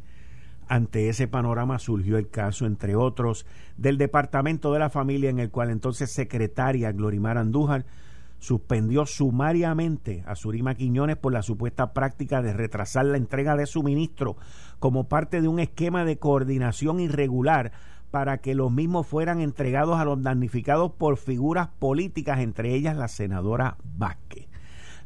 ante 0.69 1.09
ese 1.09 1.27
panorama 1.27 1.79
surgió 1.79 2.17
el 2.17 2.29
caso, 2.29 2.67
entre 2.67 2.95
otros, 2.95 3.47
del 3.75 3.97
Departamento 3.97 4.71
de 4.71 4.79
la 4.79 4.91
Familia, 4.91 5.31
en 5.31 5.39
el 5.39 5.49
cual 5.49 5.71
entonces 5.71 6.11
secretaria 6.11 6.91
Glorimar 6.91 7.39
Andújar 7.39 7.85
suspendió 8.37 9.07
sumariamente 9.07 10.23
a 10.27 10.35
Surima 10.35 10.75
Quiñones 10.75 11.17
por 11.17 11.33
la 11.33 11.41
supuesta 11.41 11.91
práctica 11.91 12.43
de 12.43 12.53
retrasar 12.53 13.05
la 13.05 13.17
entrega 13.17 13.55
de 13.55 13.65
suministro 13.65 14.37
como 14.77 15.09
parte 15.09 15.41
de 15.41 15.47
un 15.47 15.59
esquema 15.59 16.05
de 16.05 16.19
coordinación 16.19 16.99
irregular 16.99 17.71
para 18.11 18.37
que 18.37 18.53
los 18.53 18.71
mismos 18.71 19.07
fueran 19.07 19.41
entregados 19.41 19.99
a 19.99 20.05
los 20.05 20.21
damnificados 20.21 20.91
por 20.91 21.17
figuras 21.17 21.69
políticas, 21.79 22.39
entre 22.39 22.75
ellas 22.75 22.95
la 22.95 23.07
senadora 23.07 23.77
Vázquez. 23.97 24.47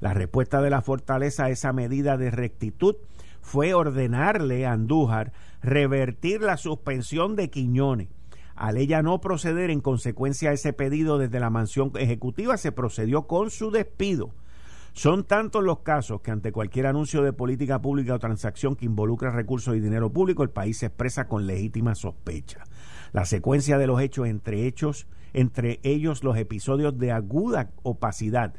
La 0.02 0.14
respuesta 0.14 0.62
de 0.62 0.70
la 0.70 0.82
fortaleza 0.82 1.46
a 1.46 1.50
esa 1.50 1.72
medida 1.72 2.18
de 2.18 2.32
rectitud 2.32 2.98
fue 3.44 3.74
ordenarle 3.74 4.66
a 4.66 4.72
Andújar 4.72 5.34
revertir 5.62 6.42
la 6.42 6.58
suspensión 6.58 7.36
de 7.36 7.50
Quiñones. 7.50 8.08
Al 8.56 8.78
ella 8.78 9.02
no 9.04 9.20
proceder 9.20 9.70
en 9.70 9.82
consecuencia 9.82 10.50
a 10.50 10.54
ese 10.54 10.74
pedido 10.74 11.18
desde 11.18 11.40
la 11.40 11.50
mansión 11.50 11.92
ejecutiva, 11.96 12.58
se 12.58 12.72
procedió 12.72 13.28
con 13.28 13.52
su 13.52 13.70
despido. 13.70 14.32
Son 14.94 15.24
tantos 15.24 15.64
los 15.64 15.80
casos 15.80 16.22
que 16.22 16.32
ante 16.32 16.52
cualquier 16.52 16.86
anuncio 16.86 17.24
de 17.24 17.34
política 17.34 17.82
pública 17.82 18.14
o 18.14 18.20
transacción 18.20 18.76
que 18.76 18.86
involucra 18.86 19.32
recursos 19.32 19.76
y 19.76 19.80
dinero 19.80 20.12
público, 20.12 20.44
el 20.44 20.52
país 20.52 20.78
se 20.78 20.86
expresa 20.86 21.28
con 21.28 21.48
legítima 21.48 21.96
sospecha. 21.96 22.64
La 23.12 23.26
secuencia 23.26 23.78
de 23.78 23.88
los 23.88 24.00
hechos 24.02 24.28
entre 24.28 24.68
hechos, 24.68 25.08
entre 25.34 25.80
ellos 25.84 26.24
los 26.24 26.38
episodios 26.38 26.98
de 26.98 27.12
aguda 27.12 27.72
opacidad 27.82 28.54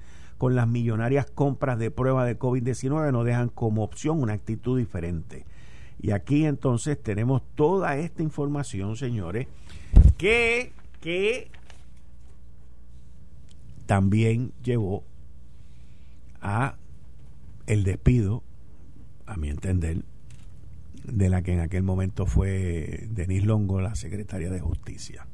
con 0.44 0.54
las 0.54 0.68
millonarias 0.68 1.24
compras 1.24 1.78
de 1.78 1.90
prueba 1.90 2.26
de 2.26 2.38
COVID-19 2.38 3.12
no 3.12 3.24
dejan 3.24 3.48
como 3.48 3.82
opción 3.82 4.20
una 4.20 4.34
actitud 4.34 4.78
diferente. 4.78 5.46
Y 5.98 6.10
aquí 6.10 6.44
entonces 6.44 7.02
tenemos 7.02 7.40
toda 7.54 7.96
esta 7.96 8.22
información, 8.22 8.94
señores, 8.98 9.46
que, 10.18 10.72
que 11.00 11.50
también 13.86 14.52
llevó 14.62 15.02
a 16.42 16.74
el 17.66 17.82
despido, 17.82 18.42
a 19.24 19.38
mi 19.38 19.48
entender, 19.48 20.02
de 21.04 21.30
la 21.30 21.40
que 21.40 21.54
en 21.54 21.60
aquel 21.60 21.84
momento 21.84 22.26
fue 22.26 23.08
Denise 23.12 23.46
Longo, 23.46 23.80
la 23.80 23.94
secretaria 23.94 24.50
de 24.50 24.60
Justicia. 24.60 25.26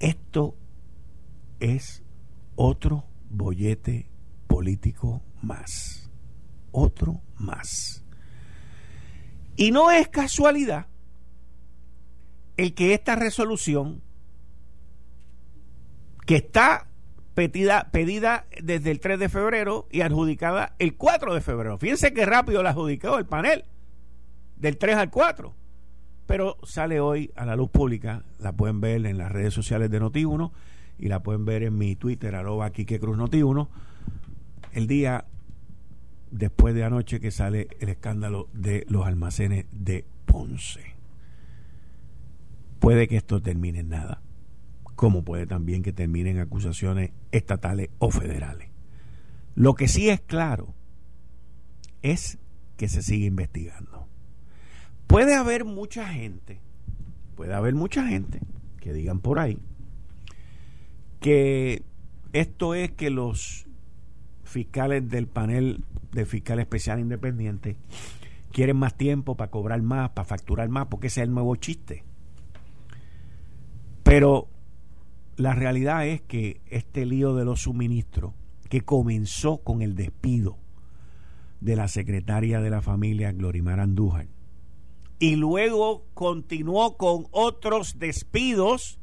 Esto 0.00 0.56
es 1.60 2.02
otro 2.56 3.04
bollete 3.30 4.10
político 4.46 5.22
más. 5.42 6.10
Otro 6.72 7.20
más. 7.36 8.04
Y 9.56 9.70
no 9.70 9.90
es 9.90 10.08
casualidad 10.08 10.86
el 12.56 12.74
que 12.74 12.92
esta 12.92 13.16
resolución, 13.16 14.02
que 16.26 16.36
está 16.36 16.88
pedida, 17.34 17.88
pedida 17.92 18.46
desde 18.60 18.90
el 18.90 19.00
3 19.00 19.18
de 19.18 19.28
febrero 19.28 19.86
y 19.90 20.00
adjudicada 20.00 20.74
el 20.78 20.96
4 20.96 21.34
de 21.34 21.40
febrero. 21.40 21.78
Fíjense 21.78 22.12
qué 22.12 22.26
rápido 22.26 22.62
la 22.62 22.70
adjudicó 22.70 23.16
el 23.16 23.26
panel 23.26 23.64
del 24.56 24.76
3 24.76 24.96
al 24.96 25.10
4. 25.10 25.54
Pero 26.26 26.58
sale 26.64 27.00
hoy 27.00 27.32
a 27.36 27.46
la 27.46 27.56
luz 27.56 27.70
pública, 27.70 28.24
la 28.38 28.52
pueden 28.52 28.80
ver 28.80 29.06
en 29.06 29.16
las 29.16 29.32
redes 29.32 29.54
sociales 29.54 29.90
de 29.90 30.00
Noti1 30.00 30.50
y 30.98 31.08
la 31.08 31.22
pueden 31.22 31.44
ver 31.44 31.62
en 31.62 31.78
mi 31.78 31.96
Twitter, 31.96 32.34
arroba 32.34 32.70
Quique 32.70 32.98
Cruz 32.98 33.16
Noti1, 33.16 33.68
el 34.72 34.86
día 34.86 35.24
después 36.30 36.74
de 36.74 36.84
anoche 36.84 37.20
que 37.20 37.30
sale 37.30 37.68
el 37.80 37.88
escándalo 37.88 38.48
de 38.52 38.84
los 38.88 39.06
almacenes 39.06 39.66
de 39.72 40.04
Ponce. 40.26 40.94
Puede 42.80 43.08
que 43.08 43.16
esto 43.16 43.40
termine 43.40 43.80
en 43.80 43.90
nada, 43.90 44.20
como 44.94 45.22
puede 45.22 45.46
también 45.46 45.82
que 45.82 45.92
terminen 45.92 46.38
acusaciones 46.38 47.12
estatales 47.32 47.90
o 47.98 48.10
federales. 48.10 48.68
Lo 49.54 49.74
que 49.74 49.88
sí 49.88 50.08
es 50.08 50.20
claro 50.20 50.74
es 52.02 52.38
que 52.76 52.88
se 52.88 53.02
sigue 53.02 53.26
investigando. 53.26 54.06
Puede 55.06 55.34
haber 55.34 55.64
mucha 55.64 56.06
gente, 56.08 56.60
puede 57.34 57.54
haber 57.54 57.74
mucha 57.74 58.06
gente 58.06 58.40
que 58.80 58.92
digan 58.92 59.20
por 59.20 59.38
ahí 59.38 59.58
que 61.20 61.82
esto 62.32 62.74
es 62.74 62.92
que 62.92 63.10
los 63.10 63.66
fiscales 64.44 65.08
del 65.08 65.26
panel 65.26 65.84
de 66.12 66.24
fiscal 66.24 66.58
especial 66.58 67.00
independiente 67.00 67.76
quieren 68.52 68.76
más 68.76 68.96
tiempo 68.96 69.36
para 69.36 69.50
cobrar 69.50 69.82
más, 69.82 70.10
para 70.10 70.24
facturar 70.24 70.68
más, 70.68 70.86
porque 70.86 71.08
ese 71.08 71.20
es 71.20 71.28
el 71.28 71.34
nuevo 71.34 71.56
chiste. 71.56 72.04
Pero 74.02 74.48
la 75.36 75.54
realidad 75.54 76.06
es 76.06 76.22
que 76.22 76.60
este 76.66 77.06
lío 77.06 77.34
de 77.34 77.44
los 77.44 77.62
suministros, 77.62 78.32
que 78.68 78.80
comenzó 78.82 79.58
con 79.58 79.82
el 79.82 79.94
despido 79.94 80.58
de 81.60 81.76
la 81.76 81.88
secretaria 81.88 82.60
de 82.60 82.70
la 82.70 82.82
familia 82.82 83.32
Glorimar 83.32 83.80
Andújar, 83.80 84.28
y 85.18 85.36
luego 85.36 86.04
continuó 86.14 86.96
con 86.96 87.26
otros 87.32 87.98
despidos, 87.98 88.98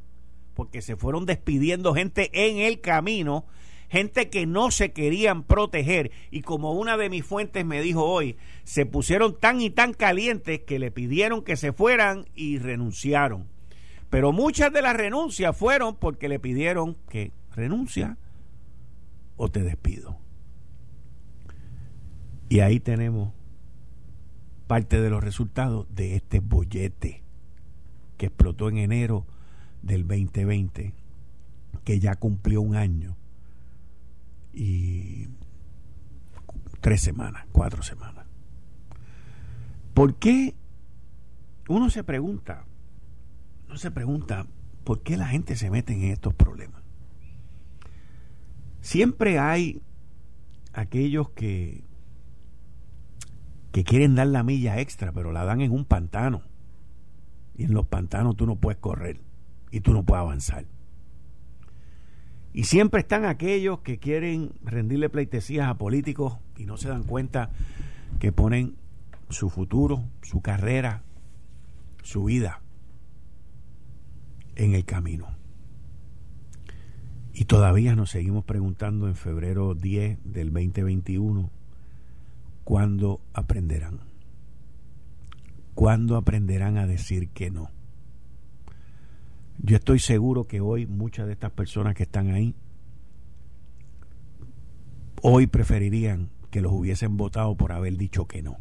porque 0.55 0.81
se 0.81 0.95
fueron 0.95 1.25
despidiendo 1.25 1.93
gente 1.93 2.31
en 2.33 2.57
el 2.57 2.81
camino, 2.81 3.45
gente 3.89 4.29
que 4.29 4.47
no 4.47 4.71
se 4.71 4.91
querían 4.93 5.43
proteger 5.43 6.11
y 6.31 6.41
como 6.41 6.71
una 6.71 6.97
de 6.97 7.09
mis 7.09 7.25
fuentes 7.25 7.65
me 7.65 7.81
dijo 7.81 8.03
hoy, 8.03 8.37
se 8.63 8.85
pusieron 8.85 9.37
tan 9.37 9.61
y 9.61 9.69
tan 9.69 9.93
calientes 9.93 10.61
que 10.61 10.79
le 10.79 10.89
pidieron 10.89 11.43
que 11.43 11.57
se 11.57 11.73
fueran 11.73 12.25
y 12.33 12.57
renunciaron. 12.57 13.47
Pero 14.09 14.31
muchas 14.31 14.71
de 14.71 14.81
las 14.81 14.95
renuncias 14.95 15.55
fueron 15.55 15.95
porque 15.95 16.29
le 16.29 16.39
pidieron 16.39 16.95
que 17.09 17.31
renuncia 17.53 18.17
o 19.35 19.49
te 19.49 19.61
despido. 19.61 20.17
Y 22.47 22.61
ahí 22.61 22.79
tenemos 22.79 23.33
parte 24.67 25.01
de 25.01 25.09
los 25.09 25.23
resultados 25.23 25.87
de 25.93 26.15
este 26.15 26.39
bollete 26.39 27.23
que 28.17 28.27
explotó 28.27 28.69
en 28.69 28.77
enero 28.77 29.25
del 29.85 30.07
2020, 30.07 30.93
que 31.83 31.99
ya 31.99 32.15
cumplió 32.15 32.61
un 32.61 32.75
año 32.75 33.15
y 34.51 35.27
tres 36.81 37.01
semanas, 37.01 37.45
cuatro 37.51 37.83
semanas. 37.83 38.25
¿Por 39.93 40.15
qué? 40.15 40.55
Uno 41.69 41.89
se 41.89 42.03
pregunta, 42.03 42.65
uno 43.67 43.77
se 43.77 43.91
pregunta, 43.91 44.47
¿por 44.83 45.01
qué 45.01 45.17
la 45.17 45.27
gente 45.27 45.55
se 45.55 45.69
mete 45.69 45.93
en 45.93 46.03
estos 46.11 46.33
problemas? 46.33 46.81
Siempre 48.81 49.39
hay 49.39 49.81
aquellos 50.73 51.29
que 51.29 51.83
que 53.71 53.83
quieren 53.83 54.15
dar 54.15 54.27
la 54.27 54.41
milla 54.41 54.79
extra, 54.79 55.11
pero 55.11 55.33
la 55.33 55.43
dan 55.43 55.59
en 55.59 55.73
un 55.73 55.83
pantano. 55.83 56.43
Y 57.57 57.65
en 57.65 57.73
los 57.73 57.85
pantanos 57.85 58.37
tú 58.37 58.45
no 58.45 58.55
puedes 58.55 58.79
correr 58.79 59.19
y 59.71 59.81
tú 59.81 59.93
no 59.93 60.03
puedes 60.03 60.21
avanzar. 60.21 60.65
Y 62.53 62.63
siempre 62.63 63.01
están 63.01 63.25
aquellos 63.25 63.79
que 63.79 63.97
quieren 63.97 64.53
rendirle 64.63 65.09
pleitesías 65.09 65.67
a 65.67 65.77
políticos 65.77 66.37
y 66.57 66.65
no 66.65 66.77
se 66.77 66.89
dan 66.89 67.03
cuenta 67.03 67.49
que 68.19 68.31
ponen 68.31 68.75
su 69.29 69.49
futuro, 69.49 70.03
su 70.21 70.41
carrera, 70.41 71.03
su 72.01 72.23
vida 72.23 72.61
en 74.55 74.73
el 74.73 74.85
camino. 74.85 75.27
Y 77.33 77.45
todavía 77.45 77.95
nos 77.95 78.11
seguimos 78.11 78.45
preguntando 78.45 79.09
en 79.09 79.15
febrero 79.15 79.73
10 79.75 80.19
del 80.23 80.53
2021 80.53 81.51
¿Cuándo 82.65 83.21
aprenderán? 83.33 83.99
¿Cuándo 85.75 86.17
aprenderán 86.17 86.79
a 86.79 86.87
decir 86.87 87.29
que 87.29 87.51
no? 87.51 87.69
Yo 89.59 89.77
estoy 89.77 89.99
seguro 89.99 90.45
que 90.45 90.61
hoy 90.61 90.85
muchas 90.85 91.27
de 91.27 91.33
estas 91.33 91.51
personas 91.51 91.95
que 91.95 92.03
están 92.03 92.31
ahí, 92.31 92.55
hoy 95.21 95.47
preferirían 95.47 96.29
que 96.51 96.61
los 96.61 96.71
hubiesen 96.71 97.17
votado 97.17 97.55
por 97.55 97.71
haber 97.71 97.97
dicho 97.97 98.27
que 98.27 98.41
no, 98.41 98.57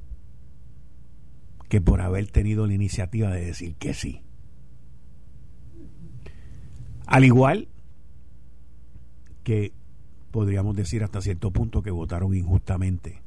que 1.69 1.81
por 1.81 2.01
haber 2.01 2.31
tenido 2.31 2.67
la 2.67 2.75
iniciativa 2.75 3.31
de 3.31 3.45
decir 3.45 3.75
que 3.77 3.95
sí. 3.95 4.23
Al 7.07 7.25
igual 7.25 7.69
que 9.43 9.73
podríamos 10.31 10.75
decir 10.75 11.05
hasta 11.05 11.21
cierto 11.21 11.51
punto 11.51 11.83
que 11.83 11.91
votaron 11.91 12.35
injustamente 12.35 13.23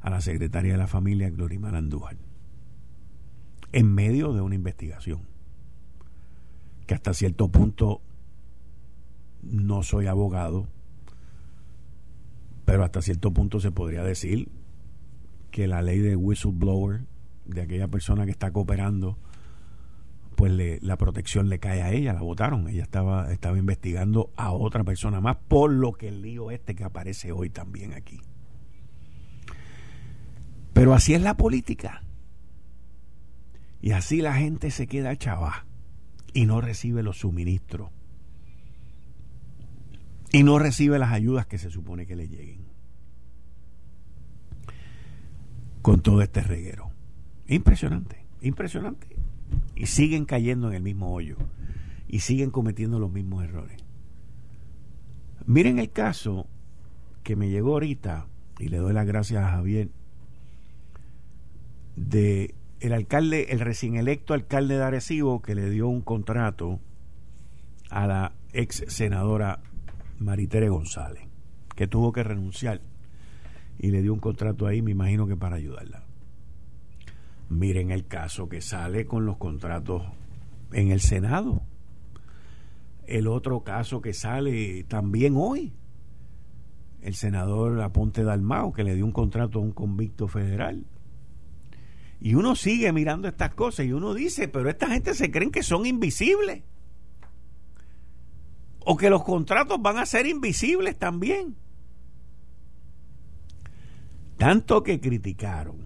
a 0.00 0.10
la 0.10 0.20
secretaria 0.20 0.72
de 0.72 0.78
la 0.78 0.86
familia, 0.86 1.30
Glorimar 1.30 1.74
Andújar. 1.74 2.16
en 3.72 3.92
medio 3.94 4.32
de 4.32 4.40
una 4.40 4.54
investigación. 4.54 5.35
Que 6.86 6.94
hasta 6.94 7.12
cierto 7.14 7.48
punto 7.48 8.00
no 9.42 9.82
soy 9.82 10.06
abogado, 10.06 10.66
pero 12.64 12.84
hasta 12.84 13.02
cierto 13.02 13.32
punto 13.32 13.60
se 13.60 13.70
podría 13.70 14.02
decir 14.02 14.48
que 15.50 15.66
la 15.66 15.82
ley 15.82 16.00
de 16.00 16.16
whistleblower, 16.16 17.02
de 17.44 17.62
aquella 17.62 17.88
persona 17.88 18.24
que 18.24 18.32
está 18.32 18.50
cooperando, 18.50 19.16
pues 20.34 20.82
la 20.82 20.96
protección 20.98 21.48
le 21.48 21.58
cae 21.58 21.82
a 21.82 21.92
ella, 21.92 22.12
la 22.12 22.20
votaron. 22.20 22.68
Ella 22.68 22.82
estaba, 22.82 23.32
estaba 23.32 23.56
investigando 23.56 24.30
a 24.36 24.52
otra 24.52 24.84
persona 24.84 25.20
más 25.20 25.36
por 25.48 25.72
lo 25.72 25.92
que 25.92 26.08
el 26.08 26.22
lío 26.22 26.50
este 26.50 26.74
que 26.74 26.84
aparece 26.84 27.32
hoy 27.32 27.48
también 27.48 27.94
aquí. 27.94 28.20
Pero 30.74 30.92
así 30.92 31.14
es 31.14 31.22
la 31.22 31.36
política. 31.36 32.02
Y 33.80 33.92
así 33.92 34.20
la 34.20 34.34
gente 34.34 34.70
se 34.70 34.86
queda 34.86 35.16
chava 35.16 35.65
y 36.36 36.44
no 36.44 36.60
recibe 36.60 37.02
los 37.02 37.20
suministros. 37.20 37.88
Y 40.32 40.42
no 40.42 40.58
recibe 40.58 40.98
las 40.98 41.10
ayudas 41.12 41.46
que 41.46 41.56
se 41.56 41.70
supone 41.70 42.04
que 42.04 42.14
le 42.14 42.28
lleguen. 42.28 42.60
Con 45.80 46.02
todo 46.02 46.20
este 46.20 46.42
reguero. 46.42 46.90
Impresionante, 47.48 48.26
impresionante. 48.42 49.06
Y 49.76 49.86
siguen 49.86 50.26
cayendo 50.26 50.68
en 50.68 50.74
el 50.74 50.82
mismo 50.82 51.14
hoyo. 51.14 51.38
Y 52.06 52.20
siguen 52.20 52.50
cometiendo 52.50 52.98
los 52.98 53.10
mismos 53.10 53.42
errores. 53.42 53.82
Miren 55.46 55.78
el 55.78 55.90
caso 55.90 56.46
que 57.22 57.34
me 57.34 57.48
llegó 57.48 57.72
ahorita, 57.72 58.26
y 58.58 58.68
le 58.68 58.76
doy 58.76 58.92
las 58.92 59.06
gracias 59.06 59.42
a 59.42 59.52
Javier 59.52 59.88
de 61.96 62.54
el 62.86 62.92
alcalde, 62.92 63.48
el 63.50 63.60
recién 63.60 63.96
electo 63.96 64.34
alcalde 64.34 64.76
de 64.76 64.84
Arecibo 64.84 65.42
que 65.42 65.54
le 65.54 65.70
dio 65.70 65.88
un 65.88 66.02
contrato 66.02 66.80
a 67.90 68.06
la 68.06 68.32
ex 68.52 68.84
senadora 68.88 69.60
Maritere 70.18 70.68
González, 70.68 71.24
que 71.74 71.86
tuvo 71.86 72.12
que 72.12 72.22
renunciar 72.22 72.80
y 73.78 73.90
le 73.90 74.02
dio 74.02 74.12
un 74.12 74.20
contrato 74.20 74.66
ahí, 74.66 74.82
me 74.82 74.92
imagino 74.92 75.26
que 75.26 75.36
para 75.36 75.56
ayudarla. 75.56 76.02
Miren 77.48 77.90
el 77.90 78.06
caso 78.06 78.48
que 78.48 78.60
sale 78.60 79.06
con 79.06 79.26
los 79.26 79.36
contratos 79.36 80.02
en 80.72 80.90
el 80.90 81.00
Senado. 81.00 81.62
El 83.06 83.28
otro 83.28 83.60
caso 83.60 84.00
que 84.00 84.12
sale 84.12 84.84
también 84.84 85.34
hoy. 85.36 85.72
El 87.02 87.14
senador 87.14 87.80
Aponte 87.80 88.24
Dalmao, 88.24 88.72
que 88.72 88.82
le 88.82 88.96
dio 88.96 89.04
un 89.04 89.12
contrato 89.12 89.60
a 89.60 89.62
un 89.62 89.70
convicto 89.70 90.26
federal. 90.26 90.84
Y 92.20 92.34
uno 92.34 92.56
sigue 92.56 92.92
mirando 92.92 93.28
estas 93.28 93.54
cosas 93.54 93.86
y 93.86 93.92
uno 93.92 94.14
dice, 94.14 94.48
pero 94.48 94.70
esta 94.70 94.88
gente 94.88 95.14
se 95.14 95.30
creen 95.30 95.50
que 95.50 95.62
son 95.62 95.86
invisibles. 95.86 96.62
O 98.80 98.96
que 98.96 99.10
los 99.10 99.24
contratos 99.24 99.80
van 99.82 99.98
a 99.98 100.06
ser 100.06 100.26
invisibles 100.26 100.96
también. 100.98 101.56
Tanto 104.38 104.82
que 104.82 105.00
criticaron 105.00 105.76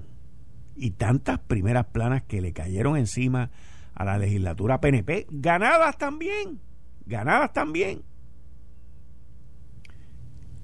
y 0.77 0.93
tantas 0.93 1.41
primeras 1.41 1.87
planas 1.87 2.23
que 2.23 2.41
le 2.41 2.53
cayeron 2.53 2.97
encima 2.97 3.51
a 3.95 4.05
la 4.05 4.19
legislatura 4.19 4.81
PNP, 4.81 5.27
ganadas 5.31 5.99
también, 5.99 6.61
ganadas 7.07 7.53
también. 7.53 8.03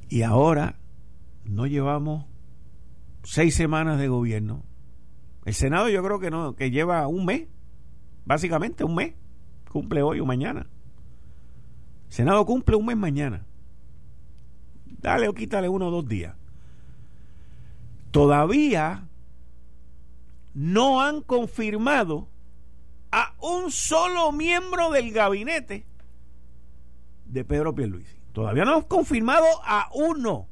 Y 0.09 0.23
ahora 0.23 0.79
no 1.45 1.67
llevamos 1.67 2.25
seis 3.25 3.55
semanas 3.55 3.99
de 3.99 4.09
gobierno 4.09 4.65
el 5.47 5.55
Senado 5.55 5.89
yo 5.89 6.03
creo 6.03 6.19
que 6.19 6.29
no, 6.29 6.57
que 6.57 6.73
lleva 6.73 7.07
un 7.07 7.25
mes, 7.25 7.47
básicamente 8.25 8.83
un 8.83 8.97
mes, 8.97 9.15
cumple 9.71 10.03
hoy 10.03 10.19
o 10.19 10.27
mañana. 10.27 10.67
El 12.09 12.13
Senado 12.13 12.45
cumple 12.45 12.75
un 12.75 12.85
mes 12.85 12.97
mañana. 12.97 13.47
Dale 15.01 15.29
o 15.29 15.35
quítale 15.35 15.69
uno 15.69 15.87
o 15.87 15.91
dos 15.93 16.09
días. 16.09 16.35
Todavía 18.11 19.07
no 20.53 21.01
han 21.01 21.21
confirmado 21.21 22.29
a 23.13 23.37
un 23.41 23.71
solo 23.71 24.33
miembro 24.33 24.91
del 24.91 25.13
gabinete 25.13 25.87
de 27.25 27.45
Pedro 27.45 27.73
Pierluisi. 27.73 28.17
Todavía 28.33 28.65
no 28.65 28.75
han 28.75 28.83
confirmado 28.83 29.47
a 29.65 29.91
uno, 29.95 30.49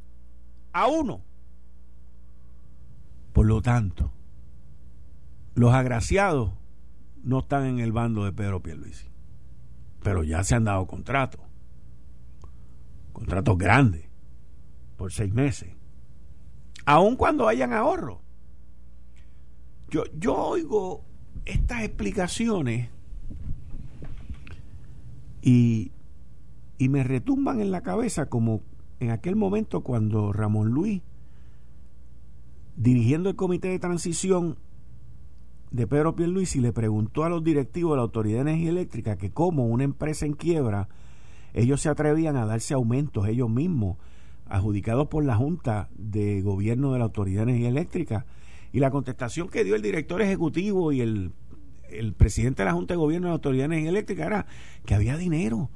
a 0.73 0.87
uno. 0.87 1.21
Por 3.33 3.47
lo 3.47 3.61
tanto, 3.61 4.13
los 5.55 5.73
agraciados 5.73 6.53
no 7.23 7.41
están 7.41 7.67
en 7.67 7.79
el 7.79 7.93
bando 7.93 8.25
de 8.25 8.33
Pedro 8.33 8.63
Pierluisi, 8.63 9.09
pero 10.03 10.25
ya 10.25 10.45
se 10.45 10.55
han 10.55 10.65
dado 10.65 10.87
contratos, 10.87 11.41
contratos 13.13 13.57
grandes, 13.57 14.05
por 14.97 15.13
seis 15.13 15.33
meses, 15.33 15.75
aun 16.85 17.17
cuando 17.17 17.49
hayan 17.49 17.73
ahorro. 17.73 18.21
Yo, 19.91 20.05
yo 20.19 20.37
oigo 20.37 21.05
estas 21.45 21.83
explicaciones 21.83 22.91
y, 25.41 25.93
y 26.79 26.89
me 26.89 27.05
retumban 27.05 27.61
en 27.61 27.71
la 27.71 27.83
cabeza 27.83 28.27
como 28.27 28.63
en 29.01 29.11
aquel 29.11 29.37
momento 29.37 29.83
cuando 29.83 30.33
Ramón 30.33 30.71
Luis, 30.71 31.03
dirigiendo 32.77 33.31
el 33.31 33.37
comité 33.37 33.69
de 33.69 33.79
transición, 33.79 34.59
de 35.75 35.89
Pedro 35.89 36.15
Pierluisi 36.15 36.61
le 36.61 36.73
preguntó 36.73 37.25
a 37.25 37.29
los 37.29 37.43
directivos 37.43 37.95
de 37.95 37.97
la 37.97 38.03
Autoridad 38.03 38.45
de 38.45 38.53
Energía 38.53 38.71
Eléctrica 38.71 39.17
que 39.17 39.33
como 39.33 39.67
una 39.67 39.83
empresa 39.83 40.25
en 40.25 40.35
quiebra, 40.35 40.89
ellos 41.53 41.81
se 41.81 41.89
atrevían 41.89 42.37
a 42.37 42.47
darse 42.47 42.75
aumentos 42.75 43.27
ellos 43.27 43.51
mismos, 43.51 43.97
adjudicados 44.47 45.09
por 45.09 45.25
la 45.25 45.35
Junta 45.35 45.89
de 45.97 46.43
Gobierno 46.43 46.93
de 46.93 47.01
la 47.01 47.07
Autoridad 47.07 47.45
de 47.45 47.51
Energía 47.51 47.71
Eléctrica. 47.71 48.25
Y 48.71 48.79
la 48.79 48.93
contestación 48.93 49.49
que 49.49 49.65
dio 49.65 49.75
el 49.75 49.83
director 49.83 50.23
ejecutivo 50.23 50.93
y 50.93 51.01
el, 51.01 51.33
el 51.91 52.13
presidente 52.13 52.63
de 52.63 52.67
la 52.67 52.75
Junta 52.75 52.95
de 52.95 52.99
Gobierno 52.99 53.27
de 53.27 53.31
la 53.31 53.35
Autoridad 53.35 53.63
de 53.63 53.75
Energía 53.75 53.91
Eléctrica 53.91 54.27
era 54.27 54.47
que 54.87 54.95
había 54.95 55.17
dinero, 55.17 55.71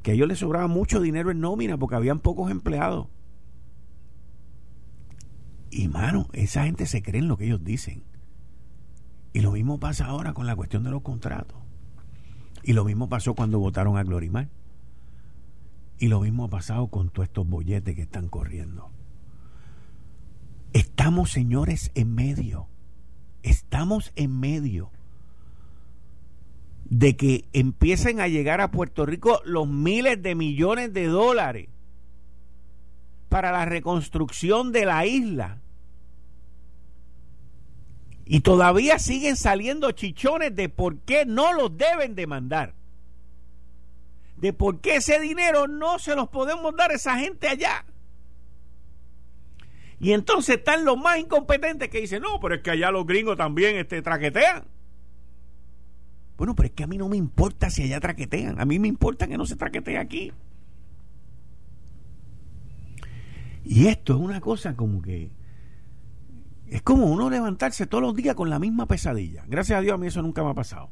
que 0.00 0.12
a 0.12 0.14
ellos 0.14 0.28
les 0.28 0.38
sobraba 0.38 0.66
mucho 0.66 0.98
dinero 0.98 1.30
en 1.30 1.40
nómina 1.40 1.76
porque 1.76 1.96
habían 1.96 2.20
pocos 2.20 2.50
empleados. 2.50 3.08
Y 5.70 5.88
mano, 5.88 6.28
esa 6.32 6.64
gente 6.64 6.86
se 6.86 7.02
cree 7.02 7.20
en 7.20 7.28
lo 7.28 7.36
que 7.36 7.44
ellos 7.44 7.62
dicen. 7.62 8.11
Y 9.32 9.40
lo 9.40 9.52
mismo 9.52 9.78
pasa 9.78 10.06
ahora 10.06 10.34
con 10.34 10.46
la 10.46 10.56
cuestión 10.56 10.84
de 10.84 10.90
los 10.90 11.02
contratos. 11.02 11.56
Y 12.62 12.74
lo 12.74 12.84
mismo 12.84 13.08
pasó 13.08 13.34
cuando 13.34 13.58
votaron 13.58 13.96
a 13.96 14.04
Glorimar. 14.04 14.48
Y 15.98 16.08
lo 16.08 16.20
mismo 16.20 16.44
ha 16.44 16.48
pasado 16.48 16.88
con 16.88 17.08
todos 17.08 17.28
estos 17.28 17.48
bolletes 17.48 17.94
que 17.94 18.02
están 18.02 18.28
corriendo. 18.28 18.90
Estamos, 20.72 21.30
señores, 21.30 21.90
en 21.94 22.14
medio. 22.14 22.66
Estamos 23.42 24.12
en 24.16 24.38
medio 24.38 24.90
de 26.84 27.16
que 27.16 27.46
empiecen 27.52 28.20
a 28.20 28.28
llegar 28.28 28.60
a 28.60 28.70
Puerto 28.70 29.06
Rico 29.06 29.40
los 29.44 29.66
miles 29.66 30.22
de 30.22 30.34
millones 30.34 30.92
de 30.92 31.06
dólares 31.06 31.68
para 33.28 33.50
la 33.50 33.64
reconstrucción 33.64 34.72
de 34.72 34.84
la 34.84 35.06
isla 35.06 35.61
y 38.24 38.40
todavía 38.40 38.98
siguen 38.98 39.36
saliendo 39.36 39.90
chichones 39.92 40.54
de 40.54 40.68
por 40.68 40.98
qué 40.98 41.24
no 41.26 41.52
los 41.52 41.76
deben 41.76 42.14
demandar. 42.14 42.74
De 44.36 44.52
por 44.52 44.80
qué 44.80 44.96
ese 44.96 45.20
dinero 45.20 45.68
no 45.68 45.98
se 45.98 46.14
los 46.16 46.28
podemos 46.28 46.74
dar 46.76 46.90
a 46.90 46.94
esa 46.94 47.18
gente 47.18 47.48
allá. 47.48 47.84
Y 50.00 50.12
entonces 50.12 50.56
están 50.56 50.84
los 50.84 50.98
más 50.98 51.18
incompetentes 51.18 51.88
que 51.88 52.00
dicen, 52.00 52.22
no, 52.22 52.40
pero 52.40 52.56
es 52.56 52.62
que 52.62 52.72
allá 52.72 52.90
los 52.90 53.06
gringos 53.06 53.36
también 53.36 53.76
este, 53.76 54.02
traquetean. 54.02 54.64
Bueno, 56.36 56.56
pero 56.56 56.66
es 56.66 56.72
que 56.72 56.82
a 56.82 56.88
mí 56.88 56.98
no 56.98 57.08
me 57.08 57.16
importa 57.16 57.70
si 57.70 57.84
allá 57.84 58.00
traquetean. 58.00 58.60
A 58.60 58.64
mí 58.64 58.80
me 58.80 58.88
importa 58.88 59.28
que 59.28 59.38
no 59.38 59.46
se 59.46 59.54
traquetee 59.54 59.98
aquí. 59.98 60.32
Y 63.64 63.86
esto 63.86 64.14
es 64.14 64.20
una 64.20 64.40
cosa 64.40 64.74
como 64.74 65.00
que 65.02 65.30
es 66.72 66.80
como 66.80 67.04
uno 67.04 67.28
levantarse 67.28 67.86
todos 67.86 68.00
los 68.00 68.14
días 68.14 68.34
con 68.34 68.48
la 68.48 68.58
misma 68.58 68.86
pesadilla. 68.86 69.44
Gracias 69.46 69.78
a 69.78 69.82
Dios 69.82 69.92
a 69.92 69.98
mí 69.98 70.06
eso 70.06 70.22
nunca 70.22 70.42
me 70.42 70.48
ha 70.48 70.54
pasado. 70.54 70.88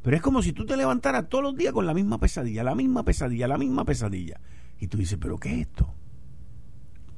Pero 0.00 0.14
es 0.14 0.22
como 0.22 0.42
si 0.42 0.52
tú 0.52 0.64
te 0.64 0.76
levantaras 0.76 1.28
todos 1.28 1.42
los 1.42 1.56
días 1.56 1.72
con 1.72 1.86
la 1.86 1.92
misma 1.92 2.20
pesadilla, 2.20 2.62
la 2.62 2.76
misma 2.76 3.02
pesadilla, 3.02 3.48
la 3.48 3.58
misma 3.58 3.84
pesadilla. 3.84 4.38
Y 4.78 4.86
tú 4.86 4.96
dices, 4.96 5.18
pero 5.20 5.38
¿qué 5.38 5.54
es 5.54 5.58
esto? 5.62 5.92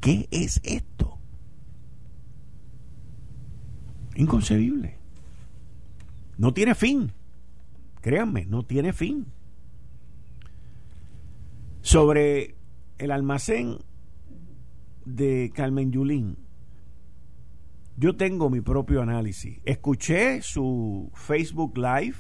¿Qué 0.01 0.29
es 0.31 0.63
esto? 0.65 1.19
Inconcebible. 4.15 4.97
No 6.39 6.55
tiene 6.55 6.75
fin. 6.75 7.13
Créanme, 8.01 8.47
no 8.47 8.63
tiene 8.63 8.95
fin. 8.95 9.27
Sobre 11.83 12.55
el 12.97 13.11
almacén 13.11 13.77
de 15.05 15.53
Carmen 15.55 15.93
Yulín 15.93 16.46
Yo 17.97 18.17
tengo 18.17 18.51
mi 18.51 18.61
propio 18.61 19.03
análisis. 19.03 19.61
Escuché 19.65 20.43
su 20.43 21.11
Facebook 21.15 21.79
Live. 21.79 22.17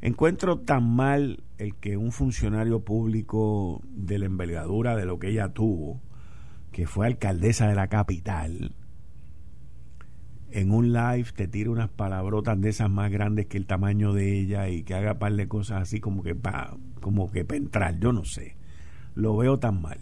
Encuentro 0.00 0.58
tan 0.58 0.84
mal 0.84 1.44
el 1.58 1.76
que 1.76 1.96
un 1.96 2.10
funcionario 2.10 2.84
público 2.84 3.80
de 3.86 4.18
la 4.18 4.26
envergadura 4.26 4.96
de 4.96 5.06
lo 5.06 5.20
que 5.20 5.28
ella 5.28 5.50
tuvo, 5.50 6.00
que 6.72 6.88
fue 6.88 7.06
alcaldesa 7.06 7.68
de 7.68 7.76
la 7.76 7.86
capital, 7.86 8.74
en 10.52 10.70
un 10.70 10.92
live 10.92 11.32
te 11.34 11.48
tire 11.48 11.70
unas 11.70 11.88
palabrotas 11.88 12.60
de 12.60 12.68
esas 12.68 12.90
más 12.90 13.10
grandes 13.10 13.46
que 13.46 13.56
el 13.56 13.66
tamaño 13.66 14.12
de 14.12 14.38
ella 14.38 14.68
y 14.68 14.82
que 14.82 14.94
haga 14.94 15.18
par 15.18 15.32
de 15.32 15.48
cosas 15.48 15.82
así 15.82 15.98
como 15.98 16.22
que 16.22 16.34
pa, 16.34 16.76
como 17.00 17.30
que 17.30 17.44
para 17.44 17.56
entrar, 17.56 17.98
yo 17.98 18.12
no 18.12 18.24
sé. 18.24 18.56
Lo 19.14 19.36
veo 19.36 19.58
tan 19.58 19.80
mal. 19.80 19.98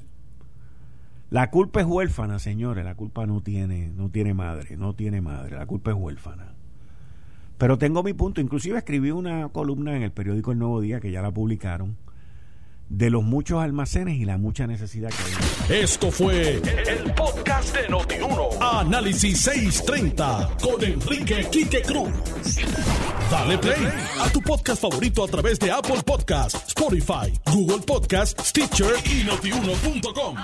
La 1.31 1.51
culpa 1.51 1.81
es 1.81 1.87
huérfana, 1.87 2.41
señores. 2.41 2.85
La 2.85 2.97
culpa 2.97 3.24
no 3.24 3.41
tiene, 3.41 3.89
no 3.97 4.11
tiene 4.11 4.35
madre, 4.35 4.76
no 4.76 4.95
tiene 4.95 5.20
madre. 5.20 5.57
La 5.57 5.66
culpa 5.66 5.93
es 5.93 5.97
huérfana. 5.97 6.55
Pero 7.57 7.78
tengo 7.78 8.03
mi 8.03 8.14
punto. 8.14 8.41
Inclusive 8.41 8.78
escribí 8.78 9.12
una 9.12 9.49
columna 9.51 9.97
en 9.97 10.03
el 10.03 10.11
periódico 10.11 10.51
El 10.51 10.59
Nuevo 10.59 10.81
Día, 10.81 10.99
que 10.99 11.12
ya 11.12 11.22
la 11.22 11.31
publicaron, 11.31 11.97
de 12.89 13.11
los 13.11 13.22
muchos 13.22 13.62
almacenes 13.62 14.18
y 14.18 14.24
la 14.24 14.39
mucha 14.39 14.66
necesidad 14.66 15.11
que 15.11 15.74
hay. 15.74 15.83
Esto 15.83 16.11
fue 16.11 16.57
el, 16.57 17.14
podcast 17.14 17.76
de 17.76 17.89
Notiuno. 17.89 18.49
Análisis 18.61 19.41
630 19.43 20.57
con 20.61 20.83
Enrique 20.83 21.47
Quique 21.53 21.83
Cruz. 21.83 22.11
Dale 23.31 23.59
play 23.59 23.89
a 24.20 24.28
tu 24.31 24.41
podcast 24.41 24.83
favorito 24.83 25.22
a 25.22 25.28
través 25.28 25.61
de 25.61 25.70
Apple 25.70 26.03
Podcasts, 26.05 26.66
Spotify, 26.66 27.33
Google 27.53 27.85
Podcasts, 27.87 28.49
Stitcher 28.49 28.95
y 29.05 29.22
notiuno.com. 29.22 30.37